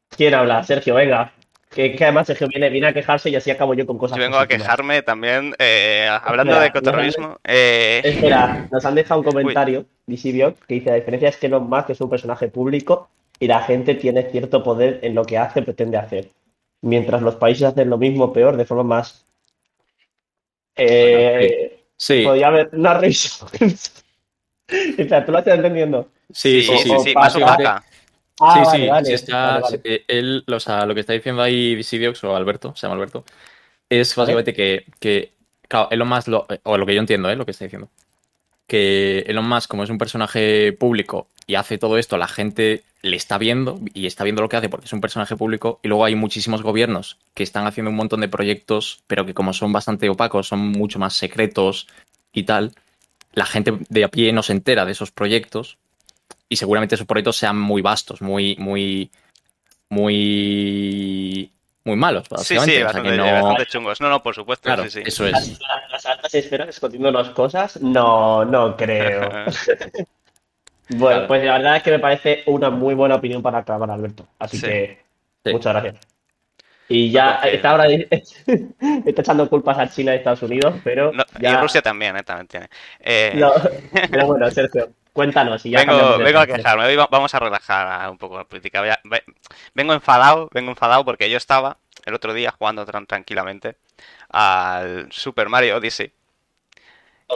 ¿quién 0.08 0.34
habla? 0.34 0.62
Sergio, 0.62 0.94
venga. 0.94 1.32
Que, 1.70 1.94
que 1.94 2.04
además 2.04 2.26
Sergio 2.26 2.48
viene, 2.48 2.68
viene 2.68 2.88
a 2.88 2.92
quejarse 2.92 3.30
y 3.30 3.36
así 3.36 3.50
acabo 3.50 3.74
yo 3.74 3.86
con 3.86 3.96
cosas 3.96 4.18
Yo 4.18 4.24
vengo 4.24 4.38
a 4.38 4.48
quejarme 4.48 5.02
también, 5.02 5.54
eh, 5.58 6.08
hablando 6.10 6.52
Espera, 6.52 6.60
de 6.62 6.66
ecoterrorismo. 6.68 7.38
eh, 7.44 8.00
Espera, 8.02 8.68
nos 8.72 8.84
han 8.84 8.96
dejado 8.96 9.20
un 9.20 9.26
comentario, 9.26 9.86
Visibio, 10.04 10.56
que 10.66 10.74
dice, 10.74 10.90
la 10.90 10.96
diferencia 10.96 11.28
es 11.28 11.36
que 11.36 11.46
Elon 11.46 11.70
Musk 11.70 11.90
es 11.90 12.00
un 12.00 12.10
personaje 12.10 12.48
público 12.48 13.08
y 13.38 13.46
la 13.46 13.62
gente 13.62 13.94
tiene 13.94 14.24
cierto 14.24 14.64
poder 14.64 14.98
en 15.02 15.14
lo 15.14 15.24
que 15.24 15.38
hace, 15.38 15.62
pretende 15.62 15.96
hacer. 15.96 16.30
Mientras 16.82 17.22
los 17.22 17.36
países 17.36 17.62
hacen 17.62 17.88
lo 17.88 17.98
mismo, 17.98 18.32
peor, 18.32 18.56
de 18.56 18.64
forma 18.64 18.82
más... 18.82 19.24
Eh, 20.74 21.76
Sí, 22.00 22.22
Podría 22.24 22.46
haber 22.46 22.70
una 22.72 22.94
risa. 22.94 23.46
Espera, 24.66 25.26
¿tú 25.26 25.32
lo 25.32 25.38
estás 25.40 25.56
entendiendo? 25.56 26.08
sí, 26.32 26.62
sí, 26.62 26.74
sí, 26.78 26.82
sí, 26.84 26.90
o 26.94 27.00
sí, 27.00 27.14
más 27.14 27.36
opaca. 27.36 27.84
Ah, 28.40 28.52
sí, 28.52 28.60
vale, 28.60 28.78
sí, 28.82 28.88
vale, 28.88 29.06
sí 29.06 29.12
está, 29.14 29.58
vale, 29.60 29.80
eh, 29.84 30.04
él, 30.08 30.44
o 30.50 30.60
sea, 30.60 30.86
lo 30.86 30.94
que 30.94 31.00
está 31.00 31.12
diciendo 31.12 31.42
ahí 31.42 31.74
Visidiox 31.74 32.24
o 32.24 32.34
Alberto, 32.34 32.74
se 32.74 32.82
llama 32.86 32.94
Alberto, 32.94 33.24
es 33.88 34.14
básicamente 34.16 34.54
que, 34.54 34.86
que, 35.00 35.32
claro, 35.68 35.88
Elon 35.90 36.08
Musk, 36.08 36.28
lo- 36.28 36.46
o 36.64 36.78
lo 36.78 36.86
que 36.86 36.94
yo 36.94 37.00
entiendo, 37.00 37.30
¿eh? 37.30 37.36
lo 37.36 37.44
que 37.44 37.50
está 37.52 37.64
diciendo, 37.64 37.88
que 38.66 39.20
Elon 39.26 39.48
Musk, 39.48 39.68
como 39.68 39.84
es 39.84 39.90
un 39.90 39.98
personaje 39.98 40.72
público 40.72 41.28
y 41.46 41.56
hace 41.56 41.78
todo 41.78 41.98
esto, 41.98 42.16
la 42.16 42.28
gente 42.28 42.82
le 43.02 43.16
está 43.16 43.38
viendo 43.38 43.80
y 43.94 44.06
está 44.06 44.24
viendo 44.24 44.42
lo 44.42 44.48
que 44.48 44.56
hace 44.56 44.68
porque 44.68 44.86
es 44.86 44.92
un 44.92 45.00
personaje 45.00 45.36
público, 45.36 45.80
y 45.82 45.88
luego 45.88 46.04
hay 46.04 46.14
muchísimos 46.14 46.62
gobiernos 46.62 47.18
que 47.34 47.42
están 47.42 47.66
haciendo 47.66 47.90
un 47.90 47.96
montón 47.96 48.20
de 48.20 48.28
proyectos, 48.28 49.02
pero 49.06 49.26
que 49.26 49.34
como 49.34 49.52
son 49.52 49.72
bastante 49.72 50.08
opacos, 50.08 50.48
son 50.48 50.60
mucho 50.60 50.98
más 50.98 51.14
secretos 51.14 51.88
y 52.32 52.44
tal, 52.44 52.72
la 53.32 53.46
gente 53.46 53.74
de 53.88 54.04
a 54.04 54.08
pie 54.08 54.32
no 54.32 54.42
se 54.42 54.52
entera 54.52 54.84
de 54.84 54.92
esos 54.92 55.10
proyectos 55.10 55.78
y 56.48 56.56
seguramente 56.56 56.94
esos 56.94 57.06
proyectos 57.06 57.36
sean 57.36 57.58
muy 57.58 57.82
vastos, 57.82 58.20
muy, 58.22 58.56
muy, 58.58 59.10
muy, 59.88 61.52
muy 61.84 61.96
malos, 61.96 62.24
Sí, 62.28 62.34
básicamente. 62.56 62.76
sí, 62.76 62.82
O 62.82 62.90
sea, 62.90 63.02
que 63.02 63.08
bastante, 63.08 63.16
no- 63.16 63.32
bastante 63.42 63.66
chungos. 63.66 64.00
No, 64.00 64.08
no, 64.08 64.22
por 64.22 64.34
supuesto, 64.34 64.64
Claro, 64.64 64.84
sí, 64.84 64.90
sí. 64.90 65.02
eso 65.04 65.26
es. 65.26 65.32
Las, 65.32 65.90
las 65.90 66.06
altas 66.06 66.34
esferas 66.34 66.68
escondiéndonos 66.68 67.30
cosas, 67.30 67.80
no, 67.80 68.44
no 68.44 68.76
creo. 68.76 69.28
Bueno, 70.92 71.08
Claro. 71.18 71.28
pues 71.28 71.44
la 71.44 71.52
verdad 71.52 71.76
es 71.76 71.82
que 71.84 71.90
me 71.92 71.98
parece 72.00 72.42
una 72.46 72.68
muy 72.68 72.94
buena 72.96 73.14
opinión 73.14 73.40
para 73.42 73.58
acabar, 73.58 73.88
Alberto. 73.92 74.26
Así 74.40 74.56
Sí. 74.58 74.66
que 74.66 74.98
Sí. 75.44 75.52
muchas 75.52 75.72
gracias. 75.72 76.04
Y 76.88 77.12
ya 77.12 77.34
está 77.44 77.70
ahora 77.70 77.86
está 79.06 79.20
echando 79.22 79.48
culpas 79.48 79.78
a 79.78 79.88
China 79.88 80.12
y 80.12 80.16
Estados 80.16 80.42
Unidos, 80.42 80.74
pero 80.82 81.12
No, 81.12 81.22
ya 81.40 81.52
Y 81.52 81.56
Rusia 81.62 81.80
también, 81.80 82.16
eh, 82.16 82.24
también 82.24 82.48
tiene. 82.48 82.68
Eh, 82.98 83.34
no. 83.36 83.52
Pero 84.10 84.26
bueno, 84.26 84.50
Sergio, 84.50 84.90
cuéntanos 85.12 85.64
y 85.66 85.70
ya 85.70 85.84
vengo, 85.84 86.18
vengo 86.18 86.38
a 86.38 86.46
quejarme, 86.46 86.84
hoy 86.84 86.96
vamos 86.96 87.34
a 87.34 87.38
relajar 87.38 88.10
un 88.10 88.18
poco 88.18 88.38
la 88.38 88.44
política. 88.44 88.82
Vengo 89.74 89.92
enfadado, 89.92 90.48
vengo 90.52 90.70
enfadado 90.70 91.04
porque 91.04 91.30
yo 91.30 91.36
estaba 91.36 91.78
el 92.04 92.14
otro 92.14 92.32
día 92.32 92.54
jugando 92.56 92.86
tran- 92.86 93.06
tranquilamente 93.06 93.76
al 94.30 95.10
Super 95.12 95.48
Mario 95.48 95.76
Odyssey. 95.76 96.12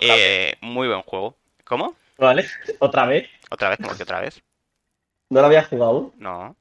Eh, 0.00 0.54
muy 0.60 0.88
buen 0.88 1.02
juego. 1.02 1.36
¿Cómo? 1.64 1.96
Vale, 2.18 2.46
otra 2.78 3.06
vez. 3.06 3.28
¿Otra 3.50 3.70
vez? 3.70 3.78
¿Cómo 3.82 3.96
que 3.96 4.02
otra 4.02 4.20
vez? 4.20 4.42
¿No 5.30 5.40
lo 5.40 5.46
habías 5.46 5.68
jugado? 5.68 6.12
No. 6.18 6.56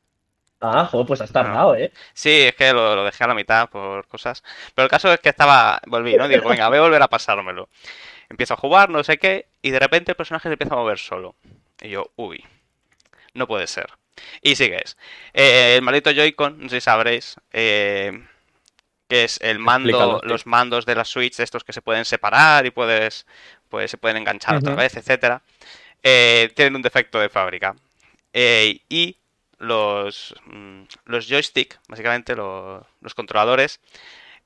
Ah, 0.61 0.85
joder, 0.85 1.05
pues 1.05 1.19
has 1.19 1.31
tardado, 1.31 1.75
¿eh? 1.75 1.91
Sí, 2.13 2.43
es 2.43 2.55
que 2.55 2.71
lo, 2.71 2.95
lo 2.95 3.03
dejé 3.03 3.25
a 3.25 3.27
la 3.27 3.33
mitad 3.33 3.69
por 3.69 4.07
cosas. 4.07 4.43
Pero 4.73 4.85
el 4.85 4.89
caso 4.89 5.11
es 5.11 5.19
que 5.19 5.29
estaba. 5.29 5.81
Volví, 5.87 6.15
¿no? 6.15 6.27
Digo, 6.27 6.47
venga, 6.47 6.69
voy 6.69 6.77
a 6.77 6.81
volver 6.81 7.01
a 7.01 7.09
pasármelo. 7.09 7.67
Empiezo 8.33 8.55
a 8.55 8.57
jugar, 8.57 8.89
no 8.89 9.03
sé 9.03 9.19
qué, 9.19 9.45
y 9.61 9.69
de 9.69 9.77
repente 9.77 10.11
el 10.11 10.15
personaje 10.15 10.49
se 10.49 10.53
empieza 10.53 10.73
a 10.73 10.77
mover 10.77 10.97
solo. 10.97 11.35
Y 11.81 11.89
yo, 11.89 12.11
uy, 12.15 12.43
no 13.35 13.45
puede 13.47 13.67
ser. 13.67 13.91
Y 14.41 14.55
sigues. 14.55 14.97
Eh, 15.35 15.75
el 15.77 15.83
maldito 15.83 16.09
Joy-Con, 16.11 16.59
no 16.59 16.67
sé 16.69 16.77
si 16.77 16.81
sabréis, 16.85 17.35
eh, 17.51 18.25
que 19.07 19.25
es 19.25 19.39
el 19.43 19.59
mando, 19.59 19.89
Explícalo, 19.99 20.21
los 20.23 20.47
mandos 20.47 20.87
de 20.87 20.95
la 20.95 21.05
Switch, 21.05 21.39
estos 21.39 21.63
que 21.63 21.73
se 21.73 21.83
pueden 21.83 22.05
separar 22.05 22.65
y 22.65 22.71
puedes, 22.71 23.27
pues 23.69 23.91
se 23.91 23.97
pueden 23.99 24.17
enganchar 24.17 24.55
otra 24.55 24.71
Ujú. 24.71 24.81
vez, 24.81 24.95
etcétera, 24.97 25.43
eh, 26.03 26.51
tienen 26.55 26.75
un 26.75 26.81
defecto 26.81 27.19
de 27.19 27.29
fábrica. 27.29 27.75
Eh, 28.33 28.79
y 28.89 29.17
los, 29.59 30.33
mm, 30.47 30.83
los 31.05 31.27
joystick, 31.29 31.79
básicamente 31.87 32.35
lo- 32.35 32.87
los 33.01 33.13
controladores, 33.13 33.79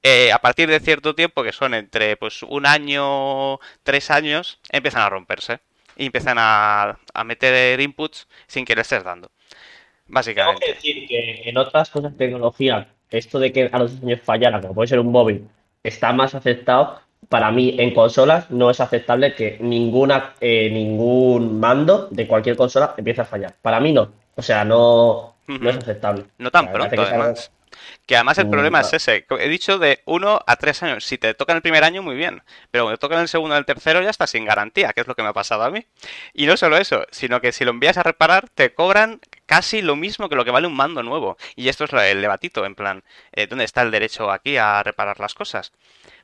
eh, 0.09 0.31
a 0.31 0.39
partir 0.39 0.69
de 0.69 0.79
cierto 0.79 1.15
tiempo, 1.15 1.43
que 1.43 1.51
son 1.51 1.73
entre 1.73 2.17
pues 2.17 2.43
un 2.43 2.65
año, 2.65 3.59
tres 3.83 4.11
años, 4.11 4.59
empiezan 4.71 5.01
a 5.03 5.09
romperse. 5.09 5.59
Y 5.95 6.05
empiezan 6.07 6.37
a, 6.39 6.99
a 7.13 7.23
meter 7.23 7.79
inputs 7.81 8.27
sin 8.47 8.65
que 8.65 8.75
le 8.75 8.81
estés 8.81 9.03
dando. 9.03 9.29
Tengo 9.29 10.15
Básicamente. 10.15 10.65
que 10.65 10.73
decir 10.73 11.07
que 11.07 11.49
en 11.49 11.57
otras 11.57 11.89
cosas 11.89 12.11
de 12.13 12.17
tecnología, 12.17 12.93
esto 13.09 13.39
de 13.39 13.51
que 13.51 13.69
a 13.71 13.79
los 13.79 13.91
años 14.01 14.21
fallara, 14.23 14.61
como 14.61 14.73
puede 14.75 14.87
ser 14.87 14.99
un 14.99 15.11
móvil, 15.11 15.47
está 15.83 16.13
más 16.13 16.35
aceptado. 16.35 17.01
Para 17.29 17.51
mí, 17.51 17.75
en 17.79 17.93
consolas, 17.93 18.49
no 18.51 18.69
es 18.69 18.79
aceptable 18.79 19.35
que 19.35 19.57
ninguna, 19.59 20.35
eh, 20.39 20.69
ningún 20.71 21.59
mando 21.59 22.07
de 22.11 22.27
cualquier 22.27 22.55
consola 22.55 22.93
empiece 22.97 23.21
a 23.21 23.25
fallar. 23.25 23.55
Para 23.61 23.79
mí 23.79 23.91
no. 23.91 24.13
O 24.35 24.41
sea, 24.41 24.63
no, 24.63 25.35
no 25.59 25.69
es 25.69 25.77
aceptable. 25.77 26.25
No 26.37 26.51
tan 26.51 26.69
O 26.73 26.77
sea, 26.79 26.89
pronto, 26.89 27.01
además. 27.01 27.51
Que 28.05 28.15
además 28.15 28.37
el 28.37 28.47
Mm, 28.47 28.49
problema 28.49 28.81
es 28.81 28.89
claro. 28.89 28.97
ese. 28.97 29.25
He 29.39 29.49
dicho 29.49 29.77
de 29.79 30.01
uno 30.05 30.39
a 30.47 30.55
tres 30.57 30.81
años. 30.83 31.05
Si 31.05 31.17
te 31.17 31.33
toca 31.33 31.53
en 31.53 31.57
el 31.57 31.61
primer 31.61 31.83
año, 31.83 32.01
muy 32.03 32.15
bien. 32.15 32.43
Pero 32.71 32.85
cuando 32.85 32.97
te 32.97 33.01
toca 33.01 33.15
en 33.15 33.21
el 33.21 33.27
segundo 33.27 33.55
o 33.55 33.57
el 33.57 33.65
tercero, 33.65 34.01
ya 34.01 34.09
estás 34.09 34.29
sin 34.31 34.45
garantía, 34.45 34.93
que 34.93 35.01
es 35.01 35.07
lo 35.07 35.15
que 35.15 35.23
me 35.23 35.29
ha 35.29 35.33
pasado 35.33 35.63
a 35.63 35.69
mí. 35.71 35.85
Y 36.33 36.45
no 36.47 36.57
solo 36.57 36.77
eso, 36.77 37.05
sino 37.11 37.41
que 37.41 37.51
si 37.51 37.65
lo 37.65 37.71
envías 37.71 37.97
a 37.97 38.03
reparar, 38.03 38.49
te 38.49 38.73
cobran 38.73 39.19
casi 39.45 39.81
lo 39.81 39.95
mismo 39.95 40.29
que 40.29 40.35
lo 40.35 40.45
que 40.45 40.51
vale 40.51 40.67
un 40.67 40.75
mando 40.75 41.03
nuevo. 41.03 41.37
Y 41.55 41.69
esto 41.69 41.85
es 41.85 41.93
el 41.93 42.21
debatito, 42.21 42.65
en 42.65 42.75
plan, 42.75 43.03
eh, 43.33 43.47
¿dónde 43.47 43.65
está 43.65 43.81
el 43.81 43.91
derecho 43.91 44.31
aquí 44.31 44.57
a 44.57 44.83
reparar 44.83 45.19
las 45.19 45.33
cosas? 45.33 45.71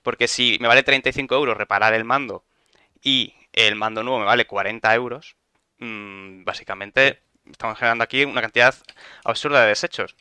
Porque 0.04 0.28
si 0.28 0.58
me 0.62 0.68
vale 0.68 0.84
35 0.84 1.36
euros 1.36 1.58
reparar 1.58 1.94
el 1.94 2.04
mando 2.04 2.44
y 3.02 3.34
el 3.54 3.76
mando 3.76 4.04
nuevo 4.04 4.20
me 4.20 4.26
vale 4.26 4.46
40 4.46 4.94
euros, 4.96 5.36
mm, 5.80 6.44
básicamente 6.44 7.22
estamos 7.50 7.78
generando 7.78 8.04
aquí 8.04 8.24
una 8.26 8.42
cantidad 8.42 8.76
absurda 9.24 9.62
de 9.62 9.68
desechos. 9.70 10.16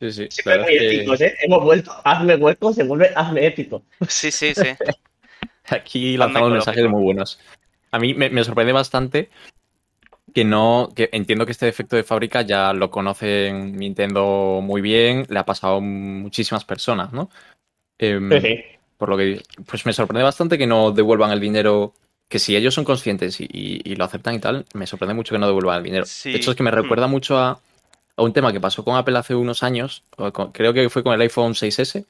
Sí, 0.00 0.12
sí. 0.12 0.26
Siempre 0.30 0.52
verdad 0.54 0.66
muy 0.68 0.78
que 0.78 0.96
épicos, 0.96 1.20
¿eh? 1.20 1.34
Hemos 1.42 1.62
vuelto. 1.62 1.92
Hazme 2.04 2.36
hueco, 2.36 2.72
se 2.72 2.84
vuelve 2.84 3.10
hazme 3.14 3.46
épico. 3.46 3.82
Sí, 4.08 4.30
sí, 4.30 4.54
sí. 4.54 4.62
aquí 5.68 6.16
lanzamos 6.16 6.50
mensajes 6.52 6.88
muy 6.88 7.02
buenos. 7.02 7.38
A 7.92 7.98
mí 7.98 8.14
me, 8.14 8.30
me 8.30 8.42
sorprende 8.44 8.72
bastante 8.72 9.28
que 10.32 10.44
no, 10.44 10.88
que 10.94 11.08
entiendo 11.12 11.44
que 11.44 11.52
este 11.52 11.66
defecto 11.66 11.96
de 11.96 12.04
fábrica 12.04 12.42
ya 12.42 12.72
lo 12.72 12.90
conocen 12.90 13.76
Nintendo 13.76 14.60
muy 14.62 14.80
bien, 14.80 15.26
le 15.28 15.38
ha 15.38 15.44
pasado 15.44 15.76
a 15.76 15.80
muchísimas 15.80 16.64
personas, 16.64 17.12
¿no? 17.12 17.30
Em, 17.98 18.30
Sí, 18.30 18.40
sí. 18.40 18.64
por 18.96 19.08
lo 19.08 19.16
que 19.16 19.42
pues 19.66 19.84
me 19.86 19.92
sorprende 19.92 20.22
bastante 20.22 20.56
que 20.56 20.66
no 20.68 20.92
devuelvan 20.92 21.32
el 21.32 21.40
dinero 21.40 21.94
que 22.28 22.38
si 22.38 22.54
ellos 22.54 22.72
son 22.74 22.84
conscientes 22.84 23.40
y, 23.40 23.44
y- 23.52 23.80
y 23.84 23.96
lo 23.96 24.04
aceptan 24.04 24.36
y 24.36 24.38
tal 24.38 24.64
me 24.72 24.86
sorprende 24.86 25.14
mucho 25.14 25.34
que 25.34 25.40
no 25.40 25.46
devuelvan 25.48 25.78
el 25.78 25.82
dinero 25.82 26.04
Sí. 26.06 26.30
de 26.30 26.36
hecho 26.38 26.52
es 26.52 26.56
que 26.56 26.62
me 26.62 26.70
recuerda 26.70 27.08
mucho 27.08 27.36
a, 27.36 27.60
a 28.20 28.24
un 28.24 28.32
tema 28.32 28.52
que 28.52 28.60
pasó 28.60 28.84
con 28.84 28.96
Apple 28.96 29.16
hace 29.18 29.34
unos 29.34 29.62
años 29.62 30.02
con- 30.32 30.52
creo 30.52 30.72
que 30.72 30.88
fue 30.90 31.02
con 31.02 31.12
el 31.14 31.20
iPhone 31.22 31.54
6S 31.54 32.04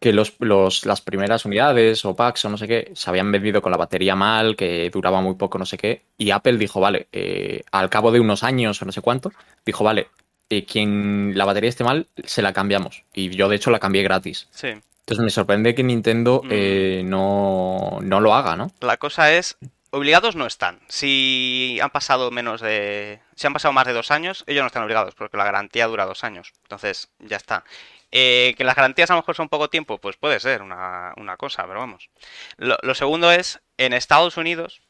que 0.00 0.12
los, 0.12 0.34
los- 0.38 0.84
las 0.84 1.00
primeras 1.00 1.44
unidades 1.44 2.04
o 2.04 2.14
packs 2.14 2.44
o 2.44 2.48
no 2.50 2.58
sé 2.58 2.66
qué 2.68 2.90
se 2.94 3.08
habían 3.08 3.30
vendido 3.32 3.62
con 3.62 3.70
la 3.72 3.78
batería 3.78 4.14
mal, 4.14 4.54
que 4.56 4.90
duraba 4.90 5.20
muy 5.22 5.34
poco, 5.34 5.56
no 5.58 5.64
sé 5.64 5.78
qué, 5.78 6.02
y 6.18 6.30
Apple 6.30 6.58
dijo, 6.58 6.78
vale, 6.80 7.06
eh, 7.12 7.62
al 7.72 7.88
cabo 7.88 8.10
de 8.12 8.20
unos 8.20 8.42
años 8.42 8.82
o 8.82 8.84
no 8.84 8.92
sé 8.92 9.00
cuánto, 9.00 9.32
dijo, 9.64 9.82
vale, 9.82 10.08
eh, 10.50 10.66
quien 10.66 11.32
la 11.36 11.46
batería 11.46 11.70
esté 11.70 11.84
mal, 11.84 12.06
se 12.24 12.42
la 12.42 12.52
cambiamos. 12.52 13.04
Y 13.14 13.30
yo 13.30 13.48
de 13.48 13.56
hecho 13.56 13.70
la 13.70 13.78
cambié 13.78 14.02
gratis. 14.02 14.46
Sí. 14.50 14.68
Entonces 14.68 15.24
me 15.24 15.30
sorprende 15.30 15.74
que 15.74 15.82
Nintendo 15.82 16.42
Mm. 16.44 16.48
eh, 16.50 17.02
no, 17.04 17.98
no 18.02 18.20
lo 18.20 18.34
haga, 18.34 18.56
¿no? 18.56 18.70
La 18.80 18.98
cosa 18.98 19.32
es, 19.32 19.56
obligados 19.94 20.36
no 20.36 20.46
están. 20.46 20.80
Si 20.88 21.78
han 21.82 21.90
pasado 21.90 22.30
menos 22.30 22.60
de... 22.60 23.20
Si 23.34 23.46
han 23.46 23.52
pasado 23.52 23.72
más 23.72 23.86
de 23.86 23.92
dos 23.92 24.10
años, 24.10 24.44
ellos 24.46 24.62
no 24.62 24.66
están 24.66 24.82
obligados, 24.82 25.14
porque 25.14 25.36
la 25.36 25.44
garantía 25.44 25.86
dura 25.86 26.04
dos 26.06 26.24
años. 26.24 26.52
Entonces, 26.62 27.08
ya 27.18 27.36
está. 27.36 27.64
Eh, 28.12 28.54
que 28.56 28.64
las 28.64 28.76
garantías 28.76 29.10
a 29.10 29.14
lo 29.14 29.20
mejor 29.20 29.34
son 29.34 29.48
poco 29.48 29.70
tiempo, 29.70 29.98
pues 29.98 30.16
puede 30.16 30.38
ser 30.40 30.62
una, 30.62 31.12
una 31.16 31.36
cosa, 31.36 31.66
pero 31.66 31.80
vamos. 31.80 32.10
Lo, 32.56 32.76
lo 32.82 32.94
segundo 32.94 33.30
es, 33.32 33.60
en 33.76 33.92
Estados 33.92 34.36
Unidos 34.36 34.82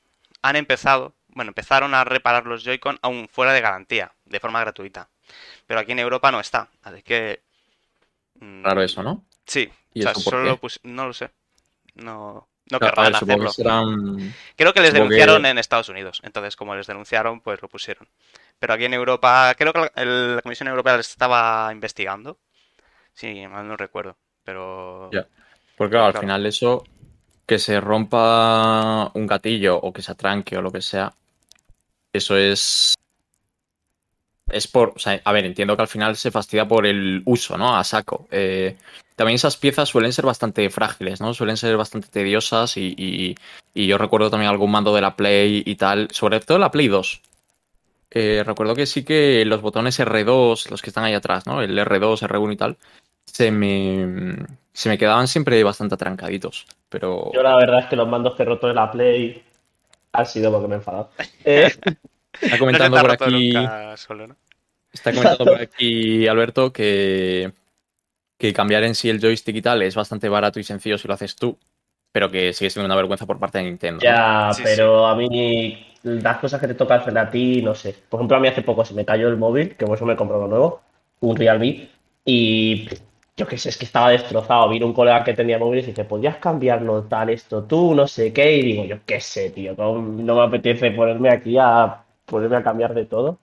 han 0.42 0.56
empezado, 0.56 1.14
bueno, 1.28 1.50
empezaron 1.50 1.94
a 1.94 2.04
reparar 2.04 2.46
los 2.46 2.64
Joy-Con 2.64 2.98
aún 3.00 3.28
fuera 3.32 3.52
de 3.52 3.60
garantía, 3.62 4.12
de 4.26 4.40
forma 4.40 4.60
gratuita. 4.60 5.08
Pero 5.66 5.80
aquí 5.80 5.92
en 5.92 6.00
Europa 6.00 6.30
no 6.32 6.40
está, 6.40 6.68
así 6.82 7.02
que... 7.02 7.42
mm, 8.40 8.62
Raro 8.64 8.82
eso, 8.82 9.02
¿no? 9.02 9.24
Sí, 9.46 9.70
¿Y 9.94 10.00
o 10.00 10.02
sea, 10.02 10.12
eso 10.12 10.20
solo 10.20 10.44
lo 10.44 10.56
pus- 10.58 10.80
no 10.82 11.06
lo 11.06 11.12
sé. 11.14 11.30
No, 11.94 12.48
no 12.70 12.78
Claro, 12.78 12.94
querrán 12.94 13.12
ver, 13.12 13.16
hacerlo. 13.22 13.50
serán- 13.50 14.34
Creo 14.56 14.72
que 14.72 14.80
les 14.80 14.90
Supongo 14.90 15.08
que- 15.10 15.14
denunciaron 15.16 15.46
en 15.46 15.58
Estados 15.58 15.88
Unidos. 15.88 16.20
Entonces, 16.24 16.56
como 16.56 16.74
les 16.74 16.86
denunciaron, 16.86 17.40
pues 17.40 17.60
lo 17.60 17.68
pusieron. 17.68 18.08
Pero 18.58 18.74
aquí 18.74 18.84
en 18.86 18.94
Europa, 18.94 19.54
creo 19.58 19.72
que 19.72 19.80
la, 19.80 19.92
el- 19.96 20.36
la 20.36 20.42
Comisión 20.42 20.68
Europea 20.68 20.96
les 20.96 21.10
estaba 21.10 21.70
investigando. 21.72 22.38
Sí, 23.12 23.46
mal 23.46 23.68
no 23.68 23.76
recuerdo. 23.76 24.16
Pero. 24.44 25.10
Ya. 25.12 25.26
Porque 25.76 25.92
claro, 25.92 26.06
al 26.06 26.18
final 26.18 26.46
eso, 26.46 26.84
que 27.46 27.58
se 27.58 27.80
rompa 27.80 29.10
un 29.14 29.26
gatillo 29.26 29.76
o 29.76 29.92
que 29.92 30.02
se 30.02 30.12
atranque 30.12 30.56
o 30.56 30.62
lo 30.62 30.70
que 30.72 30.80
sea, 30.82 31.12
eso 32.12 32.36
es... 32.36 32.94
Es 34.50 34.68
por... 34.68 34.92
O 34.94 34.98
sea, 34.98 35.20
a 35.24 35.32
ver, 35.32 35.44
entiendo 35.46 35.74
que 35.76 35.82
al 35.82 35.88
final 35.88 36.16
se 36.16 36.30
fastidia 36.30 36.68
por 36.68 36.86
el 36.86 37.22
uso, 37.24 37.56
¿no? 37.56 37.76
A 37.76 37.82
saco. 37.82 38.28
Eh, 38.30 38.76
también 39.16 39.36
esas 39.36 39.56
piezas 39.56 39.88
suelen 39.88 40.12
ser 40.12 40.24
bastante 40.26 40.68
frágiles, 40.70 41.20
¿no? 41.20 41.34
Suelen 41.34 41.56
ser 41.56 41.76
bastante 41.76 42.08
tediosas 42.08 42.76
y, 42.76 42.94
y- 42.96 43.34
y 43.74 43.86
yo 43.86 43.98
recuerdo 43.98 44.30
también 44.30 44.50
algún 44.50 44.70
mando 44.70 44.94
de 44.94 45.00
la 45.00 45.16
Play 45.16 45.62
y 45.64 45.74
tal, 45.76 46.08
sobre 46.10 46.40
todo 46.40 46.58
la 46.58 46.70
Play 46.70 46.88
2. 46.88 47.20
Eh, 48.10 48.42
recuerdo 48.46 48.74
que 48.76 48.86
sí 48.86 49.04
que 49.04 49.44
los 49.44 49.60
botones 49.60 49.98
R2, 49.98 50.70
los 50.70 50.82
que 50.82 50.90
están 50.90 51.04
ahí 51.04 51.14
atrás, 51.14 51.46
¿no? 51.46 51.60
El 51.62 51.76
R2, 51.78 52.22
R1 52.22 52.52
y 52.52 52.56
tal, 52.56 52.76
se 53.26 53.50
me, 53.50 54.36
se 54.72 54.88
me 54.88 54.98
quedaban 54.98 55.26
siempre 55.26 55.62
bastante 55.64 55.94
atrancaditos. 55.96 56.66
Pero 56.88 57.32
Yo 57.32 57.42
la 57.42 57.56
verdad 57.56 57.80
es 57.80 57.86
que 57.86 57.96
los 57.96 58.08
mandos 58.08 58.34
que 58.36 58.42
he 58.44 58.46
roto 58.46 58.68
en 58.68 58.76
la 58.76 58.90
Play 58.90 59.42
han 60.12 60.26
sido 60.26 60.52
porque 60.52 60.68
me 60.68 60.74
he 60.74 60.78
enfadado. 60.78 61.10
Eh, 61.44 61.72
está 62.40 62.58
comentando 62.58 63.00
por 63.00 63.10
aquí, 63.10 63.52
nunca 63.52 63.96
solo, 63.96 64.26
¿no? 64.28 64.36
está 64.92 65.12
comentando 65.12 65.44
por 65.44 65.60
aquí 65.60 66.28
Alberto 66.28 66.72
que, 66.72 67.52
que 68.38 68.52
cambiar 68.52 68.84
en 68.84 68.94
sí 68.94 69.10
el 69.10 69.20
joystick 69.20 69.56
y 69.56 69.62
tal 69.62 69.82
es 69.82 69.94
bastante 69.94 70.28
barato 70.28 70.60
y 70.60 70.64
sencillo 70.64 70.98
si 70.98 71.08
lo 71.08 71.14
haces 71.14 71.36
tú, 71.36 71.58
pero 72.12 72.30
que 72.30 72.52
sigue 72.52 72.70
siendo 72.70 72.86
una 72.86 72.96
vergüenza 72.96 73.26
por 73.26 73.38
parte 73.40 73.58
de 73.58 73.64
Nintendo. 73.64 74.02
ya, 74.02 74.50
Sí, 74.50 74.62
pero 74.62 75.06
a 75.06 75.14
mí 75.16 75.86
las 76.02 76.38
cosas 76.38 76.60
que 76.60 76.68
te 76.68 76.74
tocan 76.74 77.02
frente 77.02 77.20
a 77.20 77.30
ti, 77.30 77.62
no 77.62 77.74
sé. 77.74 77.94
Por 78.08 78.20
ejemplo, 78.20 78.36
a 78.36 78.40
mí 78.40 78.48
hace 78.48 78.62
poco 78.62 78.84
se 78.84 78.94
me 78.94 79.04
cayó 79.04 79.28
el 79.28 79.36
móvil, 79.36 79.76
que 79.76 79.86
por 79.86 79.96
eso 79.96 80.06
me 80.06 80.16
compré 80.16 80.36
uno 80.36 80.48
nuevo, 80.48 80.82
un 81.20 81.36
Realme, 81.36 81.88
y 82.24 82.88
yo 83.36 83.46
qué 83.46 83.58
sé, 83.58 83.70
es 83.70 83.76
que 83.78 83.84
estaba 83.86 84.10
destrozado. 84.10 84.68
Vino 84.68 84.86
un 84.86 84.92
colega 84.94 85.24
que 85.24 85.34
tenía 85.34 85.58
móviles 85.58 85.84
y 85.86 85.88
dice, 85.90 86.04
¿podrías 86.04 86.36
cambiarlo 86.36 87.04
tal, 87.04 87.30
esto 87.30 87.64
tú, 87.64 87.94
no 87.94 88.06
sé 88.06 88.32
qué? 88.32 88.56
Y 88.58 88.62
digo, 88.62 88.84
yo 88.84 88.98
qué 89.06 89.20
sé, 89.20 89.50
tío, 89.50 89.74
no, 89.76 89.94
no 90.00 90.34
me 90.36 90.42
apetece 90.42 90.90
ponerme 90.90 91.30
aquí 91.30 91.56
a 91.58 92.02
ponerme 92.26 92.56
a 92.56 92.62
cambiar 92.62 92.94
de 92.94 93.06
todo. 93.06 93.38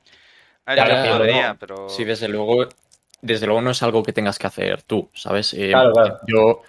Ah, 0.65 0.75
Claro, 0.75 0.95
yo 0.95 1.01
pero 1.01 1.17
podría, 1.17 1.53
no. 1.53 1.57
pero. 1.59 1.75
Sí, 1.87 2.03
desde 2.03 2.27
luego, 2.27 2.67
desde 3.21 3.45
luego 3.45 3.61
no 3.61 3.71
es 3.71 3.83
algo 3.83 4.03
que 4.03 4.13
tengas 4.13 4.39
que 4.39 4.47
hacer 4.47 4.81
tú, 4.83 5.09
¿sabes? 5.13 5.53
Eh, 5.53 5.69
Claro, 5.69 5.93
claro. 5.93 6.19
Yo, 6.27 6.61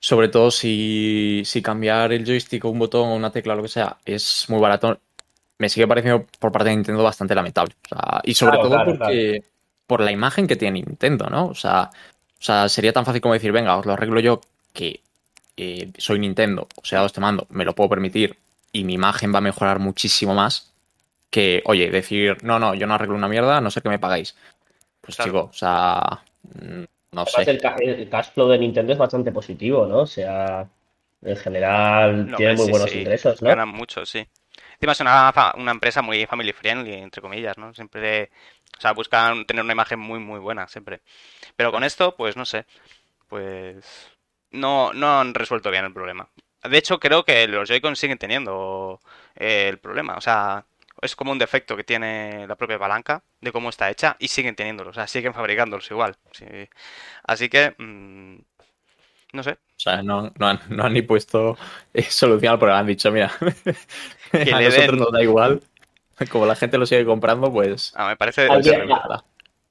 sobre 0.00 0.28
todo 0.28 0.50
si, 0.50 1.42
si 1.44 1.62
cambiar 1.62 2.12
el 2.12 2.24
joystick 2.24 2.64
o 2.64 2.70
un 2.70 2.78
botón 2.78 3.08
o 3.08 3.14
una 3.14 3.30
tecla 3.30 3.54
o 3.54 3.56
lo 3.56 3.62
que 3.62 3.68
sea 3.68 3.96
es 4.04 4.46
muy 4.48 4.60
barato, 4.60 4.98
me 5.58 5.68
sigue 5.68 5.86
pareciendo 5.86 6.26
por 6.38 6.52
parte 6.52 6.68
de 6.68 6.76
Nintendo 6.76 7.02
bastante 7.02 7.34
lamentable. 7.34 7.74
O 7.84 7.88
sea, 7.88 8.20
y 8.24 8.34
sobre 8.34 8.58
Claro, 8.58 8.68
todo 8.68 8.84
porque 8.84 9.44
por 9.86 10.00
la 10.00 10.12
imagen 10.12 10.46
que 10.46 10.56
tiene 10.56 10.82
Nintendo, 10.82 11.28
¿no? 11.30 11.46
O 11.46 11.54
sea, 11.54 11.90
o 11.92 12.42
sea, 12.42 12.68
sería 12.68 12.92
tan 12.92 13.04
fácil 13.04 13.20
como 13.20 13.34
decir, 13.34 13.52
venga, 13.52 13.76
os 13.76 13.86
lo 13.86 13.92
arreglo 13.92 14.20
yo 14.20 14.40
que 14.72 15.00
eh, 15.56 15.92
soy 15.96 16.18
Nintendo, 16.18 16.68
o 16.76 16.84
sea, 16.84 17.04
este 17.04 17.20
mando, 17.20 17.46
me 17.50 17.64
lo 17.64 17.74
puedo 17.74 17.88
permitir 17.90 18.36
y 18.72 18.84
mi 18.84 18.94
imagen 18.94 19.32
va 19.32 19.38
a 19.38 19.40
mejorar 19.42 19.78
muchísimo 19.78 20.34
más 20.34 20.72
que, 21.30 21.62
oye, 21.66 21.90
decir, 21.90 22.36
no, 22.42 22.58
no, 22.58 22.74
yo 22.74 22.86
no 22.86 22.94
arreglo 22.94 23.16
una 23.16 23.28
mierda, 23.28 23.60
no 23.60 23.70
sé 23.70 23.80
qué 23.80 23.88
me 23.88 23.98
pagáis. 23.98 24.36
Pues 25.04 25.16
Claro. 25.16 25.22
chico, 25.22 25.48
o 25.50 25.52
sea, 25.52 26.24
mm, 26.42 26.84
no 27.12 27.26
Además, 27.26 27.46
sé. 27.46 27.48
el, 27.48 27.60
ca- 27.60 27.76
el 27.80 28.08
cash 28.08 28.30
flow 28.32 28.48
de 28.48 28.58
Nintendo 28.58 28.92
es 28.92 28.98
bastante 28.98 29.32
positivo, 29.32 29.86
¿no? 29.86 30.00
O 30.00 30.06
sea, 30.06 30.68
en 31.22 31.36
general 31.36 32.32
No, 32.32 32.36
tiene 32.36 32.54
muy 32.54 32.66
sí, 32.66 32.68
buenos 32.68 32.94
sí, 32.94 32.94
ingresos, 32.94 33.42
¿no? 33.42 33.56
Ganan 33.56 33.68
mucho, 33.68 34.06
sí. 34.06 34.26
Encima 34.74 34.92
es 34.92 35.00
una, 35.00 35.32
una 35.56 35.70
empresa 35.72 36.02
muy 36.02 36.26
family 36.26 36.52
friendly, 36.52 36.94
entre 36.94 37.20
comillas, 37.22 37.58
¿no? 37.58 37.74
Siempre, 37.74 38.30
o 38.78 38.80
sea, 38.80 38.92
buscan 38.92 39.44
tener 39.46 39.64
una 39.64 39.72
imagen 39.72 39.98
muy, 39.98 40.18
muy 40.20 40.38
buena, 40.40 40.68
siempre. 40.68 41.02
Pero 41.56 41.72
con 41.72 41.84
esto, 41.84 42.16
pues 42.16 42.36
no 42.36 42.44
sé, 42.46 42.66
pues 43.28 43.86
no, 44.52 44.92
no 44.94 45.20
han 45.20 45.34
resuelto 45.34 45.70
bien 45.70 45.86
el 45.86 45.94
problema. 45.94 46.30
De 46.64 46.78
hecho, 46.78 47.00
creo 47.00 47.24
que 47.24 47.48
los 47.48 47.68
Joy-Con 47.68 47.96
siguen 47.96 48.18
teniendo 48.18 49.00
eh, 49.36 49.68
el 49.70 49.78
problema, 49.80 50.16
o 50.16 50.20
sea, 50.22 50.66
es 51.02 51.16
como 51.16 51.32
un 51.32 51.38
defecto 51.38 51.76
que 51.76 51.84
tiene 51.84 52.46
la 52.46 52.56
propia 52.56 52.78
palanca 52.78 53.22
de 53.40 53.52
cómo 53.52 53.68
está 53.70 53.90
hecha 53.90 54.16
y 54.18 54.28
siguen 54.28 54.56
teniéndolo, 54.56 54.90
o 54.90 54.94
sea, 54.94 55.06
siguen 55.06 55.34
fabricándolos 55.34 55.90
igual. 55.90 56.16
sí. 56.32 56.46
Así 57.24 57.48
que, 57.48 57.74
mm, 57.78 58.36
No 59.32 59.42
sé. 59.42 59.52
O 59.52 59.80
sea, 59.80 60.02
no, 60.02 60.32
no, 60.38 60.46
han, 60.48 60.60
no 60.68 60.84
han 60.84 60.92
ni 60.92 61.02
puesto 61.02 61.58
eh, 61.92 62.02
solución 62.02 62.52
al 62.52 62.58
problema. 62.58 62.78
Han 62.80 62.86
dicho, 62.86 63.10
mira, 63.10 63.30
a 64.32 64.38
le 64.38 64.64
nosotros 64.66 64.88
den- 64.88 64.98
nos 64.98 65.12
da 65.12 65.22
igual. 65.22 65.62
Como 66.30 66.46
la 66.46 66.54
gente 66.54 66.78
lo 66.78 66.86
sigue 66.86 67.04
comprando, 67.04 67.52
pues... 67.52 67.92
Ah, 67.96 68.06
me 68.08 68.16
parece. 68.16 68.48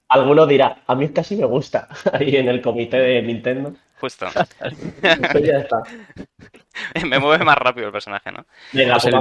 Alguno 0.10 0.46
dirá, 0.46 0.84
a 0.86 0.96
mí 0.96 1.10
que 1.10 1.22
así 1.22 1.36
me 1.36 1.46
gusta, 1.46 1.88
ahí 2.14 2.36
en 2.36 2.48
el 2.50 2.62
comité 2.62 2.98
de 2.98 3.22
Nintendo. 3.24 3.74
Justo. 4.00 4.28
Pues 5.32 5.44
ya 5.46 5.58
está. 5.60 5.82
me 7.08 7.20
mueve 7.20 7.44
más 7.46 7.58
rápido 7.58 7.88
el 7.88 7.92
personaje, 7.94 8.32
¿no? 8.32 8.46
Venga, 8.74 8.94
Pues 8.94 9.04
pues 9.04 9.14
el- 9.14 9.20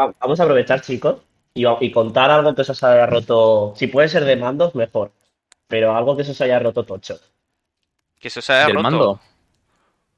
a, 0.00 0.12
vamos 0.20 0.40
a 0.40 0.42
aprovechar, 0.42 0.80
chicos, 0.80 1.22
y, 1.54 1.64
y 1.80 1.92
contar 1.92 2.30
algo 2.30 2.54
que 2.54 2.64
se 2.64 2.72
os 2.72 2.82
haya 2.84 3.06
roto. 3.06 3.72
Si 3.76 3.86
puede 3.86 4.08
ser 4.08 4.24
de 4.24 4.36
mandos, 4.36 4.74
mejor. 4.74 5.12
Pero 5.68 5.96
algo 5.96 6.16
que 6.16 6.24
se 6.24 6.32
os 6.32 6.40
haya 6.40 6.58
roto 6.58 6.84
tocho. 6.84 7.18
Que 8.20 8.28
se 8.30 8.40
os 8.40 8.50
haya 8.50 8.66
Del 8.66 8.74
roto. 8.76 8.82
mando. 8.82 9.20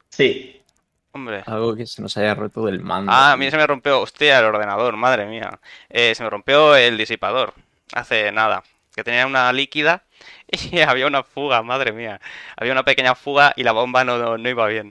Sí. 0.08 0.62
Hombre. 1.12 1.42
Algo 1.46 1.74
que 1.76 1.86
se 1.86 2.02
nos 2.02 2.16
haya 2.16 2.34
roto 2.34 2.64
del 2.66 2.80
mando. 2.80 3.12
Ah, 3.12 3.32
a 3.32 3.36
mí 3.36 3.50
se 3.50 3.56
me 3.56 3.66
rompió, 3.66 4.00
hostia, 4.00 4.38
el 4.38 4.44
ordenador, 4.46 4.96
madre 4.96 5.26
mía. 5.26 5.60
Eh, 5.88 6.14
se 6.14 6.22
me 6.22 6.30
rompió 6.30 6.74
el 6.76 6.96
disipador 6.98 7.54
hace 7.92 8.32
nada. 8.32 8.62
Que 8.94 9.04
tenía 9.04 9.26
una 9.26 9.52
líquida 9.52 10.04
y 10.72 10.80
había 10.80 11.06
una 11.06 11.22
fuga, 11.22 11.62
madre 11.62 11.92
mía. 11.92 12.20
Había 12.56 12.72
una 12.72 12.84
pequeña 12.84 13.14
fuga 13.14 13.52
y 13.56 13.62
la 13.62 13.72
bomba 13.72 14.04
no, 14.04 14.18
no, 14.18 14.38
no 14.38 14.48
iba 14.48 14.66
bien. 14.68 14.88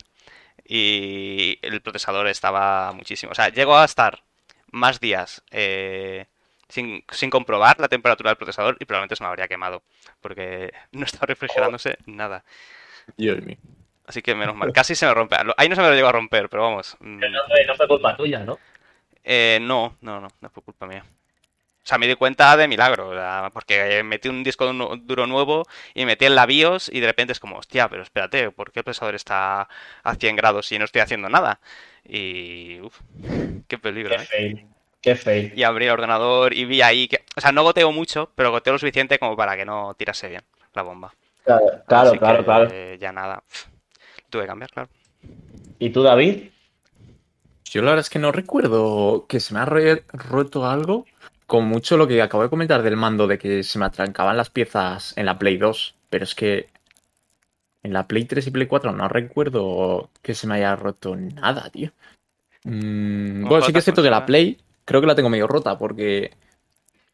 Y 0.68 1.60
el 1.62 1.82
procesador 1.82 2.28
estaba 2.28 2.92
muchísimo. 2.94 3.32
O 3.32 3.36
sea, 3.36 3.50
llegó 3.50 3.78
a 3.78 3.86
estar 3.86 4.24
más 4.72 5.00
días 5.00 5.44
eh, 5.52 6.26
sin, 6.70 7.04
sin 7.12 7.30
comprobar 7.30 7.80
la 7.80 7.88
temperatura 7.88 8.30
del 8.32 8.38
procesador 8.38 8.78
y 8.80 8.86
probablemente 8.86 9.16
se 9.16 9.24
me 9.24 9.30
habría 9.30 9.48
quemado. 9.48 9.84
Porque 10.22 10.72
no 10.92 11.06
estaba 11.06 11.28
refrigerándose 11.28 11.98
nada. 12.06 12.44
Dios 13.18 13.42
mío. 13.42 13.58
Así 14.08 14.22
que 14.22 14.36
menos 14.36 14.56
mal. 14.56 14.72
Casi 14.72 14.96
se 14.96 15.06
me 15.06 15.14
rompe. 15.14 15.36
Ahí 15.58 15.70
no 15.70 15.76
se 15.76 15.82
me 15.82 15.90
lo 15.90 15.96
llegó 15.96 16.08
a 16.08 16.12
romper, 16.12 16.50
pero 16.50 16.64
vamos. 16.64 16.96
mm, 17.00 17.20
No 17.20 17.46
fue, 17.48 17.66
no 17.66 17.76
fue 17.76 17.88
culpa 17.88 18.16
tuya, 18.16 18.40
¿no? 18.44 18.60
eh, 19.24 19.60
no, 19.62 19.98
no, 20.02 20.22
no, 20.22 20.28
no 20.40 20.50
fue 20.50 20.64
culpa 20.64 20.86
mía. 20.88 21.04
O 21.84 21.88
sea, 21.88 21.98
me 22.00 22.08
di 22.08 22.16
cuenta 22.16 22.58
de 22.58 22.68
milagro, 22.68 23.12
porque 23.54 24.04
metí 24.04 24.30
un 24.30 24.44
disco 24.44 24.72
duro 24.74 25.28
nuevo 25.28 25.66
y 25.94 26.06
metí 26.06 26.26
en 26.26 26.36
la 26.36 26.46
BIOS 26.48 26.90
y 26.94 27.00
de 27.00 27.08
repente 27.08 27.34
es 27.34 27.40
como, 27.40 27.58
hostia, 27.58 27.90
pero 27.90 28.04
espérate, 28.04 28.52
¿por 28.52 28.72
qué 28.72 28.80
el 28.80 28.84
procesador 28.86 29.16
está 29.16 29.70
a 30.04 30.16
100 30.16 30.36
grados 30.36 30.72
y 30.72 30.80
no 30.80 30.86
estoy 30.86 31.02
haciendo 31.02 31.30
nada? 31.30 31.62
Y, 32.04 32.80
uff, 32.82 33.02
qué 33.68 33.78
peligro, 33.78 34.16
Qué 34.18 34.24
¿eh? 34.40 34.68
Qué 35.06 35.16
fail. 35.16 35.54
Y 35.56 35.62
abrí 35.62 35.86
el 35.86 35.92
ordenador 35.92 36.52
y 36.52 36.66
vi 36.66 36.82
ahí 36.82 37.08
que, 37.08 37.24
o 37.38 37.40
sea, 37.40 37.52
no 37.52 37.62
goteo 37.62 37.92
mucho, 37.92 38.32
pero 38.34 38.50
goteo 38.50 38.74
lo 38.74 38.80
suficiente 38.80 39.20
como 39.20 39.38
para 39.38 39.56
que 39.56 39.64
no 39.64 39.94
tirase 39.94 40.28
bien 40.30 40.42
la 40.74 40.82
bomba. 40.82 41.14
Claro, 41.44 41.66
claro, 41.88 42.10
Así 42.10 42.18
claro, 42.18 42.38
que, 42.40 42.44
claro. 42.44 42.70
eh, 42.72 42.98
ya 43.00 43.12
nada, 43.12 43.44
tuve 44.32 44.42
que 44.42 44.48
cambiar, 44.48 44.72
claro. 44.72 44.90
¿Y 45.78 45.92
tú, 45.92 46.02
David? 46.02 46.46
Yo 47.66 47.84
la 47.84 47.92
verdad 47.92 48.04
es 48.04 48.10
que 48.10 48.18
no 48.18 48.32
recuerdo 48.32 49.28
que 49.30 49.40
se 49.40 49.54
me 49.54 49.60
ha 49.60 49.66
roto 49.66 50.66
algo. 50.66 51.06
Con 51.46 51.66
mucho 51.66 51.98
lo 51.98 52.08
que 52.08 52.20
acabo 52.24 52.42
de 52.42 52.50
comentar 52.50 52.82
del 52.82 52.98
mando, 52.98 53.28
de 53.28 53.38
que 53.38 53.62
se 53.62 53.78
me 53.78 53.86
atrancaban 53.86 54.38
las 54.38 54.50
piezas 54.50 55.16
en 55.18 55.28
la 55.28 55.38
Play 55.38 55.58
2. 55.58 55.94
Pero 56.10 56.24
es 56.24 56.34
que 56.34 56.70
en 57.84 57.94
la 57.94 58.08
Play 58.08 58.26
3 58.26 58.48
y 58.48 58.50
Play 58.50 58.66
4 58.66 58.92
no 58.92 59.08
recuerdo 59.08 60.10
que 60.24 60.34
se 60.34 60.48
me 60.48 60.56
haya 60.56 60.76
roto 60.76 61.16
nada, 61.16 61.70
tío. 61.70 61.92
Mm, 62.64 63.48
bueno, 63.48 63.64
sí 63.64 63.72
que 63.72 63.78
es 63.78 63.84
cierto 63.84 64.02
que 64.02 64.10
la. 64.10 64.26
Play 64.26 64.58
creo 64.86 65.02
que 65.02 65.08
la 65.08 65.16
tengo 65.16 65.30
medio 65.30 65.48
rota 65.48 65.78
porque. 65.78 66.32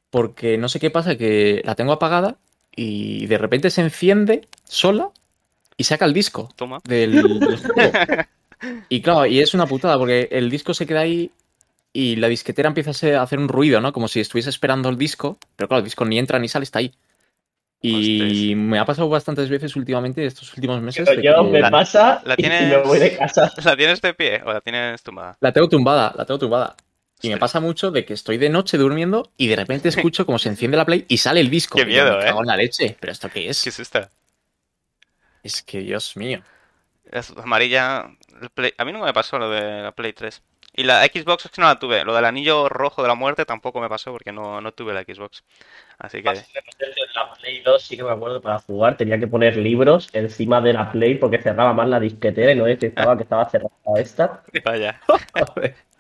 Porque 0.09 0.57
no 0.57 0.67
sé 0.67 0.79
qué 0.81 0.89
pasa, 0.89 1.15
que 1.17 1.61
la 1.63 1.75
tengo 1.75 1.93
apagada 1.93 2.35
y 2.75 3.25
de 3.27 3.37
repente 3.37 3.69
se 3.69 3.81
enciende 3.81 4.45
sola 4.65 5.09
y 5.77 5.85
saca 5.85 6.03
el 6.05 6.13
disco 6.13 6.49
Toma. 6.57 6.79
del, 6.83 7.39
del 7.39 7.57
juego. 7.57 7.91
Y 8.89 9.01
claro, 9.01 9.25
y 9.25 9.39
es 9.39 9.53
una 9.53 9.65
putada 9.67 9.97
porque 9.97 10.27
el 10.31 10.49
disco 10.49 10.73
se 10.73 10.85
queda 10.85 10.99
ahí 10.99 11.31
y 11.93 12.17
la 12.17 12.27
disquetera 12.27 12.67
empieza 12.67 12.91
a 13.17 13.23
hacer 13.23 13.39
un 13.39 13.47
ruido, 13.47 13.79
¿no? 13.79 13.93
Como 13.93 14.07
si 14.09 14.19
estuviese 14.19 14.49
esperando 14.49 14.89
el 14.89 14.97
disco, 14.97 15.37
pero 15.55 15.67
claro, 15.69 15.79
el 15.79 15.85
disco 15.85 16.03
ni 16.03 16.19
entra 16.19 16.39
ni 16.39 16.49
sale, 16.49 16.63
está 16.63 16.79
ahí. 16.79 16.93
Y 17.81 18.53
me 18.55 18.77
ha 18.79 18.85
pasado 18.85 19.09
bastantes 19.09 19.49
veces 19.49 19.75
últimamente, 19.75 20.25
estos 20.25 20.53
últimos 20.55 20.81
meses. 20.81 21.07
Pero 21.09 21.21
yo 21.21 21.43
me 21.45 21.59
La- 21.61 21.71
pasa 21.71 22.21
la 22.25 22.35
y- 22.37 22.41
y, 22.41 22.43
tienes- 22.43 22.69
me 22.69 22.77
voy 22.83 22.99
de 22.99 23.17
casa. 23.17 23.51
¿La 23.63 23.75
tienes 23.77 24.01
de 24.01 24.13
pie 24.13 24.41
o 24.45 24.53
la 24.53 24.61
tienes 24.61 25.01
tumbada? 25.01 25.37
La 25.39 25.51
tengo 25.51 25.67
tumbada, 25.69 26.13
la 26.17 26.25
tengo 26.25 26.37
tumbada. 26.37 26.75
Y 27.21 27.29
me 27.29 27.37
pasa 27.37 27.59
mucho 27.59 27.91
de 27.91 28.05
que 28.05 28.13
estoy 28.13 28.37
de 28.37 28.49
noche 28.49 28.77
durmiendo 28.77 29.31
y 29.37 29.47
de 29.47 29.55
repente 29.55 29.89
escucho 29.89 30.25
como 30.25 30.39
se 30.39 30.49
enciende 30.49 30.77
la 30.77 30.85
play 30.85 31.05
y 31.07 31.17
sale 31.17 31.39
el 31.39 31.49
disco. 31.49 31.77
Qué 31.77 31.85
miedo, 31.85 32.17
me 32.17 32.23
¿eh? 32.23 32.27
cago 32.27 32.41
en 32.41 32.47
la 32.47 32.57
leche. 32.57 32.97
¿Pero 32.99 33.11
esto 33.11 33.29
qué 33.29 33.49
es? 33.49 33.63
¿Qué 33.63 33.69
es 33.69 33.79
esta? 33.79 34.09
Es 35.43 35.61
que, 35.63 35.79
Dios 35.79 36.15
mío. 36.17 36.41
Es 37.11 37.31
amarilla. 37.31 38.09
el 38.41 38.49
Play- 38.49 38.73
A 38.77 38.85
mí 38.85 38.91
no 38.91 39.03
me 39.03 39.13
pasó 39.13 39.37
lo 39.37 39.49
de 39.49 39.81
la 39.83 39.91
Play 39.91 40.13
3. 40.13 40.41
Y 40.73 40.83
la 40.83 41.03
Xbox 41.03 41.45
es 41.45 41.51
que 41.51 41.61
no 41.61 41.67
la 41.67 41.77
tuve. 41.79 42.05
Lo 42.05 42.15
del 42.15 42.23
anillo 42.23 42.69
rojo 42.69 43.01
de 43.01 43.09
la 43.09 43.15
muerte 43.15 43.45
tampoco 43.45 43.81
me 43.81 43.89
pasó 43.89 44.11
porque 44.11 44.31
no, 44.31 44.61
no 44.61 44.71
tuve 44.71 44.93
la 44.93 45.03
Xbox. 45.03 45.43
Así 45.97 46.23
que. 46.23 46.29
En 46.29 46.35
la 47.13 47.33
Play 47.33 47.61
2 47.61 47.81
sí 47.83 47.97
que 47.97 48.03
me 48.03 48.11
acuerdo 48.11 48.41
para 48.41 48.59
jugar 48.59 48.95
tenía 48.95 49.19
que 49.19 49.27
poner 49.27 49.57
libros 49.57 50.09
encima 50.13 50.61
de 50.61 50.73
la 50.73 50.91
Play 50.91 51.15
porque 51.15 51.41
cerraba 51.41 51.73
más 51.73 51.89
la 51.89 51.99
disquetera 51.99 52.53
y 52.53 52.55
no 52.55 52.63
detectaba 52.65 53.17
que 53.17 53.23
estaba 53.23 53.49
cerrada 53.49 53.71
esta. 53.97 54.43
Vaya. 54.65 54.99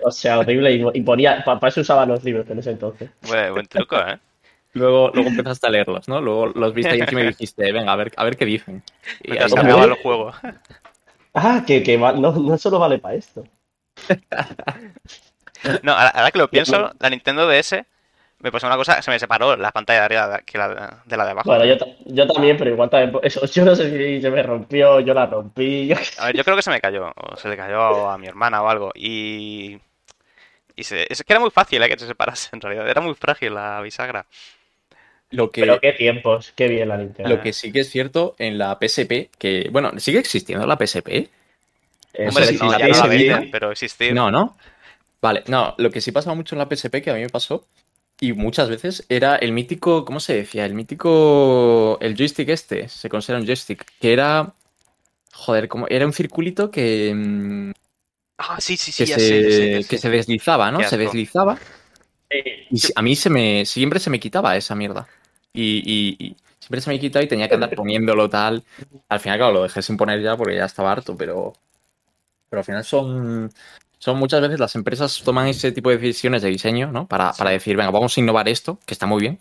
O 0.03 0.09
sea, 0.09 0.39
horrible. 0.39 0.71
Y, 0.73 0.83
y 0.95 1.01
ponía, 1.01 1.43
para 1.43 1.67
eso 1.67 1.81
usaba 1.81 2.07
los 2.07 2.23
libros 2.23 2.49
en 2.49 2.57
ese 2.57 2.71
entonces. 2.71 3.11
Buen, 3.21 3.53
buen 3.53 3.67
truco, 3.67 3.97
¿eh? 3.99 4.17
Luego, 4.73 5.11
luego 5.13 5.29
empezaste 5.29 5.67
a 5.67 5.69
leerlos, 5.69 6.07
¿no? 6.07 6.21
Luego 6.21 6.47
los 6.47 6.73
viste 6.73 6.93
ahí 6.93 6.99
encima 7.01 7.21
y 7.21 7.27
dijiste, 7.27 7.71
venga, 7.71 7.91
a 7.91 7.95
ver, 7.97 8.11
a 8.15 8.23
ver 8.23 8.35
qué 8.37 8.45
dicen. 8.45 8.81
Y 9.21 9.35
cargaba 9.37 9.83
el 9.83 9.93
juego. 9.93 10.31
Ah, 11.33 11.63
que, 11.67 11.83
que 11.83 11.97
va- 11.97 12.13
no, 12.13 12.31
no 12.31 12.57
solo 12.57 12.79
vale 12.79 12.97
para 12.97 13.15
esto. 13.15 13.43
No, 15.83 15.91
ahora, 15.93 16.09
ahora 16.09 16.31
que 16.31 16.39
lo 16.39 16.49
pienso, 16.49 16.91
la 16.99 17.09
Nintendo 17.09 17.47
DS 17.47 17.85
me 18.39 18.51
pasó 18.51 18.65
una 18.67 18.77
cosa. 18.77 19.01
Se 19.01 19.11
me 19.11 19.19
separó 19.19 19.55
la 19.55 19.71
pantalla 19.71 19.99
de 19.99 20.05
arriba 20.05 20.39
que 20.45 20.57
la, 20.57 21.01
de 21.05 21.17
la 21.17 21.25
de 21.25 21.31
abajo. 21.31 21.49
Bueno, 21.49 21.65
yo, 21.65 21.77
ta- 21.77 21.85
yo 22.05 22.27
también, 22.27 22.57
pero 22.57 22.71
igual 22.71 22.89
también. 22.89 23.19
Eso, 23.23 23.45
yo 23.45 23.65
no 23.65 23.75
sé 23.75 23.89
si 23.91 24.21
se 24.21 24.31
me 24.31 24.41
rompió, 24.41 24.99
yo 25.01 25.13
la 25.13 25.27
rompí. 25.27 25.87
yo- 25.87 25.95
A 26.17 26.27
ver, 26.27 26.37
yo 26.37 26.43
creo 26.43 26.55
que 26.55 26.63
se 26.63 26.71
me 26.71 26.81
cayó, 26.81 27.11
o 27.15 27.35
se 27.37 27.47
le 27.49 27.57
cayó 27.57 28.09
a 28.09 28.17
mi 28.17 28.27
hermana 28.27 28.61
o 28.63 28.69
algo, 28.69 28.91
y... 28.95 29.79
y 30.75 30.83
se- 30.83 31.11
es 31.11 31.23
que 31.23 31.33
era 31.33 31.39
muy 31.39 31.51
fácil 31.51 31.81
eh, 31.83 31.89
que 31.89 31.99
se 31.99 32.07
separase, 32.07 32.49
en 32.53 32.61
realidad, 32.61 32.89
era 32.89 33.01
muy 33.01 33.13
frágil 33.15 33.53
la 33.55 33.81
bisagra. 33.81 34.25
Lo 35.31 35.51
que, 35.51 35.61
Pero 35.61 35.79
qué 35.79 35.93
tiempos, 35.93 36.51
qué 36.55 36.67
bien 36.67 36.89
la 36.89 36.97
Nintendo. 36.97 37.29
lo 37.29 37.41
que 37.41 37.53
sí 37.53 37.71
que 37.71 37.81
es 37.81 37.89
cierto 37.89 38.35
en 38.37 38.57
la 38.57 38.77
PSP, 38.79 39.29
que, 39.37 39.69
bueno, 39.71 39.91
¿sigue 39.97 40.19
existiendo 40.19 40.65
la 40.67 40.77
PSP? 40.77 41.29
Hombre, 42.27 42.45
sí, 42.47 42.57
no, 42.59 42.77
ya 42.77 42.87
no 42.87 42.97
la 42.97 43.07
venden, 43.07 43.49
pero 43.51 43.71
existir... 43.71 44.13
No, 44.13 44.31
¿no? 44.31 44.57
Vale, 45.21 45.43
no, 45.47 45.75
lo 45.77 45.91
que 45.91 46.01
sí 46.01 46.11
pasaba 46.11 46.35
mucho 46.35 46.55
en 46.55 46.59
la 46.59 46.67
PSP, 46.69 47.01
que 47.01 47.11
a 47.11 47.15
mí 47.15 47.21
me 47.21 47.29
pasó, 47.29 47.65
y 48.19 48.33
muchas 48.33 48.69
veces, 48.69 49.05
era 49.09 49.35
el 49.35 49.51
mítico, 49.51 50.03
¿cómo 50.05 50.19
se 50.19 50.35
decía? 50.35 50.65
El 50.65 50.73
mítico, 50.73 51.97
el 52.01 52.15
joystick 52.15 52.49
este, 52.49 52.87
se 52.89 53.09
considera 53.09 53.39
un 53.39 53.45
joystick, 53.45 53.85
que 53.99 54.13
era, 54.13 54.53
joder, 55.33 55.67
como, 55.67 55.87
era 55.89 56.05
un 56.05 56.13
circulito 56.13 56.71
que, 56.71 57.13
mm, 57.15 57.71
Ah, 58.37 58.59
sí, 58.59 58.75
sí, 58.77 58.91
sí, 58.91 59.03
que, 59.03 59.09
ya 59.09 59.15
se, 59.15 59.21
sé, 59.21 59.51
sé, 59.51 59.87
que 59.89 59.97
sé. 59.97 59.97
se 59.99 60.09
deslizaba, 60.09 60.71
¿no? 60.71 60.83
Se 60.83 60.97
deslizaba, 60.97 61.57
Sí. 62.31 62.43
y 62.71 62.79
a 62.95 63.01
mí 63.01 63.15
se 63.15 63.29
me, 63.29 63.65
siempre 63.65 63.99
se 63.99 64.09
me 64.09 64.19
quitaba 64.19 64.55
esa 64.57 64.73
mierda. 64.75 65.07
Y, 65.53 65.83
y- 65.85 66.15
y 66.27 66.35
siempre 66.59 66.81
se 66.81 66.89
me 66.89 66.99
quitaba 66.99 67.23
y 67.23 67.27
tenía 67.27 67.47
que 67.47 67.55
andar 67.55 67.75
poniéndolo 67.75 68.29
tal. 68.29 68.63
Al 69.09 69.19
final, 69.19 69.37
claro, 69.37 69.53
lo 69.53 69.63
dejé 69.63 69.81
sin 69.81 69.97
poner 69.97 70.21
ya 70.21 70.37
porque 70.37 70.55
ya 70.55 70.65
estaba 70.65 70.91
harto, 70.91 71.15
pero, 71.15 71.53
pero 72.51 72.59
al 72.59 72.65
final 72.65 72.83
son, 72.83 73.49
son 73.97 74.17
muchas 74.17 74.41
veces 74.41 74.59
las 74.59 74.75
empresas 74.75 75.21
toman 75.23 75.47
ese 75.47 75.71
tipo 75.71 75.89
de 75.89 75.97
decisiones 75.97 76.41
de 76.41 76.49
diseño, 76.49 76.91
¿no? 76.91 77.07
Para, 77.07 77.31
para 77.31 77.51
decir, 77.51 77.77
venga, 77.77 77.91
vamos 77.91 78.17
a 78.17 78.19
innovar 78.19 78.49
esto, 78.49 78.77
que 78.85 78.93
está 78.93 79.05
muy 79.07 79.21
bien. 79.21 79.39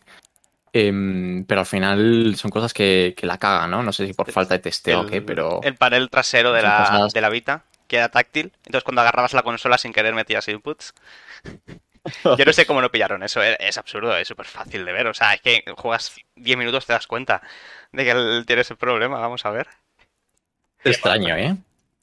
Em, 0.72 1.44
pero 1.46 1.62
al 1.62 1.66
final 1.66 2.36
son 2.36 2.52
cosas 2.52 2.72
que, 2.72 3.14
que 3.16 3.26
la 3.26 3.38
cagan, 3.38 3.72
¿no? 3.72 3.82
No 3.82 3.92
sé 3.92 4.06
si 4.06 4.12
por 4.12 4.30
falta 4.30 4.54
de 4.54 4.60
testeo 4.60 5.00
o 5.00 5.06
qué, 5.06 5.20
pero... 5.20 5.60
El 5.64 5.74
panel 5.74 6.08
trasero 6.08 6.52
de 6.52 6.62
la, 6.62 6.76
cosas- 6.78 7.12
de 7.12 7.20
la 7.20 7.28
Vita, 7.30 7.64
que 7.88 7.96
era 7.96 8.08
táctil, 8.08 8.52
entonces 8.64 8.84
cuando 8.84 9.00
agarrabas 9.00 9.32
la 9.34 9.42
consola 9.42 9.76
sin 9.76 9.92
querer 9.92 10.14
metías 10.14 10.46
inputs. 10.46 10.94
Yo 12.38 12.44
no 12.44 12.52
sé 12.52 12.64
cómo 12.64 12.80
no 12.80 12.90
pillaron 12.90 13.22
eso, 13.24 13.42
es, 13.42 13.56
es 13.58 13.76
absurdo, 13.76 14.16
es 14.16 14.28
súper 14.28 14.46
fácil 14.46 14.84
de 14.84 14.92
ver, 14.92 15.08
o 15.08 15.14
sea, 15.14 15.34
es 15.34 15.40
que 15.42 15.64
juegas 15.76 16.14
10 16.36 16.56
minutos 16.56 16.86
te 16.86 16.92
das 16.92 17.06
cuenta 17.06 17.42
de 17.92 18.04
que 18.04 18.10
él 18.12 18.44
tiene 18.46 18.62
ese 18.62 18.76
problema, 18.76 19.18
vamos 19.18 19.44
a 19.44 19.50
ver. 19.50 19.68
extraño, 20.84 21.36
¿eh? 21.36 21.56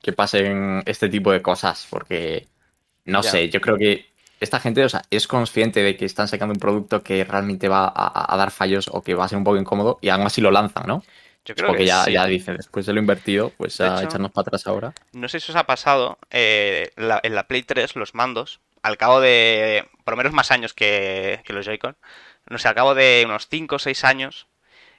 Que 0.07 0.13
pasen 0.13 0.83
este 0.85 1.09
tipo 1.09 1.33
de 1.33 1.41
cosas, 1.41 1.85
porque 1.89 2.47
no 3.03 3.21
Ya. 3.21 3.29
sé, 3.29 3.49
yo 3.49 3.59
creo 3.59 3.77
que 3.77 4.05
esta 4.39 4.57
gente, 4.57 4.85
o 4.85 4.87
sea, 4.87 5.01
es 5.11 5.27
consciente 5.27 5.83
de 5.83 5.97
que 5.97 6.05
están 6.05 6.29
sacando 6.29 6.53
un 6.53 6.61
producto 6.61 7.03
que 7.03 7.25
realmente 7.25 7.67
va 7.67 7.91
a, 7.93 8.33
a 8.33 8.37
dar 8.37 8.51
fallos 8.51 8.87
o 8.89 9.01
que 9.03 9.15
va 9.15 9.25
a 9.25 9.27
ser 9.27 9.37
un 9.37 9.43
poco 9.43 9.57
incómodo 9.57 9.99
y 10.01 10.07
aún 10.07 10.25
así 10.25 10.39
lo 10.39 10.49
lanzan, 10.49 10.87
¿no? 10.87 11.03
Yo 11.43 11.55
creo 11.55 11.67
Porque 11.67 11.81
que 11.83 11.87
ya, 11.87 12.05
sí. 12.05 12.13
ya 12.13 12.25
dicen, 12.25 12.55
después 12.55 12.85
de 12.85 12.93
lo 12.93 13.01
invertido, 13.01 13.51
pues 13.57 13.81
a 13.81 13.97
hecho- 13.97 14.05
echarnos 14.05 14.31
para 14.31 14.43
atrás 14.47 14.65
ahora. 14.65 14.93
No 15.11 15.27
sé 15.27 15.41
si 15.41 15.51
os 15.51 15.57
ha 15.57 15.65
pasado, 15.65 16.17
eh, 16.29 16.91
la- 16.95 17.19
en 17.21 17.35
la 17.35 17.49
Play 17.49 17.63
3 17.63 17.97
los 17.97 18.15
mandos, 18.15 18.61
al 18.83 18.95
cabo 18.95 19.19
de 19.19 19.89
por 20.05 20.13
lo 20.13 20.17
menos 20.19 20.31
más 20.31 20.51
años 20.51 20.73
que, 20.73 21.41
que 21.43 21.51
los 21.51 21.65
Joy-Con, 21.65 21.97
no 22.49 22.57
sé, 22.59 22.69
al 22.69 22.75
cabo 22.75 22.95
de 22.95 23.23
unos 23.25 23.49
5 23.49 23.75
o 23.75 23.79
6 23.79 24.05
años, 24.05 24.47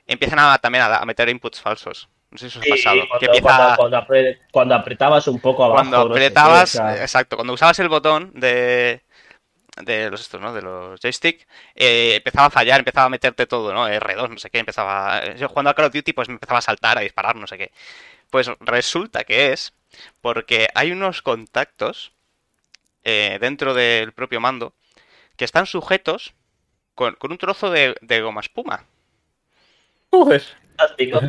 empiezan 0.07 0.39
a, 0.39 0.59
también 0.59 0.85
a, 0.85 0.97
a 0.99 1.07
meter 1.07 1.31
inputs 1.31 1.63
falsos. 1.63 2.11
No 2.31 2.39
sé 2.39 2.51
si 2.51 2.59
os 2.59 2.63
ha 2.63 2.65
Sí, 2.65 2.71
pasado. 2.71 2.97
cuando, 3.09 3.19
que 3.19 3.27
empieza... 3.27 3.43
cuando- 3.57 3.77
cuando 3.77 3.97
apre- 3.99 4.39
cuando 4.53 4.75
apretabas 4.75 5.29
un 5.29 5.41
poco 5.41 5.65
abajo. 5.65 5.77
cuando 5.91 5.97
no 6.09 6.15
sé 6.15 6.21
qué, 6.21 6.27
apretabas, 6.27 6.75
o 6.75 6.79
sea, 6.79 7.01
exacto, 7.03 7.37
cuando 7.37 7.53
usabas 7.55 7.79
el 7.79 7.89
botón 7.89 8.33
de 8.35 9.03
de 9.83 10.11
los 10.11 10.21
estos, 10.23 10.41
¿no? 10.41 10.53
De 10.53 10.61
los 10.61 11.01
joystick, 11.01 11.47
eh, 11.77 12.17
empezaba 12.17 12.49
a 12.49 12.51
fallar, 12.51 12.81
empezaba 12.81 13.07
a 13.07 13.11
meterte 13.11 13.47
todo, 13.47 13.73
¿no? 13.73 13.87
R2, 13.89 14.29
no 14.29 14.39
sé 14.39 14.51
qué, 14.51 14.59
empezaba. 14.59 15.35
Yo 15.37 15.49
jugando 15.49 15.71
a 15.71 15.75
Call 15.75 15.85
of 15.87 15.93
Duty, 15.93 16.13
pues 16.13 16.29
me 16.29 16.35
empezaba 16.35 16.59
a 16.59 16.63
saltar, 16.63 16.99
a 16.99 17.03
disparar, 17.03 17.37
no 17.37 17.47
sé 17.47 17.59
qué. 17.59 17.71
Pues 18.31 18.51
resulta 18.61 19.23
que 19.25 19.53
es 19.53 19.73
porque 20.21 20.69
hay 20.75 20.91
unos 20.93 21.23
contactos 21.23 22.13
eh, 23.05 23.39
dentro 23.41 23.73
del 23.73 24.13
propio 24.13 24.41
mando 24.41 24.75
que 25.37 25.45
están 25.45 25.67
sujetos 25.67 26.35
con, 26.97 27.15
con 27.15 27.31
un 27.31 27.39
trozo 27.39 27.71
de, 27.71 27.95
de 28.01 28.21
goma 28.21 28.41
espuma. 28.41 28.85
Joder. 30.11 30.43
fantástico. 30.77 31.21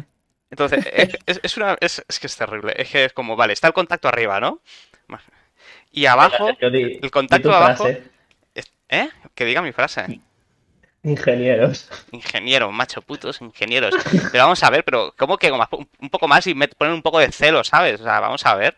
Entonces, 0.51 0.85
es, 1.25 1.39
es- 1.43 1.57
una, 1.57 1.77
es, 1.79 2.03
es 2.07 2.19
que 2.19 2.27
es 2.27 2.35
terrible. 2.35 2.73
Es 2.77 2.89
que 2.89 3.05
es 3.05 3.13
como, 3.13 3.35
vale, 3.35 3.53
está 3.53 3.67
el 3.67 3.73
contacto 3.73 4.07
arriba, 4.07 4.39
¿no? 4.39 4.61
Y 5.91 6.05
abajo, 6.05 6.49
di- 6.69 6.99
el 7.01 7.11
contacto 7.11 7.49
abajo-. 7.55 7.87
¿eh? 8.89 9.09
Que 9.35 9.45
diga 9.45 9.61
mi 9.61 9.71
frase. 9.71 10.21
Ingenieros. 11.01 11.89
Ingeniero, 12.11 12.71
macho, 12.71 13.01
putos 13.01 13.39
ingenieros. 13.41 13.95
Pero 14.31 14.43
vamos 14.43 14.61
a 14.63 14.69
ver, 14.69 14.83
pero 14.83 15.13
¿cómo 15.17 15.37
que 15.37 15.51
un 15.51 16.09
poco 16.09 16.27
más 16.27 16.45
y 16.47 16.53
me 16.55 16.67
ponen 16.67 16.93
un 16.93 17.01
poco 17.01 17.19
de 17.19 17.31
celo, 17.31 17.63
¿sabes? 17.63 18.01
O 18.01 18.03
sea, 18.03 18.19
vamos 18.19 18.45
a 18.45 18.55
ver. 18.55 18.77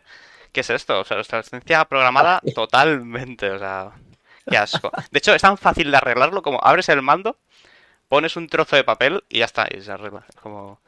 ¿Qué 0.52 0.60
es 0.60 0.70
esto? 0.70 1.00
O 1.00 1.04
sea, 1.04 1.18
obsolescencia 1.18 1.84
programada 1.86 2.40
totalmente, 2.54 3.50
o 3.50 3.58
sea, 3.58 3.92
qué 4.48 4.56
asco. 4.58 4.90
De 5.10 5.18
hecho, 5.18 5.34
es 5.34 5.42
tan 5.42 5.56
fácil 5.58 5.90
de 5.90 5.96
arreglarlo 5.96 6.42
como 6.42 6.60
abres 6.62 6.88
el 6.90 7.02
mando, 7.02 7.38
pones 8.08 8.36
un 8.36 8.46
trozo 8.48 8.76
de 8.76 8.84
papel 8.84 9.24
y 9.30 9.38
ya 9.38 9.46
está, 9.46 9.66
y 9.74 9.80
se 9.80 9.90
arregla. 9.92 10.24
Es 10.28 10.36
como... 10.36 10.80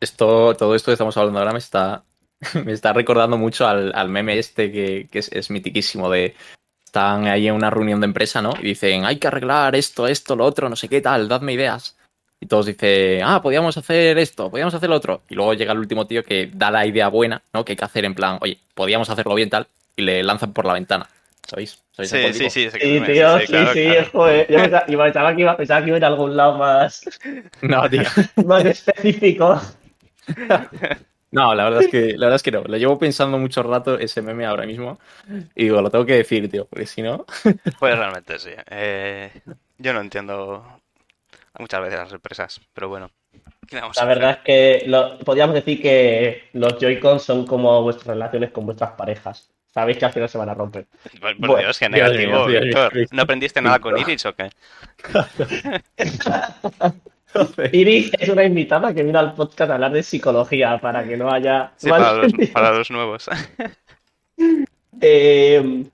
Esto, 0.00 0.54
todo 0.54 0.74
esto 0.74 0.90
que 0.90 0.94
estamos 0.94 1.16
hablando 1.16 1.38
ahora 1.38 1.52
me 1.52 1.58
está, 1.58 2.04
me 2.64 2.72
está 2.72 2.92
recordando 2.92 3.36
mucho 3.36 3.66
al, 3.66 3.92
al 3.94 4.08
meme 4.08 4.38
este 4.38 4.72
que, 4.72 5.08
que 5.10 5.18
es, 5.20 5.30
es 5.32 5.50
mitiquísimo 5.50 6.10
de 6.10 6.34
están 6.88 7.26
ahí 7.26 7.48
en 7.48 7.54
una 7.54 7.70
reunión 7.70 8.00
de 8.00 8.06
empresa, 8.06 8.40
¿no? 8.40 8.54
Y 8.60 8.64
dicen, 8.64 9.04
hay 9.04 9.18
que 9.18 9.28
arreglar 9.28 9.76
esto, 9.76 10.06
esto, 10.06 10.34
lo 10.34 10.44
otro, 10.44 10.68
no 10.68 10.76
sé 10.76 10.88
qué 10.88 11.00
tal, 11.00 11.28
dadme 11.28 11.52
ideas. 11.52 11.96
Y 12.40 12.46
todos 12.46 12.66
dicen, 12.66 13.22
ah, 13.24 13.42
podíamos 13.42 13.76
hacer 13.76 14.16
esto, 14.18 14.50
podíamos 14.50 14.74
hacer 14.74 14.88
lo 14.88 14.96
otro. 14.96 15.22
Y 15.28 15.34
luego 15.34 15.54
llega 15.54 15.72
el 15.72 15.78
último 15.78 16.06
tío 16.06 16.24
que 16.24 16.50
da 16.52 16.70
la 16.70 16.86
idea 16.86 17.08
buena, 17.08 17.42
¿no? 17.52 17.64
Que 17.64 17.72
hay 17.72 17.76
que 17.76 17.84
hacer 17.84 18.04
en 18.04 18.14
plan, 18.14 18.38
oye, 18.40 18.58
podíamos 18.74 19.10
hacerlo 19.10 19.34
bien 19.34 19.50
tal, 19.50 19.66
y 19.96 20.02
le 20.02 20.22
lanzan 20.22 20.52
por 20.52 20.64
la 20.64 20.72
ventana. 20.72 21.08
¿Sabéis? 21.48 21.82
¿Sabéis 21.92 22.10
Sí, 22.10 22.50
sí, 22.50 22.50
sí, 22.50 22.70
Sí, 22.70 23.00
tío, 23.06 23.38
sí, 23.38 23.46
sí, 23.46 23.52
claro, 23.52 23.72
claro. 23.72 24.08
joder. 24.12 24.46
Yo 24.50 24.58
pensaba, 24.58 24.84
iba- 24.88 25.04
pensaba 25.04 25.34
que 25.34 25.40
iba, 25.42 25.56
pensaba 25.56 25.80
que 25.82 25.86
iba 25.88 25.96
a 25.96 25.98
ir 25.98 26.04
a 26.04 26.08
algún 26.08 26.36
lado 26.36 26.58
más, 26.58 27.04
No, 27.62 27.88
tío. 27.88 28.02
más 28.46 28.64
específico. 28.64 29.60
No, 31.30 31.54
la 31.54 31.64
verdad 31.64 31.82
es 31.82 31.88
que, 31.88 32.16
la 32.16 32.24
verdad 32.26 32.36
es 32.36 32.42
que 32.42 32.50
no. 32.52 32.62
Lo 32.62 32.78
llevo 32.78 32.98
pensando 32.98 33.36
mucho 33.36 33.62
rato 33.62 33.98
ese 33.98 34.22
meme 34.22 34.46
ahora 34.46 34.64
mismo. 34.64 34.98
Y 35.54 35.64
digo, 35.64 35.82
lo 35.82 35.90
tengo 35.90 36.06
que 36.06 36.14
decir, 36.14 36.50
tío, 36.50 36.64
porque 36.66 36.86
si 36.86 37.02
no. 37.02 37.26
Pues 37.78 37.98
realmente 37.98 38.38
sí. 38.38 38.48
Eh, 38.70 39.30
yo 39.76 39.92
no 39.92 40.00
entiendo 40.00 40.64
muchas 41.58 41.82
veces 41.82 41.98
las 41.98 42.12
empresas, 42.14 42.58
pero 42.72 42.88
bueno. 42.88 43.10
¿qué 43.66 43.76
le 43.76 43.82
vamos 43.82 43.98
a 43.98 44.04
La 44.04 44.08
verdad 44.08 44.30
es 44.30 44.38
que 44.38 44.84
lo- 44.88 45.18
podríamos 45.18 45.54
decir 45.54 45.82
que 45.82 46.48
los 46.54 46.78
Joy-Con 46.78 47.20
son 47.20 47.46
como 47.46 47.82
vuestras 47.82 48.06
relaciones 48.06 48.50
con 48.50 48.64
vuestras 48.64 48.92
parejas. 48.92 49.50
Sabéis 49.78 49.98
que 49.98 50.06
al 50.06 50.12
final 50.12 50.28
se 50.28 50.38
van 50.38 50.48
a 50.48 50.54
romper. 50.54 50.86
Por, 51.20 51.20
por 51.20 51.48
Bueno, 51.50 51.56
Dios, 51.58 51.78
qué 51.78 51.88
negativo, 51.88 52.48
Dios. 52.48 52.64
¿No 53.12 53.22
aprendiste 53.22 53.62
nada 53.62 53.78
con 53.78 53.96
Iris 53.96 54.26
o 54.26 54.34
qué? 54.34 54.50
Iris 57.72 58.10
es 58.18 58.28
una 58.28 58.42
invitada 58.42 58.92
que 58.92 59.04
vino 59.04 59.20
al 59.20 59.34
podcast 59.34 59.70
a 59.70 59.74
hablar 59.74 59.92
de 59.92 60.02
psicología 60.02 60.78
para 60.78 61.04
que 61.04 61.16
no 61.16 61.30
haya. 61.30 61.70
Sí, 61.76 61.90
para 61.90 62.12
los, 62.14 62.32
para 62.52 62.72
los 62.72 62.90
nuevos. 62.90 63.30
Eh, 65.00 65.84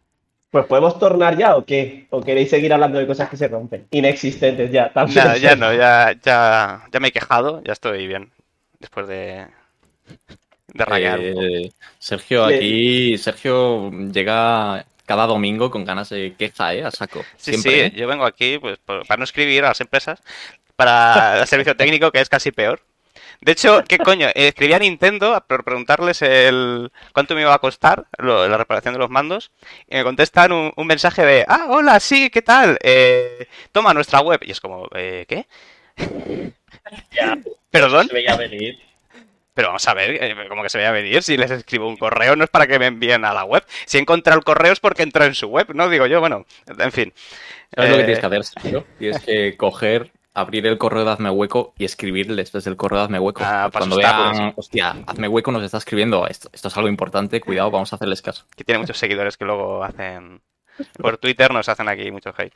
pues 0.50 0.64
podemos 0.64 0.98
tornar 0.98 1.36
ya 1.36 1.56
o 1.56 1.66
qué? 1.66 2.06
¿O 2.08 2.22
queréis 2.22 2.48
seguir 2.48 2.72
hablando 2.72 2.98
de 2.98 3.06
cosas 3.06 3.28
que 3.28 3.36
se 3.36 3.48
rompen? 3.48 3.86
Inexistentes 3.90 4.70
ya. 4.70 4.90
también. 4.90 5.24
Nada, 5.24 5.36
ya 5.36 5.56
no, 5.56 5.74
ya, 5.74 6.14
ya, 6.22 6.86
ya 6.90 7.00
me 7.00 7.08
he 7.08 7.12
quejado, 7.12 7.62
ya 7.64 7.74
estoy 7.74 8.06
bien. 8.06 8.32
Después 8.80 9.06
de, 9.06 9.46
de 10.74 10.84
rayar. 10.84 11.20
Eh, 11.22 11.72
Sergio, 11.98 12.44
aquí. 12.44 13.16
Sergio 13.18 13.90
llega 14.12 14.84
cada 15.06 15.26
domingo 15.26 15.70
con 15.70 15.84
ganas 15.84 16.08
de 16.10 16.34
queja, 16.38 16.74
¿eh? 16.74 16.84
A 16.84 16.90
saco. 16.90 17.22
Sí, 17.36 17.52
Siempre, 17.52 17.72
sí, 17.72 17.78
¿eh? 17.80 17.92
yo 17.98 18.06
vengo 18.06 18.24
aquí 18.26 18.58
pues, 18.58 18.78
para 18.78 19.16
no 19.16 19.24
escribir 19.24 19.64
a 19.64 19.68
las 19.68 19.80
empresas, 19.80 20.22
para 20.76 21.40
el 21.40 21.46
servicio 21.46 21.76
técnico, 21.76 22.10
que 22.12 22.20
es 22.20 22.28
casi 22.28 22.52
peor. 22.52 22.80
De 23.40 23.52
hecho, 23.52 23.82
¿qué 23.86 23.98
coño? 23.98 24.28
Eh, 24.28 24.48
Escribí 24.48 24.72
a 24.72 24.78
Nintendo 24.78 25.42
por 25.46 25.64
preguntarles 25.64 26.22
el 26.22 26.90
cuánto 27.12 27.34
me 27.34 27.42
iba 27.42 27.52
a 27.54 27.58
costar 27.58 28.06
lo- 28.18 28.48
la 28.48 28.56
reparación 28.56 28.94
de 28.94 29.00
los 29.00 29.10
mandos 29.10 29.50
y 29.88 29.96
me 29.96 30.04
contestan 30.04 30.52
un, 30.52 30.72
un 30.76 30.86
mensaje 30.86 31.24
de, 31.24 31.44
ah, 31.46 31.66
hola, 31.68 32.00
sí, 32.00 32.30
¿qué 32.30 32.42
tal? 32.42 32.78
Eh, 32.82 33.46
toma 33.72 33.92
nuestra 33.92 34.20
web. 34.20 34.40
Y 34.44 34.52
es 34.52 34.60
como, 34.60 34.88
eh, 34.94 35.26
¿qué? 35.28 35.46
Ya, 37.12 37.38
¿Perdón? 37.70 38.06
se 38.08 38.14
veía 38.14 38.36
venir. 38.36 38.78
Pero 39.54 39.68
vamos 39.68 39.86
a 39.86 39.94
ver, 39.94 40.22
eh, 40.22 40.48
como 40.48 40.62
que 40.62 40.68
se 40.68 40.78
vaya 40.78 40.90
a 40.90 40.92
venir, 40.92 41.22
si 41.22 41.36
les 41.36 41.50
escribo 41.50 41.88
un 41.88 41.96
correo 41.96 42.34
no 42.34 42.44
es 42.44 42.50
para 42.50 42.66
que 42.66 42.78
me 42.78 42.86
envíen 42.86 43.24
a 43.24 43.32
la 43.32 43.44
web. 43.44 43.64
Si 43.86 43.98
he 43.98 44.00
encontrado 44.00 44.38
el 44.38 44.44
correo 44.44 44.72
es 44.72 44.80
porque 44.80 45.02
entró 45.02 45.24
en 45.24 45.34
su 45.34 45.46
web, 45.46 45.72
¿no? 45.74 45.88
Digo 45.88 46.06
yo, 46.06 46.20
bueno, 46.20 46.44
en 46.66 46.92
fin. 46.92 47.12
¿Sabes 47.74 47.90
lo 47.90 47.96
que 47.96 48.02
Eh, 48.02 48.04
tienes 48.04 48.20
que 48.20 48.26
hacer, 48.26 48.44
Sergio? 48.44 48.86
Tienes 48.98 49.22
que 49.22 49.56
coger, 49.56 50.10
abrir 50.34 50.66
el 50.66 50.76
correo 50.76 51.04
de 51.04 51.12
Hazme 51.12 51.30
Hueco 51.30 51.72
y 51.78 51.84
escribirles 51.84 52.50
desde 52.50 52.68
el 52.68 52.76
correo 52.76 52.98
de 52.98 53.04
Hazme 53.04 53.20
Hueco. 53.20 53.42
Ah, 53.44 53.70
para 53.72 53.86
Cuando 53.86 53.96
vean, 53.96 54.52
hostia, 54.56 54.96
Hazme 55.06 55.28
Hueco 55.28 55.52
nos 55.52 55.62
está 55.62 55.78
escribiendo, 55.78 56.26
esto, 56.26 56.50
esto 56.52 56.66
es 56.66 56.76
algo 56.76 56.88
importante, 56.88 57.40
cuidado, 57.40 57.70
vamos 57.70 57.92
a 57.92 57.96
hacerles 57.96 58.22
caso. 58.22 58.44
Que 58.56 58.64
tiene 58.64 58.80
muchos 58.80 58.98
seguidores 58.98 59.36
que 59.36 59.44
luego 59.44 59.84
hacen... 59.84 60.42
Por 60.98 61.18
Twitter 61.18 61.52
nos 61.52 61.68
hacen 61.68 61.88
aquí 61.88 62.10
mucho 62.10 62.34
hate. 62.36 62.54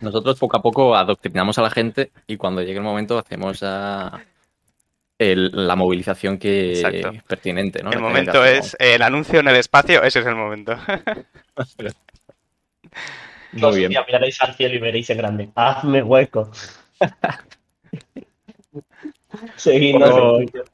Nosotros 0.00 0.38
poco 0.38 0.58
a 0.58 0.62
poco 0.62 0.94
adoctrinamos 0.94 1.58
a 1.58 1.62
la 1.62 1.70
gente 1.70 2.12
y 2.26 2.36
cuando 2.36 2.60
llegue 2.60 2.76
el 2.76 2.84
momento 2.84 3.16
hacemos 3.16 3.60
ya 3.60 4.26
el- 5.18 5.50
la 5.66 5.76
movilización 5.76 6.38
que 6.38 6.72
Exacto. 6.72 7.12
pertinente, 7.26 7.82
¿no? 7.82 7.90
el 7.90 8.00
momento 8.00 8.44
es 8.44 8.76
el 8.78 9.02
anuncio 9.02 9.40
en 9.40 9.48
el 9.48 9.56
espacio, 9.56 10.02
ese 10.02 10.20
es 10.20 10.26
el 10.26 10.34
momento. 10.34 10.76
Muy 13.52 13.76
bien. 13.78 13.90
día 13.90 14.04
miraréis 14.06 14.40
al 14.42 14.54
cielo 14.54 14.74
y 14.74 14.78
veréis 14.78 15.08
en 15.10 15.18
grande. 15.18 15.48
Hazme 15.54 16.02
hueco. 16.02 16.50
Oh. 20.02 20.36
Twitter. 20.38 20.64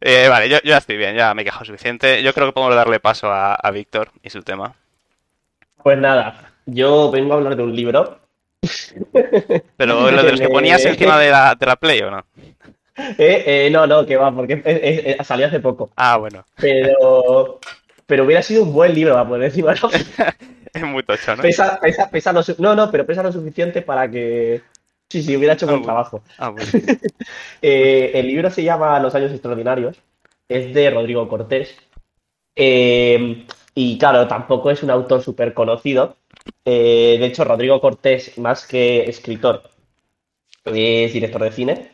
Eh, 0.00 0.28
vale, 0.28 0.48
yo, 0.48 0.56
yo 0.58 0.70
ya 0.70 0.78
estoy 0.78 0.96
bien, 0.96 1.16
ya 1.16 1.34
me 1.34 1.42
he 1.42 1.44
quejado 1.44 1.64
suficiente. 1.64 2.22
Yo 2.22 2.32
creo 2.32 2.46
que 2.46 2.52
podemos 2.52 2.74
darle 2.76 3.00
paso 3.00 3.30
a, 3.30 3.54
a 3.54 3.70
Víctor 3.70 4.12
y 4.22 4.30
su 4.30 4.42
tema. 4.42 4.74
Pues 5.82 5.98
nada, 5.98 6.52
yo 6.66 7.10
vengo 7.10 7.34
a 7.34 7.36
hablar 7.36 7.56
de 7.56 7.62
un 7.64 7.74
libro. 7.74 8.20
Pero 9.76 10.10
lo 10.10 10.22
de 10.22 10.30
los 10.30 10.40
que 10.40 10.48
ponías 10.52 10.84
encima 10.84 11.18
de 11.18 11.30
la, 11.30 11.54
de 11.54 11.66
la 11.66 11.76
Play 11.76 12.00
o 12.02 12.10
no? 12.10 12.24
Eh, 13.18 13.66
eh, 13.66 13.70
no, 13.70 13.86
no, 13.86 14.04
que 14.04 14.16
va, 14.16 14.34
porque 14.34 15.16
salió 15.24 15.46
hace 15.46 15.60
poco. 15.60 15.90
Ah, 15.96 16.16
bueno, 16.18 16.44
Pero, 16.56 17.58
pero 18.06 18.24
hubiera 18.24 18.42
sido 18.42 18.62
un 18.64 18.72
buen 18.72 18.94
libro 18.94 19.14
para 19.14 19.28
poner 19.28 19.46
encima. 19.46 19.74
¿no? 19.74 19.88
es 20.74 20.82
muy 20.82 21.02
tocho, 21.02 21.36
¿no? 21.36 21.42
Pesa, 21.42 21.78
pesa, 21.80 22.10
pesa 22.10 22.32
lo 22.32 22.42
no, 22.58 22.74
no, 22.74 22.90
pero 22.90 23.06
pesa 23.06 23.22
lo 23.22 23.32
suficiente 23.32 23.82
para 23.82 24.10
que. 24.10 24.62
Sí, 25.08 25.22
sí, 25.22 25.36
hubiera 25.36 25.54
hecho 25.54 25.66
Ah, 25.66 25.70
buen 25.70 25.80
bueno. 25.82 25.86
trabajo. 25.92 26.22
Ah, 26.38 26.50
bueno. 26.50 26.66
Eh, 27.62 28.12
el 28.14 28.26
libro 28.26 28.50
se 28.50 28.62
llama 28.62 28.98
Los 29.00 29.14
años 29.14 29.32
extraordinarios. 29.32 29.98
Es 30.48 30.72
de 30.74 30.90
Rodrigo 30.90 31.28
Cortés. 31.28 31.76
Y 32.56 33.98
claro, 33.98 34.26
tampoco 34.28 34.70
es 34.70 34.82
un 34.82 34.90
autor 34.90 35.22
súper 35.22 35.54
conocido. 35.54 36.16
De 36.64 37.24
hecho, 37.24 37.44
Rodrigo 37.44 37.80
Cortés, 37.80 38.36
más 38.38 38.66
que 38.66 39.04
escritor, 39.08 39.62
es 40.64 41.12
director 41.12 41.42
de 41.42 41.52
cine. 41.52 41.90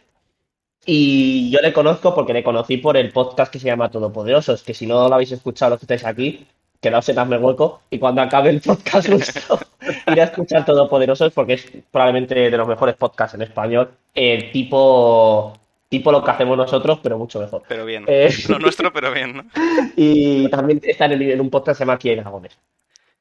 Y 0.88 1.50
yo 1.50 1.58
le 1.60 1.72
conozco 1.72 2.14
porque 2.14 2.32
le 2.32 2.44
conocí 2.44 2.76
por 2.76 2.96
el 2.96 3.10
podcast 3.12 3.52
que 3.52 3.58
se 3.58 3.66
llama 3.66 3.90
Todopoderosos, 3.90 4.62
que 4.62 4.72
si 4.72 4.86
no 4.86 5.08
lo 5.08 5.14
habéis 5.14 5.32
escuchado 5.32 5.70
los 5.70 5.80
que 5.80 5.84
estáis 5.84 6.04
aquí, 6.06 6.46
quedaos 6.80 7.08
en 7.08 7.18
hazme 7.18 7.38
hueco 7.38 7.80
y 7.90 7.98
cuando 7.98 8.22
acabe 8.22 8.50
el 8.50 8.60
podcast 8.60 9.08
vuestro, 9.10 9.58
ir 10.06 10.20
a 10.20 10.24
escuchar 10.24 10.64
Todopoderosos 10.64 11.32
porque 11.32 11.54
es 11.54 11.66
probablemente 11.90 12.34
de 12.50 12.56
los 12.56 12.68
mejores 12.68 12.94
podcasts 12.94 13.34
en 13.34 13.42
español, 13.42 13.90
eh, 14.14 14.50
tipo, 14.52 15.54
tipo 15.88 16.12
lo 16.12 16.22
que 16.22 16.30
hacemos 16.30 16.56
nosotros, 16.56 17.00
pero 17.02 17.18
mucho 17.18 17.40
mejor. 17.40 17.62
Pero 17.66 17.84
bien. 17.84 18.04
Eh, 18.06 18.32
Lo 18.48 18.60
nuestro, 18.60 18.92
pero 18.92 19.12
bien, 19.12 19.36
¿no? 19.38 19.44
y 19.96 20.48
también 20.50 20.80
está 20.84 21.06
en, 21.06 21.12
el- 21.12 21.30
en 21.32 21.40
un 21.40 21.50
podcast 21.50 21.74
que 21.74 21.78
se 21.78 21.82
llama 21.84 21.94
Aquí 21.94 22.10
hay 22.10 22.16
dragones. 22.16 22.56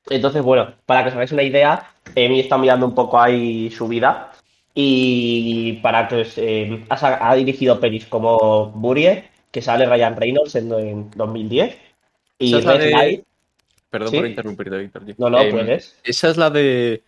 Entonces, 0.08 0.44
bueno, 0.44 0.72
para 0.86 1.02
que 1.02 1.10
os 1.10 1.16
hagáis 1.16 1.32
una 1.32 1.42
idea, 1.42 1.92
Emi 2.14 2.42
está 2.42 2.60
mirando 2.60 2.86
un 2.86 2.94
poco 2.94 3.20
ahí 3.20 3.72
su 3.72 3.88
vida 3.88 4.32
y 4.78 5.74
para 5.82 6.08
que 6.08 6.28
eh, 6.38 6.86
ha, 6.90 7.30
ha 7.32 7.36
dirigido 7.36 7.80
pelis 7.80 8.06
como 8.06 8.68
Burie, 8.72 9.24
que 9.52 9.62
sale 9.62 9.86
Ryan 9.86 10.16
Reynolds 10.18 10.54
en, 10.56 10.72
en 10.74 11.12
2010, 11.12 11.78
y 12.40 12.50
Esa 12.50 12.58
es 12.60 12.66
la 12.66 12.74
Red 12.74 12.80
de- 12.86 12.92
Light, 12.92 13.24
Perdón 13.90 14.10
¿Sí? 14.12 14.18
por 14.18 14.28
interrumpirte, 14.28 14.78
Víctor. 14.78 15.04
no, 15.18 15.30
no, 15.30 15.40
Em, 15.40 15.52
puedes. 15.52 15.98
Esa 16.04 16.30
es 16.30 16.36
la 16.36 16.50
de 16.50 17.02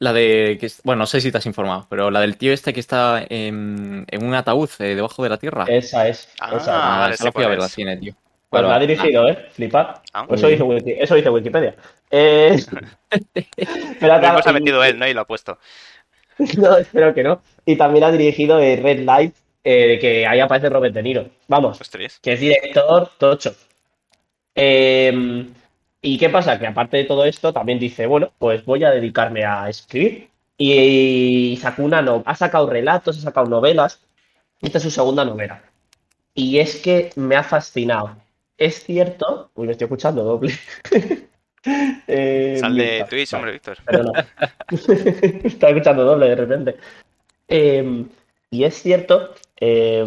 La 0.00 0.12
de. 0.12 0.58
Que, 0.60 0.68
bueno, 0.82 1.00
no 1.00 1.06
sé 1.06 1.20
si 1.20 1.30
te 1.30 1.38
has 1.38 1.46
informado, 1.46 1.86
pero 1.88 2.10
la 2.10 2.18
del 2.20 2.36
tío 2.36 2.52
este 2.52 2.72
que 2.72 2.80
está 2.80 3.24
en, 3.28 4.04
en 4.10 4.24
un 4.26 4.34
ataúd 4.34 4.68
eh, 4.80 4.96
debajo 4.96 5.22
de 5.22 5.28
la 5.28 5.36
tierra. 5.38 5.64
Esa 5.68 6.08
es. 6.08 6.28
Ah, 6.40 6.48
esa 6.48 6.56
es. 6.56 6.68
Ah, 6.68 6.98
vale, 7.02 7.14
esa 7.14 7.24
la 7.26 7.32
fui 7.32 7.44
a 7.44 7.48
ver 7.48 7.60
al 7.60 7.68
cine, 7.70 7.96
tío. 7.98 8.14
Pues 8.50 8.60
Vale, 8.60 8.68
la 8.68 8.74
ha 8.74 8.80
dirigido, 8.80 9.28
¿eh? 9.28 9.46
Flipar. 9.52 10.02
Ah, 10.12 10.26
Pues 10.26 10.40
eso 10.40 10.48
dice, 10.48 10.64
Wiki- 10.64 10.96
eso 10.98 11.14
dice 11.14 11.30
Wikipedia. 11.30 11.76
Eh, 12.10 12.56
pero 14.00 14.14
acá- 14.14 14.42
se 14.42 14.48
ha 14.48 14.52
metido 14.52 14.82
él, 14.82 14.98
¿no? 14.98 15.06
Y 15.06 15.14
lo 15.14 15.20
ha 15.20 15.26
puesto. 15.26 15.58
No, 16.58 16.76
espero 16.76 17.14
que 17.14 17.22
no. 17.22 17.42
Y 17.64 17.76
también 17.76 18.04
ha 18.04 18.12
dirigido 18.12 18.58
eh, 18.58 18.76
Red 18.76 19.04
Light, 19.04 19.34
eh, 19.64 19.98
que 20.00 20.26
ahí 20.26 20.40
aparece 20.40 20.68
Robert 20.68 20.94
De 20.94 21.02
Niro. 21.02 21.30
Vamos, 21.48 21.80
Ostras. 21.80 22.18
que 22.20 22.32
es 22.32 22.40
director 22.40 23.10
tocho. 23.18 23.54
Eh, 24.54 25.46
¿y 26.00 26.18
qué 26.18 26.28
pasa? 26.28 26.58
Que 26.58 26.66
aparte 26.66 26.96
de 26.98 27.04
todo 27.04 27.24
esto, 27.24 27.52
también 27.52 27.78
dice, 27.78 28.06
bueno, 28.06 28.32
pues 28.38 28.64
voy 28.64 28.84
a 28.84 28.90
dedicarme 28.90 29.44
a 29.44 29.68
escribir. 29.68 30.28
Y, 30.58 31.58
sacó 31.60 31.82
una 31.82 32.02
no 32.02 32.22
ha 32.26 32.34
sacado 32.36 32.68
relatos, 32.68 33.18
ha 33.18 33.20
sacado 33.22 33.46
novelas. 33.48 34.00
Esta 34.60 34.78
es 34.78 34.84
su 34.84 34.90
segunda 34.90 35.24
novela. 35.24 35.64
Y 36.34 36.58
es 36.58 36.76
que 36.76 37.10
me 37.16 37.36
ha 37.36 37.42
fascinado. 37.42 38.16
Es 38.56 38.84
cierto, 38.84 39.50
uy, 39.54 39.66
me 39.66 39.72
estoy 39.72 39.86
escuchando 39.86 40.22
doble. 40.22 40.54
Eh, 41.64 42.56
Sal 42.58 42.74
de 42.74 42.84
Víctor, 42.84 43.08
Twitch, 43.08 43.30
vale. 43.32 43.40
hombre, 43.40 43.52
Víctor. 43.52 43.78
Perdona. 43.84 44.28
Estaba 45.44 45.70
escuchando 45.72 46.04
doble 46.04 46.28
de 46.28 46.34
repente. 46.34 46.76
Eh, 47.48 48.04
y 48.50 48.64
es 48.64 48.82
cierto, 48.82 49.34
eh, 49.60 50.06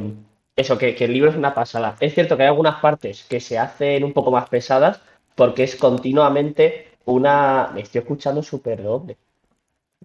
eso, 0.56 0.78
que, 0.78 0.96
que 0.96 1.06
el 1.06 1.14
libro 1.14 1.30
es 1.30 1.36
una 1.36 1.54
pasada. 1.54 1.96
Es 2.00 2.14
cierto 2.14 2.38
que 2.38 2.44
hay 2.44 2.50
algunas 2.50 2.80
partes 2.80 3.24
que 3.24 3.40
se 3.40 3.58
hacen 3.58 4.04
un 4.04 4.14
poco 4.14 4.32
más 4.32 4.50
pesadas 4.50 5.02
porque 5.36 5.64
es 5.64 5.76
continuamente 5.76 6.92
una... 7.06 7.72
Me 7.74 7.82
estoy 7.82 8.00
escuchando 8.00 8.42
súper 8.42 8.82
doble. 8.84 9.18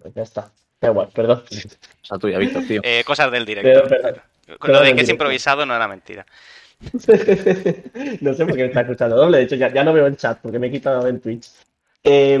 Pues 0.01 0.13
ya 0.13 0.23
está. 0.23 0.51
Da 0.79 0.89
igual, 0.89 1.09
perdón. 1.13 1.43
O 1.49 2.05
sea, 2.05 2.17
tuya, 2.17 2.37
Víctor, 2.37 2.63
tío. 2.67 2.81
Eh, 2.83 3.03
cosas 3.05 3.31
del 3.31 3.45
directo. 3.45 3.87
perdón. 3.87 4.21
Con 4.47 4.57
Perdón, 4.67 4.81
lo 4.81 4.87
de 4.89 4.95
que 4.95 5.01
es 5.01 5.09
improvisado 5.09 5.65
no 5.65 5.75
era 5.75 5.87
mentira. 5.87 6.25
No 8.21 8.33
sé 8.33 8.45
por 8.45 8.55
qué 8.55 8.61
me 8.63 8.65
está 8.67 8.81
escuchando 8.81 9.15
doble. 9.15 9.37
De 9.37 9.43
hecho, 9.43 9.55
ya, 9.55 9.73
ya 9.73 9.83
no 9.83 9.93
veo 9.93 10.07
el 10.07 10.17
chat 10.17 10.39
porque 10.41 10.59
me 10.59 10.67
he 10.67 10.71
quitado 10.71 11.07
el 11.07 11.19
Twitch. 11.21 11.49
Eh, 12.03 12.39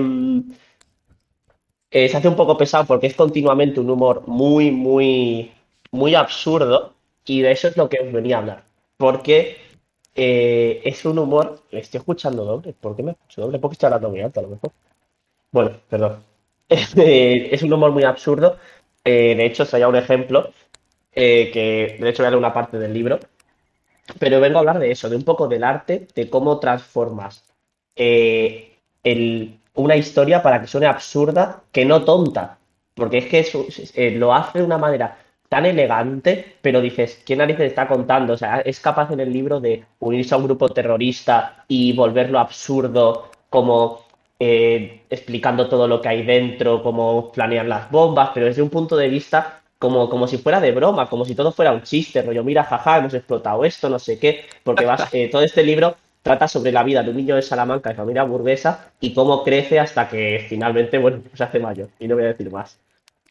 eh, 1.89 2.07
se 2.09 2.17
hace 2.17 2.27
un 2.27 2.35
poco 2.35 2.57
pesado 2.57 2.85
porque 2.85 3.07
es 3.07 3.15
continuamente 3.15 3.79
un 3.79 3.89
humor 3.89 4.23
muy, 4.27 4.71
muy, 4.71 5.51
muy 5.91 6.15
absurdo. 6.15 6.93
Y 7.25 7.41
de 7.41 7.51
eso 7.51 7.67
es 7.67 7.77
lo 7.77 7.87
que 7.89 7.99
os 7.99 8.11
venía 8.11 8.37
a 8.37 8.39
hablar. 8.39 8.63
Porque 8.97 9.57
eh, 10.15 10.81
es 10.83 11.05
un 11.05 11.19
humor. 11.19 11.61
Me 11.71 11.79
estoy 11.79 11.99
escuchando 11.99 12.45
doble. 12.45 12.73
¿Por 12.73 12.95
qué 12.95 13.03
me 13.03 13.11
escucho 13.11 13.41
doble? 13.41 13.59
Porque 13.59 13.73
estoy 13.73 13.87
hablando 13.87 14.09
muy 14.09 14.21
alto 14.21 14.39
a 14.39 14.43
lo 14.43 14.49
mejor. 14.49 14.71
Bueno, 15.51 15.71
perdón. 15.89 16.23
Es 16.69 17.63
un 17.63 17.73
humor 17.73 17.91
muy 17.91 18.03
absurdo. 18.05 18.57
Eh, 19.05 19.35
de 19.35 19.45
hecho, 19.45 19.63
os 19.63 19.73
un 19.73 19.95
ejemplo. 19.97 20.51
eh, 21.13 21.51
que 21.53 21.97
de 22.03 22.09
hecho 22.09 22.23
voy 22.23 22.27
a 22.27 22.31
leer 22.31 22.39
una 22.39 22.53
parte 22.53 22.79
del 22.79 22.93
libro. 22.93 23.19
Pero 24.19 24.39
vengo 24.39 24.57
a 24.57 24.59
hablar 24.59 24.79
de 24.79 24.91
eso, 24.91 25.09
de 25.09 25.15
un 25.15 25.23
poco 25.23 25.47
del 25.47 25.63
arte, 25.63 26.07
de 26.15 26.29
cómo 26.29 26.59
transformas 26.59 27.43
eh, 27.95 28.77
el- 29.03 29.59
una 29.75 29.95
historia 29.95 30.41
para 30.43 30.61
que 30.61 30.67
suene 30.67 30.87
absurda, 30.87 31.63
que 31.71 31.85
no 31.85 32.03
tonta. 32.03 32.57
Porque 32.95 33.19
es 33.19 33.25
que 33.27 33.45
eh, 33.95 34.11
lo 34.11 34.33
hace 34.33 34.59
de 34.59 34.65
una 34.65 34.77
manera 34.77 35.17
tan 35.49 35.65
elegante, 35.65 36.55
pero 36.61 36.81
dices, 36.81 37.21
¿qué 37.25 37.35
narices 37.35 37.67
está 37.67 37.87
contando? 37.87 38.33
O 38.33 38.37
sea, 38.37 38.61
es 38.61 38.79
capaz 38.79 39.11
en 39.11 39.19
el 39.19 39.31
libro 39.33 39.59
de 39.59 39.83
unirse 39.99 40.33
a 40.33 40.37
un 40.37 40.45
grupo 40.45 40.69
terrorista 40.69 41.65
y 41.67 41.93
volverlo 41.93 42.39
absurdo, 42.39 43.29
como 43.49 44.01
eh, 44.39 45.01
explicando 45.09 45.67
todo 45.69 45.87
lo 45.87 46.01
que 46.01 46.09
hay 46.09 46.23
dentro, 46.25 46.81
cómo 46.83 47.31
planean 47.31 47.69
las 47.69 47.89
bombas, 47.91 48.31
pero 48.33 48.45
desde 48.47 48.61
un 48.61 48.69
punto 48.69 48.95
de 48.95 49.09
vista 49.09 49.60
como, 49.81 50.09
como 50.09 50.27
si 50.27 50.37
fuera 50.37 50.61
de 50.61 50.71
broma, 50.71 51.09
como 51.09 51.25
si 51.25 51.35
todo 51.35 51.51
fuera 51.51 51.73
un 51.73 51.83
chiste, 51.83 52.21
rollo, 52.21 52.43
mira, 52.43 52.63
jaja, 52.63 52.99
hemos 52.99 53.13
explotado 53.15 53.65
esto, 53.65 53.89
no 53.89 53.99
sé 53.99 54.19
qué, 54.19 54.45
porque 54.63 54.85
vas, 54.85 55.09
eh, 55.13 55.29
todo 55.31 55.41
este 55.43 55.63
libro 55.63 55.95
trata 56.21 56.47
sobre 56.47 56.71
la 56.71 56.83
vida 56.83 57.03
de 57.03 57.09
un 57.11 57.17
niño 57.17 57.35
de 57.35 57.41
Salamanca, 57.41 57.89
de 57.89 57.95
familia 57.95 58.23
burguesa, 58.23 58.91
y 58.99 59.13
cómo 59.13 59.43
crece 59.43 59.79
hasta 59.79 60.07
que 60.07 60.45
finalmente, 60.49 60.99
bueno, 60.99 61.23
se 61.33 61.43
hace 61.43 61.59
mayor, 61.59 61.89
y 61.99 62.07
no 62.07 62.15
voy 62.15 62.25
a 62.25 62.27
decir 62.27 62.51
más. 62.51 62.79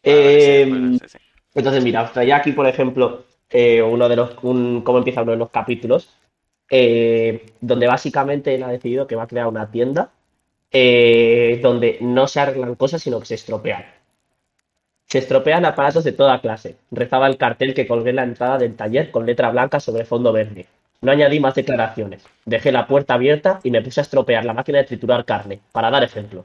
Vale, 0.04 0.40
Eh, 0.42 0.64
sí, 0.64 0.70
bueno, 0.70 0.92
sí, 0.92 1.08
sí. 1.08 1.18
entonces, 1.54 1.84
mira, 1.84 2.02
os 2.02 2.12
traía 2.12 2.36
aquí, 2.36 2.52
por 2.52 2.66
ejemplo, 2.66 3.24
eh, 3.50 3.82
uno 3.82 4.08
de 4.08 4.16
los, 4.16 4.30
un- 4.42 4.82
cómo 4.82 4.98
empieza 4.98 5.22
uno 5.22 5.32
de 5.32 5.38
los 5.38 5.50
capítulos, 5.50 6.10
eh, 6.70 7.46
donde 7.60 7.86
básicamente 7.86 8.54
él 8.54 8.62
ha 8.62 8.68
decidido 8.68 9.06
que 9.06 9.16
va 9.16 9.24
a 9.24 9.28
crear 9.28 9.46
una 9.48 9.70
tienda 9.70 10.10
eh, 10.72 11.60
donde 11.62 11.98
no 12.00 12.28
se 12.28 12.40
arreglan 12.40 12.74
cosas, 12.76 13.02
sino 13.02 13.20
que 13.20 13.26
se 13.26 13.34
estropean. 13.36 13.84
Se 15.10 15.18
estropean 15.18 15.64
aparatos 15.64 16.04
de 16.04 16.12
toda 16.12 16.40
clase. 16.40 16.76
Rezaba 16.92 17.26
el 17.26 17.36
cartel 17.36 17.74
que 17.74 17.88
colgué 17.88 18.10
en 18.10 18.16
la 18.16 18.22
entrada 18.22 18.58
del 18.58 18.76
taller 18.76 19.10
con 19.10 19.26
letra 19.26 19.50
blanca 19.50 19.80
sobre 19.80 20.04
fondo 20.04 20.32
verde. 20.32 20.66
No 21.00 21.10
añadí 21.10 21.40
más 21.40 21.56
declaraciones. 21.56 22.24
Dejé 22.44 22.70
la 22.70 22.86
puerta 22.86 23.14
abierta 23.14 23.58
y 23.64 23.72
me 23.72 23.82
puse 23.82 24.00
a 24.00 24.02
estropear 24.02 24.44
la 24.44 24.54
máquina 24.54 24.78
de 24.78 24.84
triturar 24.84 25.24
carne, 25.24 25.62
para 25.72 25.90
dar 25.90 26.04
ejemplo. 26.04 26.44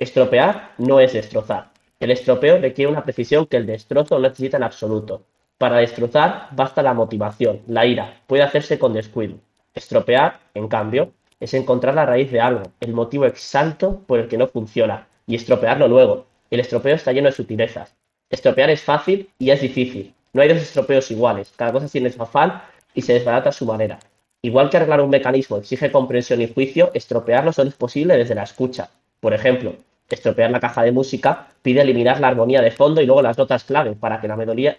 Estropear 0.00 0.72
no 0.78 0.98
es 0.98 1.12
destrozar. 1.12 1.68
El 2.00 2.10
estropeo 2.10 2.58
requiere 2.58 2.90
una 2.90 3.04
precisión 3.04 3.46
que 3.46 3.58
el 3.58 3.66
destrozo 3.66 4.16
no 4.16 4.22
necesita 4.22 4.56
en 4.56 4.64
absoluto. 4.64 5.22
Para 5.56 5.76
destrozar 5.76 6.48
basta 6.50 6.82
la 6.82 6.94
motivación, 6.94 7.60
la 7.68 7.86
ira, 7.86 8.20
puede 8.26 8.42
hacerse 8.42 8.80
con 8.80 8.94
descuido. 8.94 9.36
Estropear, 9.74 10.40
en 10.54 10.66
cambio, 10.66 11.12
es 11.38 11.54
encontrar 11.54 11.94
la 11.94 12.06
raíz 12.06 12.32
de 12.32 12.40
algo, 12.40 12.64
el 12.80 12.94
motivo 12.94 13.26
exacto 13.26 14.00
por 14.08 14.18
el 14.18 14.26
que 14.26 14.38
no 14.38 14.48
funciona, 14.48 15.06
y 15.28 15.36
estropearlo 15.36 15.86
luego. 15.86 16.31
El 16.52 16.60
estropeo 16.60 16.94
está 16.94 17.12
lleno 17.12 17.30
de 17.30 17.32
sutilezas. 17.32 17.96
Estropear 18.28 18.68
es 18.68 18.82
fácil 18.82 19.30
y 19.38 19.48
es 19.48 19.62
difícil. 19.62 20.12
No 20.34 20.42
hay 20.42 20.48
dos 20.48 20.58
estropeos 20.58 21.10
iguales, 21.10 21.50
cada 21.56 21.72
cosa 21.72 21.88
tiene 21.88 22.12
su 22.12 22.22
afán 22.22 22.60
y 22.92 23.00
se 23.00 23.14
desbarata 23.14 23.48
a 23.48 23.52
su 23.52 23.64
manera. 23.64 23.98
Igual 24.42 24.68
que 24.68 24.76
arreglar 24.76 25.00
un 25.00 25.08
mecanismo 25.08 25.56
exige 25.56 25.90
comprensión 25.90 26.42
y 26.42 26.52
juicio, 26.52 26.90
estropearlo 26.92 27.54
solo 27.54 27.70
es 27.70 27.74
posible 27.74 28.18
desde 28.18 28.34
la 28.34 28.42
escucha. 28.42 28.90
Por 29.18 29.32
ejemplo, 29.32 29.76
estropear 30.10 30.50
la 30.50 30.60
caja 30.60 30.82
de 30.82 30.92
música 30.92 31.48
pide 31.62 31.80
eliminar 31.80 32.20
la 32.20 32.28
armonía 32.28 32.60
de 32.60 32.70
fondo 32.70 33.00
y 33.00 33.06
luego 33.06 33.22
las 33.22 33.38
notas 33.38 33.64
clave 33.64 33.96
para 33.96 34.20
que 34.20 34.28
la 34.28 34.36
melodía, 34.36 34.76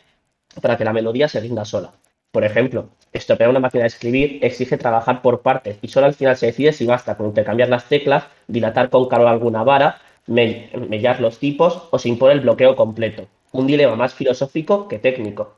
para 0.62 0.78
que 0.78 0.86
la 0.86 0.94
melodía 0.94 1.28
se 1.28 1.40
rinda 1.40 1.66
sola. 1.66 1.92
Por 2.32 2.44
ejemplo, 2.44 2.90
estropear 3.12 3.50
una 3.50 3.60
máquina 3.60 3.82
de 3.82 3.88
escribir 3.88 4.38
exige 4.44 4.78
trabajar 4.78 5.24
por 5.24 5.42
partes 5.42 5.80
y 5.82 5.88
solo 5.88 6.06
al 6.06 6.14
final 6.14 6.38
se 6.38 6.46
decide 6.46 6.72
si 6.72 6.86
basta 6.86 7.18
con 7.18 7.26
intercambiar 7.26 7.70
las 7.70 7.90
teclas, 7.90 8.26
dilatar 8.48 8.92
con 8.92 9.10
calor 9.10 9.28
alguna 9.28 9.64
vara, 9.64 10.00
mellar 10.28 11.20
los 11.20 11.40
tipos 11.40 11.88
o 11.92 12.00
se 12.00 12.10
impone 12.10 12.34
el 12.34 12.42
bloqueo 12.42 12.76
completo. 12.76 13.28
Un 13.52 13.68
dilema 13.68 13.96
más 13.96 14.14
filosófico 14.14 14.88
que 14.88 15.00
técnico. 15.00 15.58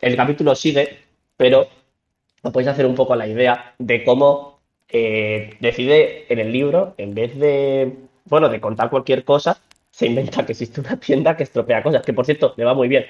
El 0.00 0.16
capítulo 0.16 0.54
sigue, 0.54 0.98
pero 1.36 1.68
os 2.42 2.52
podéis 2.52 2.68
hacer 2.68 2.86
un 2.86 2.94
poco 2.94 3.16
la 3.16 3.26
idea 3.26 3.74
de 3.78 4.04
cómo 4.04 4.60
eh, 4.88 5.56
decide 5.60 6.32
en 6.32 6.38
el 6.38 6.52
libro, 6.52 6.94
en 6.96 7.14
vez 7.14 7.36
de, 7.36 7.96
bueno, 8.24 8.48
de 8.48 8.60
contar 8.60 8.90
cualquier 8.90 9.24
cosa, 9.24 9.60
se 9.90 10.06
inventa 10.06 10.46
que 10.46 10.52
existe 10.52 10.80
una 10.80 10.98
tienda 10.98 11.36
que 11.36 11.42
estropea 11.42 11.82
cosas, 11.82 12.02
que 12.02 12.12
por 12.12 12.24
cierto, 12.24 12.54
le 12.56 12.64
va 12.64 12.74
muy 12.74 12.88
bien. 12.88 13.04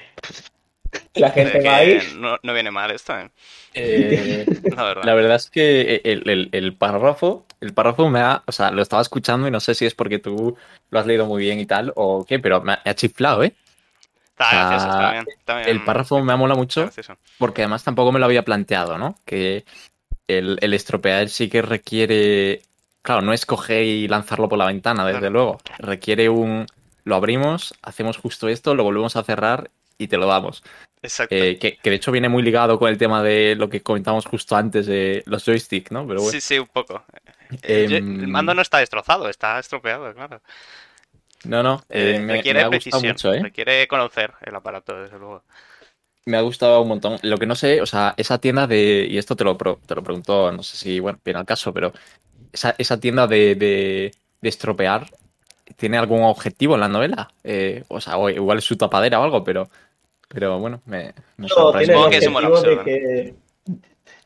La 1.14 1.30
gente 1.30 1.60
va 1.62 1.76
ahí. 1.76 1.98
no, 2.16 2.36
no 2.42 2.54
viene 2.54 2.70
mal 2.70 2.90
esto, 2.90 3.16
¿eh? 3.18 3.30
Eh, 3.74 4.46
La 4.76 4.84
verdad. 4.84 5.04
La 5.04 5.14
verdad 5.14 5.36
es 5.36 5.50
que 5.50 6.00
el, 6.04 6.28
el- 6.28 6.48
el 6.52 6.74
párrafo, 6.76 7.44
el 7.60 7.72
párrafo 7.74 8.08
me 8.08 8.20
ha, 8.20 8.42
o 8.46 8.52
sea, 8.52 8.70
lo 8.70 8.82
estaba 8.82 9.02
escuchando 9.02 9.46
y 9.48 9.50
no 9.50 9.60
sé 9.60 9.74
si 9.74 9.86
es 9.86 9.94
porque 9.94 10.18
tú 10.18 10.56
lo 10.90 10.98
has 10.98 11.06
leído 11.06 11.26
muy 11.26 11.42
bien 11.42 11.58
y 11.60 11.66
tal 11.66 11.92
o 11.96 12.24
qué, 12.24 12.38
pero 12.38 12.60
me 12.62 12.72
ha, 12.74 12.82
me 12.84 12.90
ha 12.90 12.94
chiflado, 12.94 13.42
¿eh? 13.42 13.54
Está 14.30 14.76
está 14.76 15.10
bien. 15.12 15.26
está 15.28 15.56
bien- 15.56 15.68
El 15.68 15.84
párrafo 15.84 16.22
me 16.22 16.32
ha 16.32 16.36
molado 16.36 16.58
mucho 16.58 16.82
gracioso. 16.82 17.16
porque 17.38 17.62
además 17.62 17.82
tampoco 17.84 18.12
me 18.12 18.18
lo 18.20 18.24
había 18.26 18.44
planteado, 18.44 18.96
¿no? 18.98 19.16
Que 19.24 19.64
el, 20.28 20.58
el 20.60 20.74
estropear 20.74 21.28
sí 21.28 21.48
que 21.48 21.62
requiere, 21.62 22.62
claro, 23.02 23.22
no 23.22 23.32
es 23.32 23.46
coger 23.46 23.84
y 23.84 24.08
lanzarlo 24.08 24.48
por 24.48 24.58
la 24.58 24.66
ventana, 24.66 25.04
desde 25.06 25.20
Claro. 25.20 25.32
luego. 25.32 25.58
Requiere 25.78 26.28
un, 26.28 26.66
lo 27.04 27.16
abrimos, 27.16 27.74
hacemos 27.82 28.16
justo 28.18 28.48
esto, 28.48 28.74
lo 28.74 28.84
volvemos 28.84 29.16
a 29.16 29.24
cerrar 29.24 29.70
y 29.98 30.08
te 30.08 30.16
lo 30.16 30.26
damos. 30.26 30.62
Exacto. 31.02 31.34
Eh, 31.34 31.58
que, 31.58 31.76
que 31.78 31.90
de 31.90 31.96
hecho 31.96 32.12
viene 32.12 32.28
muy 32.28 32.42
ligado 32.42 32.78
con 32.78 32.88
el 32.90 32.98
tema 32.98 33.22
de 33.22 33.54
lo 33.56 33.68
que 33.68 33.82
comentamos 33.82 34.26
justo 34.26 34.56
antes 34.56 34.86
de 34.86 35.22
los 35.26 35.44
joysticks, 35.44 35.92
¿no? 35.92 36.06
Pero 36.06 36.22
bueno. 36.22 36.32
Sí, 36.32 36.40
sí, 36.40 36.58
un 36.58 36.68
poco. 36.68 37.04
El, 37.62 37.92
Em, 37.94 38.20
el 38.20 38.28
mando 38.28 38.54
no 38.54 38.62
está 38.62 38.78
destrozado, 38.78 39.28
está 39.28 39.58
estropeado, 39.58 40.12
claro. 40.14 40.42
No, 41.44 41.62
no, 41.62 41.84
eh, 41.88 42.16
Eh, 42.16 42.20
me, 42.20 42.34
requiere 42.34 42.60
me 42.60 42.64
ha 42.64 42.70
precisión, 42.70 43.14
mucho, 43.14 43.32
¿eh? 43.32 43.40
requiere 43.42 43.86
conocer 43.88 44.34
el 44.42 44.54
aparato, 44.54 45.00
desde 45.00 45.18
luego. 45.18 45.44
Me 46.24 46.36
ha 46.36 46.42
gustado 46.42 46.82
un 46.82 46.88
montón. 46.88 47.18
Lo 47.22 47.38
que 47.38 47.46
no 47.46 47.54
sé, 47.54 47.80
o 47.80 47.86
sea, 47.86 48.14
esa 48.18 48.38
tienda 48.38 48.66
de. 48.66 49.06
Y 49.08 49.18
esto 49.18 49.34
te 49.36 49.44
lo, 49.44 49.56
te 49.56 49.94
lo 49.94 50.02
pregunto, 50.02 50.52
no 50.52 50.62
sé 50.62 50.76
si, 50.76 51.00
bueno, 51.00 51.20
viene 51.24 51.40
al 51.40 51.46
caso, 51.46 51.72
pero. 51.72 51.92
Esa, 52.52 52.74
esa 52.78 52.98
tienda 53.00 53.26
de, 53.26 53.54
de, 53.54 54.12
de 54.40 54.48
estropear, 54.48 55.10
¿tiene 55.76 55.98
algún 55.98 56.22
objetivo 56.24 56.74
en 56.74 56.80
la 56.80 56.88
novela? 56.88 57.30
Eh, 57.44 57.84
o 57.88 58.00
sea, 58.00 58.18
o 58.18 58.30
igual 58.30 58.58
es 58.58 58.64
su 58.64 58.76
tapadera 58.76 59.20
o 59.20 59.24
algo, 59.24 59.44
pero. 59.44 59.70
Pero 60.28 60.58
bueno, 60.58 60.82
me, 60.86 61.12
me 61.36 61.48
No, 61.48 61.72
tiene 61.72 61.84
el 61.84 61.86
Supongo 61.88 62.10
que 62.10 62.16
es 62.18 62.26
absurdo. 62.26 62.84
que, 62.84 63.34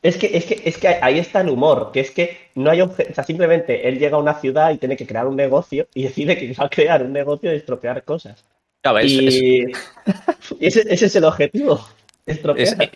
Es 0.01 0.17
que, 0.17 0.37
es 0.37 0.45
que, 0.45 0.61
es 0.65 0.77
que 0.77 0.87
ahí 1.01 1.17
está 1.19 1.41
el 1.41 1.49
humor, 1.49 1.91
que 1.93 2.01
es 2.01 2.11
que 2.11 2.49
no 2.55 2.69
hay 2.71 2.79
obje- 2.79 3.09
o 3.09 3.13
sea, 3.13 3.23
simplemente 3.23 3.87
él 3.87 3.99
llega 3.99 4.17
a 4.17 4.19
una 4.19 4.33
ciudad 4.33 4.71
y 4.71 4.77
tiene 4.77 4.97
que 4.97 5.07
crear 5.07 5.27
un 5.27 5.35
negocio 5.37 5.87
y 5.93 6.03
decide 6.03 6.37
que 6.37 6.53
va 6.53 6.65
a 6.65 6.69
crear 6.69 7.03
un 7.03 7.13
negocio 7.13 7.49
de 7.49 7.55
estropear 7.57 8.03
cosas. 8.03 8.43
Ya 8.83 8.91
ves, 8.91 9.05
es- 9.13 9.33
Y 9.41 9.65
ese, 10.59 10.81
ese 10.93 11.05
es 11.05 11.15
el 11.15 11.23
objetivo, 11.23 11.79
estropear. 12.25 12.67
es- 12.83 12.89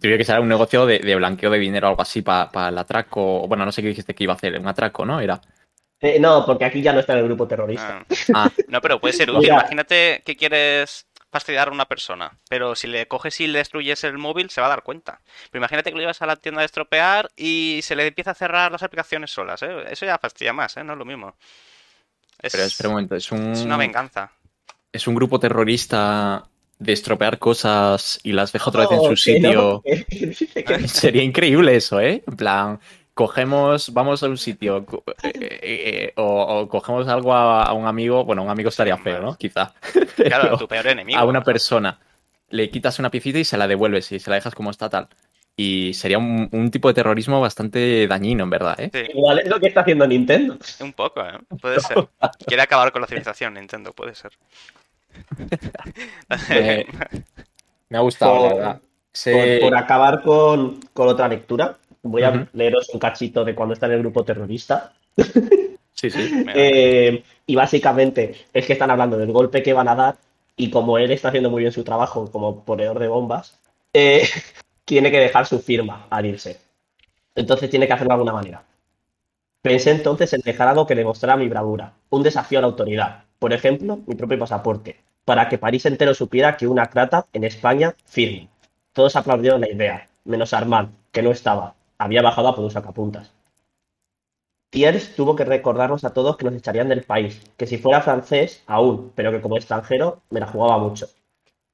Tuviera 0.00 0.16
que 0.16 0.24
ser 0.24 0.40
un 0.40 0.48
negocio 0.48 0.86
de, 0.86 0.98
de 1.00 1.14
blanqueo 1.14 1.50
de 1.50 1.58
dinero 1.58 1.86
o 1.86 1.90
algo 1.90 2.02
así 2.02 2.22
para 2.22 2.68
el 2.70 2.78
atraco. 2.78 3.46
Bueno, 3.46 3.66
no 3.66 3.70
sé 3.70 3.82
qué 3.82 3.88
dijiste 3.88 4.14
que 4.14 4.24
iba 4.24 4.32
a 4.32 4.36
hacer, 4.36 4.58
un 4.58 4.66
atraco, 4.66 5.04
¿no? 5.04 5.20
Era. 5.20 5.38
Eh, 6.00 6.18
no, 6.18 6.44
porque 6.46 6.64
aquí 6.64 6.80
ya 6.80 6.94
no 6.94 7.00
está 7.00 7.12
en 7.12 7.18
el 7.20 7.24
grupo 7.26 7.46
terrorista. 7.46 7.98
Ah, 8.08 8.16
Ah, 8.34 8.50
no, 8.68 8.80
pero 8.80 8.98
puede 8.98 9.12
ser 9.12 9.30
útil. 9.30 9.50
Imagínate 9.50 10.22
que 10.24 10.34
quieres 10.36 11.06
fastidiar 11.34 11.66
a 11.66 11.72
una 11.72 11.86
persona, 11.86 12.38
pero 12.48 12.76
si 12.76 12.86
le 12.86 13.08
coges 13.08 13.40
y 13.40 13.48
le 13.48 13.58
destruyes 13.58 14.04
el 14.04 14.18
móvil, 14.18 14.50
se 14.50 14.60
va 14.60 14.68
a 14.68 14.70
dar 14.70 14.84
cuenta. 14.84 15.20
Pero 15.50 15.58
imagínate 15.58 15.90
que 15.90 15.96
lo 15.96 16.00
llevas 16.00 16.22
a 16.22 16.26
la 16.26 16.36
tienda 16.36 16.60
de 16.60 16.66
estropear 16.66 17.28
y 17.36 17.80
se 17.82 17.96
le 17.96 18.06
empieza 18.06 18.30
a 18.30 18.34
cerrar 18.34 18.70
las 18.70 18.84
aplicaciones 18.84 19.32
solas, 19.32 19.60
¿eh? 19.64 19.84
Eso 19.90 20.06
ya 20.06 20.16
fastidia 20.16 20.52
más, 20.52 20.76
¿eh? 20.76 20.84
No 20.84 20.92
es 20.92 20.98
lo 21.00 21.04
mismo. 21.04 21.34
Es, 22.40 22.52
pero 22.52 22.62
espera 22.62 22.88
un 22.88 22.94
momento, 22.94 23.16
es 23.16 23.32
un. 23.32 23.50
es 23.50 23.62
una 23.62 23.76
venganza. 23.76 24.30
es 24.92 25.08
un 25.08 25.16
grupo 25.16 25.40
terrorista 25.40 26.44
de 26.78 26.92
estropear 26.92 27.40
cosas 27.40 28.20
y 28.22 28.30
las 28.30 28.52
deja 28.52 28.70
otra 28.70 28.82
vez 28.82 28.92
en 28.92 29.02
su 29.02 29.10
no, 29.10 29.16
sitio. 29.16 29.82
no. 29.84 30.88
Sería 30.88 31.24
increíble 31.24 31.74
eso, 31.74 32.00
¿eh? 32.00 32.22
En 32.28 32.36
plan, 32.36 32.80
cogemos, 33.14 33.92
vamos 33.94 34.22
a 34.22 34.28
un 34.28 34.36
sitio 34.36 34.78
eh, 35.22 35.32
eh, 35.32 35.60
eh, 35.62 36.12
o, 36.16 36.24
o 36.60 36.68
cogemos 36.68 37.06
algo 37.08 37.32
a, 37.32 37.62
a 37.62 37.72
un 37.72 37.86
amigo, 37.86 38.24
bueno, 38.24 38.42
un 38.42 38.50
amigo 38.50 38.68
estaría 38.68 38.96
feo, 38.98 39.20
¿no? 39.20 39.36
Quizá. 39.36 39.72
Claro, 40.16 40.58
tu 40.58 40.66
peor 40.68 40.86
enemigo. 40.88 41.18
a 41.18 41.24
una 41.24 41.42
persona 41.42 41.98
le 42.50 42.70
quitas 42.70 42.98
una 42.98 43.10
piecita 43.10 43.38
y 43.38 43.44
se 43.44 43.56
la 43.56 43.66
devuelves 43.68 44.10
y 44.12 44.18
se 44.18 44.30
la 44.30 44.36
dejas 44.36 44.54
como 44.54 44.70
está 44.70 44.88
tal. 44.90 45.08
Y 45.56 45.94
sería 45.94 46.18
un, 46.18 46.48
un 46.50 46.70
tipo 46.72 46.88
de 46.88 46.94
terrorismo 46.94 47.40
bastante 47.40 48.08
dañino, 48.08 48.42
en 48.42 48.50
verdad, 48.50 48.80
¿eh? 48.80 48.90
Sí, 48.92 49.02
Igual 49.14 49.38
es 49.38 49.48
lo 49.48 49.60
que 49.60 49.68
está 49.68 49.82
haciendo 49.82 50.04
Nintendo. 50.06 50.58
un 50.80 50.92
poco, 50.92 51.20
¿eh? 51.20 51.38
Puede 51.60 51.78
ser. 51.80 52.08
Quiere 52.44 52.62
acabar 52.64 52.90
con 52.90 53.00
la 53.02 53.06
civilización, 53.06 53.54
Nintendo, 53.54 53.92
puede 53.92 54.14
ser. 54.16 54.32
Eh, 56.50 56.86
Me 57.88 57.98
ha 57.98 58.00
gustado, 58.00 58.36
Por- 58.36 58.48
la 58.48 58.54
verdad. 58.54 58.80
Por, 59.24 59.60
por 59.60 59.76
acabar 59.76 60.22
con, 60.22 60.80
con 60.92 61.06
otra 61.08 61.28
lectura, 61.28 61.76
voy 62.04 62.22
a 62.22 62.48
leeros 62.52 62.88
un 62.90 63.00
cachito 63.00 63.44
de 63.44 63.54
cuando 63.54 63.74
está 63.74 63.86
en 63.86 63.92
el 63.92 64.00
grupo 64.00 64.24
terrorista. 64.24 64.92
Sí, 65.94 66.10
sí. 66.10 66.44
Eh, 66.54 67.22
y 67.46 67.54
básicamente 67.54 68.34
es 68.52 68.66
que 68.66 68.72
están 68.72 68.90
hablando 68.90 69.16
del 69.16 69.32
golpe 69.32 69.62
que 69.62 69.72
van 69.72 69.88
a 69.88 69.94
dar 69.94 70.16
y 70.56 70.70
como 70.70 70.98
él 70.98 71.10
está 71.10 71.28
haciendo 71.28 71.50
muy 71.50 71.60
bien 71.62 71.72
su 71.72 71.84
trabajo 71.84 72.30
como 72.30 72.64
ponedor 72.64 72.98
de 72.98 73.08
bombas, 73.08 73.58
eh, 73.92 74.28
tiene 74.84 75.10
que 75.10 75.20
dejar 75.20 75.46
su 75.46 75.60
firma 75.60 76.06
al 76.10 76.26
irse. 76.26 76.58
Entonces 77.34 77.70
tiene 77.70 77.86
que 77.86 77.92
hacerlo 77.92 78.10
de 78.10 78.14
alguna 78.14 78.32
manera. 78.32 78.64
Pensé 79.62 79.90
entonces 79.92 80.32
en 80.32 80.42
dejar 80.42 80.68
algo 80.68 80.86
que 80.86 80.94
demostrara 80.94 81.36
mi 81.36 81.48
bravura, 81.48 81.94
un 82.10 82.22
desafío 82.22 82.58
a 82.58 82.62
la 82.62 82.66
autoridad. 82.68 83.24
Por 83.38 83.52
ejemplo, 83.52 84.00
mi 84.06 84.14
propio 84.14 84.38
pasaporte, 84.38 85.00
para 85.24 85.48
que 85.48 85.58
París 85.58 85.86
entero 85.86 86.14
supiera 86.14 86.56
que 86.56 86.66
una 86.66 86.86
crata 86.86 87.26
en 87.32 87.44
España 87.44 87.94
firme. 88.04 88.48
Todos 88.92 89.16
aplaudieron 89.16 89.60
la 89.62 89.70
idea, 89.70 90.08
menos 90.24 90.52
Armand, 90.52 90.94
que 91.10 91.22
no 91.22 91.30
estaba. 91.30 91.74
Había 91.98 92.22
bajado 92.22 92.48
a 92.48 92.54
por 92.54 92.64
un 92.64 92.70
sacapuntas. 92.70 93.32
Thiers 94.70 95.14
tuvo 95.14 95.36
que 95.36 95.44
recordarnos 95.44 96.04
a 96.04 96.12
todos 96.12 96.36
que 96.36 96.44
nos 96.44 96.54
echarían 96.54 96.88
del 96.88 97.04
país, 97.04 97.40
que 97.56 97.66
si 97.66 97.78
fuera 97.78 98.00
francés, 98.02 98.62
aún, 98.66 99.12
pero 99.14 99.30
que 99.30 99.40
como 99.40 99.56
extranjero 99.56 100.20
me 100.30 100.40
la 100.40 100.46
jugaba 100.48 100.78
mucho. 100.78 101.06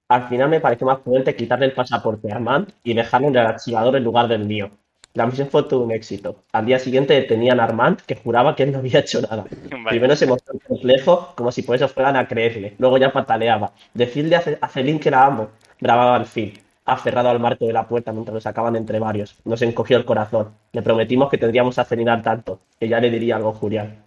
Al 0.09 0.29
final 0.29 0.51
me 0.51 0.61
pareció 0.61 0.87
más 0.87 1.01
prudente 1.01 1.37
quitarle 1.37 1.67
el 1.67 1.73
pasaporte 1.75 2.33
a 2.33 2.37
Armand 2.37 2.73
y 2.85 2.95
dejarlo 2.95 3.29
en 3.29 3.37
el 3.37 3.47
archivador 3.47 3.97
en 3.97 4.05
lugar 4.05 4.29
del 4.29 4.47
mío. 4.47 4.71
La 5.15 5.27
misión 5.27 5.49
fue 5.51 5.65
todo 5.65 5.81
un 5.81 5.93
éxito. 5.93 6.45
Al 6.53 6.67
día 6.67 6.79
siguiente 6.79 7.15
detenían 7.15 7.61
a 7.61 7.65
Armand, 7.65 8.01
que 8.03 8.17
juraba 8.17 8.57
que 8.57 8.65
él 8.65 8.73
no 8.73 8.79
había 8.79 9.01
hecho 9.01 9.23
nada. 9.23 9.47
vale. 9.71 9.83
Primero 9.89 10.17
se 10.17 10.27
mostró 10.27 10.59
complejo, 10.61 11.33
como 11.37 11.53
si 11.53 11.63
por 11.63 11.77
eso 11.77 11.89
fueran 11.89 12.17
a 12.17 12.29
creerle. 12.29 12.75
Luego 12.79 12.99
ya 12.99 13.13
pataleaba. 13.13 13.73
Decirle 13.95 14.37
a 14.37 14.43
Ce- 14.43 14.59
a 14.61 14.69
Celín 14.69 15.01
que 15.01 15.11
la 15.11 15.27
amo. 15.27 15.51
Bravaba 15.81 16.17
al 16.17 16.27
fin, 16.27 16.53
aferrado 16.93 17.29
al 17.31 17.41
marco 17.41 17.67
de 17.67 17.73
la 17.73 17.87
puerta 17.89 18.13
mientras 18.13 18.35
lo 18.35 18.41
sacaban 18.41 18.77
entre 18.77 18.99
varios. 18.99 19.37
Nos 19.45 19.63
encogió 19.63 19.97
el 19.97 20.05
corazón. 20.05 20.55
Le 20.73 20.83
prometimos 20.83 21.31
que 21.31 21.39
tendríamos 21.39 21.79
a 21.79 21.85
Celín 21.85 22.09
al 22.09 22.23
tanto, 22.23 22.61
que 22.79 22.89
ya 22.89 23.01
le 23.01 23.11
diría 23.11 23.37
algo 23.37 23.53
Julián. 23.53 24.05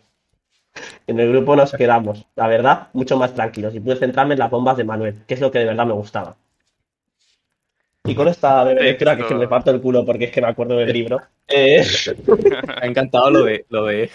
En 1.07 1.19
el 1.19 1.29
grupo 1.29 1.55
nos 1.55 1.71
quedamos, 1.73 2.25
la 2.35 2.47
verdad, 2.47 2.87
mucho 2.93 3.17
más 3.17 3.33
tranquilos 3.33 3.75
y 3.75 3.79
pude 3.79 3.95
centrarme 3.95 4.33
en 4.33 4.39
las 4.39 4.49
bombas 4.49 4.77
de 4.77 4.83
Manuel, 4.83 5.23
que 5.27 5.33
es 5.35 5.41
lo 5.41 5.51
que 5.51 5.59
de 5.59 5.65
verdad 5.65 5.85
me 5.85 5.93
gustaba. 5.93 6.35
Y 8.05 8.15
con 8.15 8.27
esta 8.27 8.67
Sí, 8.67 8.75
lectura, 8.75 9.15
que 9.15 9.21
es 9.21 9.27
que 9.29 9.35
me 9.35 9.47
parto 9.47 9.71
el 9.71 9.79
culo 9.79 10.05
porque 10.05 10.25
es 10.25 10.31
que 10.31 10.41
me 10.41 10.47
acuerdo 10.47 10.75
del 10.75 10.91
libro, 10.91 11.21
eh, 11.47 11.85
Me 12.67 12.73
ha 12.81 12.85
encantado 12.85 13.31
lo 13.31 13.43
de 13.45 13.65
lo 13.69 13.85
de 13.85 14.09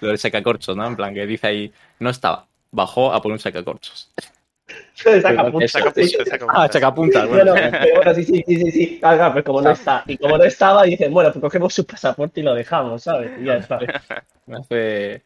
lo 0.00 0.08
del 0.08 0.18
sacacorchos, 0.18 0.76
¿no? 0.76 0.86
En 0.86 0.96
plan, 0.96 1.12
que 1.12 1.26
dice 1.26 1.46
ahí, 1.48 1.72
no 1.98 2.10
estaba, 2.10 2.46
bajó 2.70 3.12
a 3.12 3.20
por 3.20 3.32
un 3.32 3.38
sacacorchos. 3.40 4.12
Saca 4.94 5.50
punta, 5.50 5.68
Saca 5.68 5.90
saca 5.92 6.46
Ah, 6.48 6.68
puntas. 6.68 6.72
sacapuntas, 6.72 7.28
bueno. 7.28 7.54
Bueno, 7.54 8.14
sí, 8.14 8.24
sí, 8.24 8.44
sí, 8.46 8.56
sí, 8.56 8.70
sí. 8.70 9.00
Ah, 9.02 9.14
claro, 9.16 9.32
pues 9.34 9.44
como 9.44 9.62
no 9.62 9.70
está. 9.70 10.04
Y 10.06 10.16
como 10.18 10.36
no 10.38 10.44
estaba, 10.44 10.84
dicen, 10.84 11.12
bueno, 11.12 11.30
pues 11.32 11.40
cogemos 11.40 11.72
su 11.74 11.86
pasaporte 11.86 12.40
y 12.40 12.42
lo 12.42 12.54
dejamos, 12.54 13.02
¿sabes? 13.02 13.30
Y 13.38 13.44
ya 13.44 13.56
está. 13.56 13.78
Me 14.46 14.56
hace, 14.56 15.22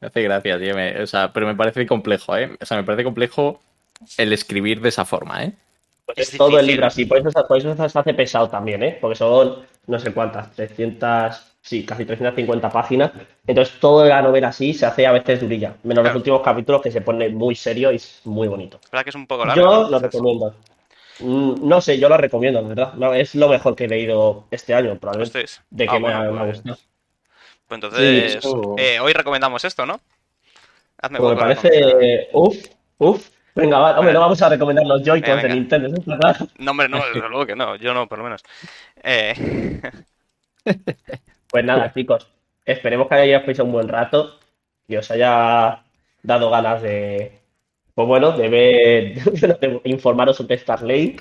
me 0.00 0.08
hace 0.08 0.22
gracia, 0.22 0.58
tío. 0.58 0.74
me- 0.74 1.02
o 1.02 1.06
sea, 1.06 1.30
pero 1.32 1.46
me 1.46 1.54
parece 1.54 1.86
complejo, 1.86 2.34
¿eh? 2.38 2.56
O 2.58 2.64
sea, 2.64 2.78
me 2.78 2.84
parece 2.84 3.04
complejo 3.04 3.60
el 4.16 4.32
escribir 4.32 4.80
de 4.80 4.88
esa 4.88 5.04
forma, 5.04 5.44
¿eh? 5.44 5.52
Es 6.16 6.30
Es 6.32 6.38
todo 6.38 6.58
el 6.58 6.66
libro 6.66 6.86
así, 6.86 7.04
por 7.04 7.18
eso, 7.18 7.30
por 7.46 7.58
eso 7.58 7.74
se 7.88 7.98
hace 7.98 8.14
pesado 8.14 8.48
también, 8.48 8.82
¿eh? 8.82 8.98
Porque 9.00 9.16
son, 9.16 9.58
no 9.86 9.98
sé 9.98 10.12
cuántas, 10.12 10.50
300, 10.52 11.51
sí, 11.62 11.86
casi 11.86 12.04
350 12.04 12.68
páginas. 12.68 13.12
Entonces, 13.46 13.78
toda 13.80 14.06
la 14.06 14.20
novela 14.20 14.48
así 14.48 14.74
se 14.74 14.84
hace 14.84 15.06
a 15.06 15.12
veces 15.12 15.40
durilla. 15.40 15.74
Menos 15.84 16.04
los 16.04 16.14
últimos 16.16 16.42
capítulos 16.42 16.82
que 16.82 16.90
se 16.90 17.00
pone 17.00 17.28
muy 17.30 17.54
serio 17.54 17.90
y 17.92 17.96
es 17.96 18.20
muy 18.24 18.48
bonito. 18.48 18.78
Es 18.84 18.90
verdad 18.90 19.04
que 19.04 19.10
es 19.10 19.16
un 19.16 19.26
poco 19.26 19.46
largo. 19.46 19.62
Yo 19.62 19.82
¿no? 19.84 19.88
lo 19.90 19.98
recomiendo. 19.98 20.54
Mm, 21.20 21.68
No 21.68 21.80
sé, 21.80 21.98
yo 21.98 22.08
lo 22.08 22.16
recomiendo, 22.16 22.60
la 22.60 22.68
verdad. 22.68 22.92
No, 22.94 23.14
es 23.14 23.34
lo 23.34 23.48
mejor 23.48 23.76
que 23.76 23.84
he 23.84 23.88
leído 23.88 24.44
este 24.50 24.74
año, 24.74 24.96
probablemente. 24.98 25.44
De 25.70 25.86
que 25.86 25.96
Ah, 25.96 25.98
me, 25.98 26.08
ha- 26.12 26.18
bueno, 26.18 26.32
me 26.32 26.38
ha 26.40 26.44
pues- 26.44 26.56
gustado. 26.62 26.78
Pues 27.68 27.76
entonces, 27.76 28.34
eso- 28.36 28.74
eh, 28.76 29.00
hoy 29.00 29.12
recomendamos 29.14 29.64
esto, 29.64 29.86
¿no? 29.86 29.98
Hazme 31.00 31.18
Pues 31.18 31.34
me 31.34 31.40
parece. 31.40 32.28
Uf, 32.32 32.56
uf. 32.98 33.28
Venga, 33.54 33.78
va, 33.78 33.98
hombre, 33.98 34.14
no 34.14 34.20
vamos 34.20 34.40
a 34.40 34.48
recomendar 34.48 34.86
los 34.86 35.02
Joy-Cons 35.02 35.42
de. 35.42 35.48
Nintendo, 35.50 35.88
eso 35.88 35.96
está 35.98 36.18
claro. 36.18 36.46
No, 36.58 36.70
hombre, 36.70 36.88
no, 36.88 36.98
desde 37.12 37.28
luego 37.28 37.44
que 37.46 37.54
no. 37.56 37.76
Yo 37.76 37.92
no, 37.94 38.06
por 38.08 38.18
lo 38.18 38.24
menos. 38.24 38.42
Eh, 39.02 39.34
Pues 41.52 41.66
nada, 41.66 41.92
chicos, 41.92 42.26
esperemos 42.64 43.08
que 43.08 43.14
hayáis 43.14 43.44
pasado 43.44 43.66
un 43.66 43.72
buen 43.72 43.86
rato 43.86 44.38
y 44.88 44.96
os 44.96 45.10
haya 45.10 45.82
dado 46.22 46.48
ganas 46.48 46.80
de. 46.80 47.40
Pues 47.94 48.08
bueno, 48.08 48.32
de 48.32 48.48
ver. 48.48 49.14
de 49.60 49.80
informaros 49.84 50.38
sobre 50.38 50.56
Starlink, 50.56 51.20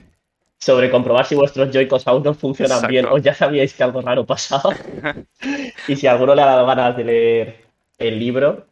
sobre 0.57 0.89
comprobar 0.89 1.25
si 1.25 1.35
vuestros 1.35 1.69
Joy-Cons 1.69 2.07
aún 2.07 2.23
no 2.23 2.33
funcionan 2.33 2.77
Exacto. 2.77 2.91
bien 2.91 3.05
o 3.07 3.17
ya 3.17 3.33
sabíais 3.33 3.73
que 3.73 3.83
algo 3.83 4.01
raro 4.01 4.25
pasaba. 4.25 4.73
y 5.89 5.97
si 5.97 6.07
a 6.07 6.13
alguno 6.13 6.33
le 6.33 6.43
ha 6.43 6.45
dado 6.45 6.65
ganas 6.65 6.95
de 6.95 7.03
leer 7.03 7.55
el 7.99 8.17
libro, 8.17 8.67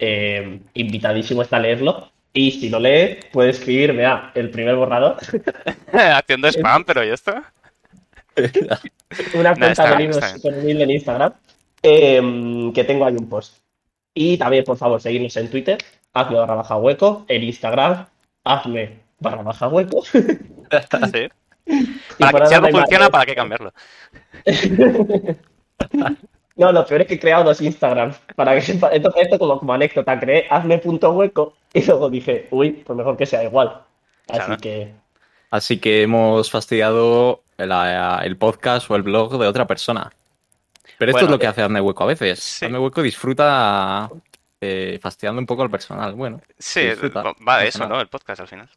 eh, 0.00 0.58
invitadísimo 0.74 1.42
está 1.42 1.58
a 1.58 1.60
leerlo. 1.60 2.10
Y 2.32 2.50
si 2.50 2.70
lo 2.70 2.80
lee, 2.80 3.18
puede 3.32 3.50
escribirme 3.50 4.04
a 4.04 4.32
el 4.34 4.50
primer 4.50 4.74
borrador. 4.74 5.16
haciendo 5.92 6.48
spam, 6.48 6.84
pero 6.84 7.04
¿y 7.04 7.10
esto? 7.10 7.40
Una 9.34 9.50
No, 9.54 9.56
cuenta 9.56 9.70
está 9.70 9.90
de 9.90 10.04
libros 10.04 10.82
en 10.82 10.90
Instagram, 10.90 11.32
eh, 11.82 12.70
que 12.74 12.84
tengo 12.84 13.04
ahí 13.04 13.14
un 13.14 13.28
post. 13.28 13.58
Y 14.14 14.36
también, 14.36 14.64
por 14.64 14.76
favor, 14.76 15.00
seguidnos 15.00 15.36
en 15.36 15.50
Twitter, 15.50 15.78
hazme 16.12 16.38
barra 16.38 16.56
baja 16.56 16.76
hueco, 16.76 17.24
en 17.28 17.44
Instagram, 17.44 18.06
hazme 18.44 18.98
barra 19.20 19.42
baja 19.42 19.68
hueco. 19.68 20.02
Sí. 21.10 21.28
Para 22.18 22.40
que, 22.40 22.46
si 22.46 22.54
no 22.54 22.66
algo 22.66 22.78
funciona, 22.78 23.10
¿para 23.10 23.26
qué 23.26 23.34
cambiarlo? 23.34 23.72
No, 26.56 26.72
lo 26.72 26.84
peor 26.84 27.02
es 27.02 27.06
que 27.06 27.14
he 27.14 27.20
creado 27.20 27.44
dos 27.44 27.60
Instagram. 27.60 28.12
Para 28.34 28.52
que 28.54 28.62
sepa, 28.62 28.88
esto, 28.88 29.14
esto 29.14 29.38
como, 29.38 29.60
como 29.60 29.72
anécdota, 29.74 30.18
creé 30.18 30.48
hazme 30.50 30.78
punto 30.78 31.12
hueco 31.12 31.54
y 31.72 31.84
luego 31.84 32.10
dije, 32.10 32.48
uy, 32.50 32.72
pues 32.84 32.96
mejor 32.96 33.16
que 33.16 33.26
sea 33.26 33.44
igual. 33.44 33.80
Así 34.26 34.40
Claro. 34.40 34.56
que, 34.60 34.92
Así 35.50 35.78
que 35.78 36.02
hemos 36.02 36.50
fastidiado 36.50 37.42
la- 37.66 38.20
el 38.24 38.36
podcast 38.36 38.90
o 38.90 38.96
el 38.96 39.02
blog 39.02 39.38
de 39.38 39.46
otra 39.46 39.66
persona. 39.66 40.10
Pero 40.98 41.10
esto 41.10 41.18
Bueno, 41.18 41.26
es 41.26 41.30
lo 41.32 41.38
que 41.38 41.46
hace 41.46 41.62
Hazme 41.62 41.80
Hueco 41.80 42.04
a 42.04 42.06
veces. 42.06 42.40
sí. 42.40 42.64
Hazme 42.66 42.78
Hueco 42.78 43.02
disfruta 43.02 44.08
eh, 44.60 44.98
fastidiando 45.00 45.38
un 45.40 45.46
poco 45.46 45.62
al 45.62 45.70
personal. 45.70 46.14
Bueno, 46.14 46.40
Sí, 46.58 46.80
Disfruta. 46.80 47.22
va 47.48 47.58
de 47.58 47.68
eso, 47.68 47.86
¿no? 47.88 48.00
El 48.00 48.08
podcast 48.08 48.40
al 48.40 48.48
final. 48.48 48.68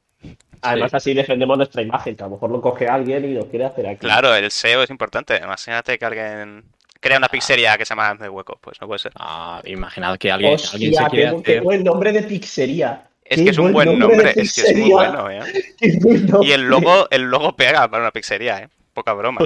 además, 0.62 0.94
así 0.94 1.14
defendemos 1.16 1.58
nuestra 1.58 1.82
imagen, 1.82 2.16
que 2.16 2.22
a 2.24 2.28
lo 2.28 2.34
mejor 2.34 2.52
lo 2.52 2.62
coge 2.62 2.88
alguien 2.88 3.26
y 3.26 3.34
lo 3.34 3.48
quiere 3.48 3.66
hacer 3.66 3.88
aquí. 3.88 3.98
Claro, 4.02 4.36
el 4.36 4.52
SEO 4.52 4.84
es 4.84 4.92
importante. 4.92 5.38
Imagínate 5.44 5.98
que 5.98 6.06
alguien 6.06 6.64
crea 7.00 7.18
una 7.18 7.30
pizzería 7.30 7.76
que 7.80 7.86
se 7.86 7.96
llama 7.96 8.14
de 8.14 8.30
hueco. 8.30 8.60
Pues 8.62 8.80
no 8.80 8.86
puede 8.86 9.00
ser. 9.00 9.12
ah, 9.16 9.60
imaginad 9.66 10.20
que 10.20 10.32
alguien, 10.32 10.54
Hostia, 10.54 10.74
alguien 10.74 10.94
se 10.94 11.06
quiere 11.10 11.28
hacer. 11.30 11.62
buen 11.64 11.84
nombre 11.84 12.12
de 12.12 12.22
pizzería. 12.22 13.02
Es 13.32 13.42
que 13.42 13.50
es 13.50 13.58
un 13.58 13.72
buen 13.72 13.98
nombre, 13.98 14.34
es 14.36 14.54
que 14.54 14.62
es 14.62 14.76
muy 14.78 14.90
bueno, 14.92 15.30
¿eh? 15.32 15.40
Buen 16.02 16.28
Y 16.44 16.52
el 16.52 16.64
logo, 16.64 17.08
el 17.12 17.24
logo 17.24 17.56
pega 17.56 17.88
para 17.90 18.04
una 18.04 18.12
pizzería, 18.12 18.60
¿eh? 18.60 18.70
Poca 18.94 19.14
broma. 19.14 19.40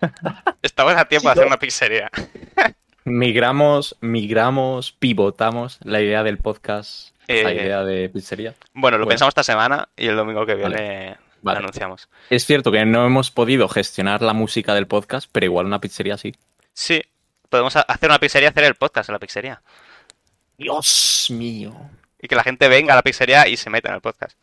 Estamos 0.62 0.94
a 0.96 1.04
tiempo 1.04 1.28
de 1.28 1.32
hacer 1.32 1.46
una 1.46 1.58
pizzería. 1.58 2.10
Migramos, 3.04 3.96
migramos, 4.00 4.92
pivotamos 4.92 5.78
la 5.84 6.00
idea 6.00 6.22
del 6.22 6.38
podcast 6.38 7.14
la 7.28 7.34
Eh, 7.52 7.54
idea 7.54 7.84
de 7.84 8.08
pizzería. 8.08 8.54
Bueno, 8.72 8.96
lo 8.98 9.04
Bueno. 9.04 9.10
pensamos 9.10 9.30
esta 9.30 9.44
semana 9.44 9.88
y 9.96 10.06
el 10.08 10.16
domingo 10.16 10.44
que 10.46 10.54
viene 10.54 11.16
Vale. 11.42 11.58
lo 11.60 11.64
anunciamos. 11.66 12.08
Es 12.30 12.44
cierto 12.46 12.72
que 12.72 12.84
no 12.86 13.06
hemos 13.06 13.30
podido 13.30 13.68
gestionar 13.68 14.22
la 14.22 14.32
música 14.32 14.74
del 14.74 14.86
podcast, 14.86 15.28
pero 15.30 15.46
igual 15.46 15.66
una 15.66 15.80
pizzería 15.80 16.16
sí. 16.18 16.34
Sí, 16.72 17.00
podemos 17.48 17.76
ha- 17.76 17.82
hacer 17.82 18.08
una 18.08 18.18
pizzería, 18.18 18.48
hacer 18.48 18.64
el 18.64 18.74
podcast 18.74 19.08
en 19.08 19.12
la 19.12 19.18
pizzería. 19.20 19.62
Dios 20.58 21.26
mío. 21.30 21.74
Y 22.24 22.28
que 22.28 22.36
la 22.36 22.42
gente 22.42 22.68
venga 22.68 22.94
a 22.94 22.96
la 22.96 23.02
pizzería 23.02 23.46
y 23.46 23.58
se 23.58 23.68
meta 23.68 23.90
en 23.90 23.96
el 23.96 24.00
podcast. 24.00 24.38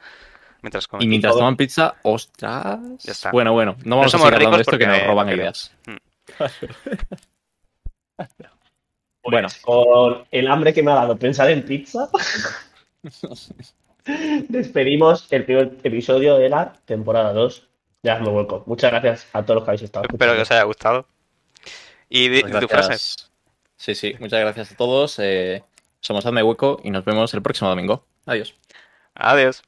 Mientras. 0.61 0.87
Y 0.99 1.07
mientras 1.07 1.33
toman 1.33 1.57
pizza, 1.57 1.95
ostras. 2.03 2.77
Ya 2.99 3.11
está. 3.11 3.31
Bueno, 3.31 3.53
bueno, 3.53 3.75
no 3.83 3.95
vamos 3.97 4.13
a 4.13 4.17
somos 4.19 4.27
seguir 4.29 4.35
hablando 4.45 4.57
de 4.57 4.63
ricos 4.63 4.73
esto 4.73 4.77
que 4.77 4.85
nos 4.85 5.07
roban 5.07 5.25
porque- 5.25 5.41
ideas. 5.41 5.71
Pues, 6.37 6.61
Bueno. 9.23 9.47
Con 9.63 10.25
el 10.29 10.47
hambre 10.47 10.73
que 10.75 10.83
me 10.83 10.91
ha 10.91 10.95
dado 10.95 11.17
pensar 11.17 11.49
en 11.49 11.63
pizza, 11.65 12.07
despedimos 14.47 15.27
el 15.31 15.45
primer 15.45 15.71
episodio 15.83 16.37
de 16.37 16.49
la 16.49 16.73
temporada 16.85 17.33
2 17.33 17.67
de 18.03 18.11
Hazme 18.11 18.29
Hueco. 18.29 18.63
Muchas 18.67 18.91
gracias 18.91 19.27
a 19.33 19.41
todos 19.43 19.55
los 19.55 19.63
que 19.63 19.69
habéis 19.71 19.81
estado 19.83 20.05
Espero 20.07 20.33
que 20.35 20.41
os 20.41 20.51
haya 20.51 20.63
gustado. 20.63 21.07
Y 22.09 22.29
di, 22.29 22.43
tu 22.43 22.49
frase. 22.49 22.67
gracias. 22.67 23.31
Sí, 23.75 23.95
sí, 23.95 24.15
muchas 24.19 24.39
gracias 24.39 24.71
a 24.71 24.75
todos. 24.75 25.17
eh, 25.17 25.63
somos 26.01 26.25
Hazme 26.25 26.43
Hueco 26.43 26.79
y 26.83 26.91
nos 26.91 27.05
vemos 27.05 27.33
el 27.33 27.41
próximo 27.41 27.69
domingo. 27.69 28.05
Adiós. 28.25 28.55
Adiós. 29.15 29.63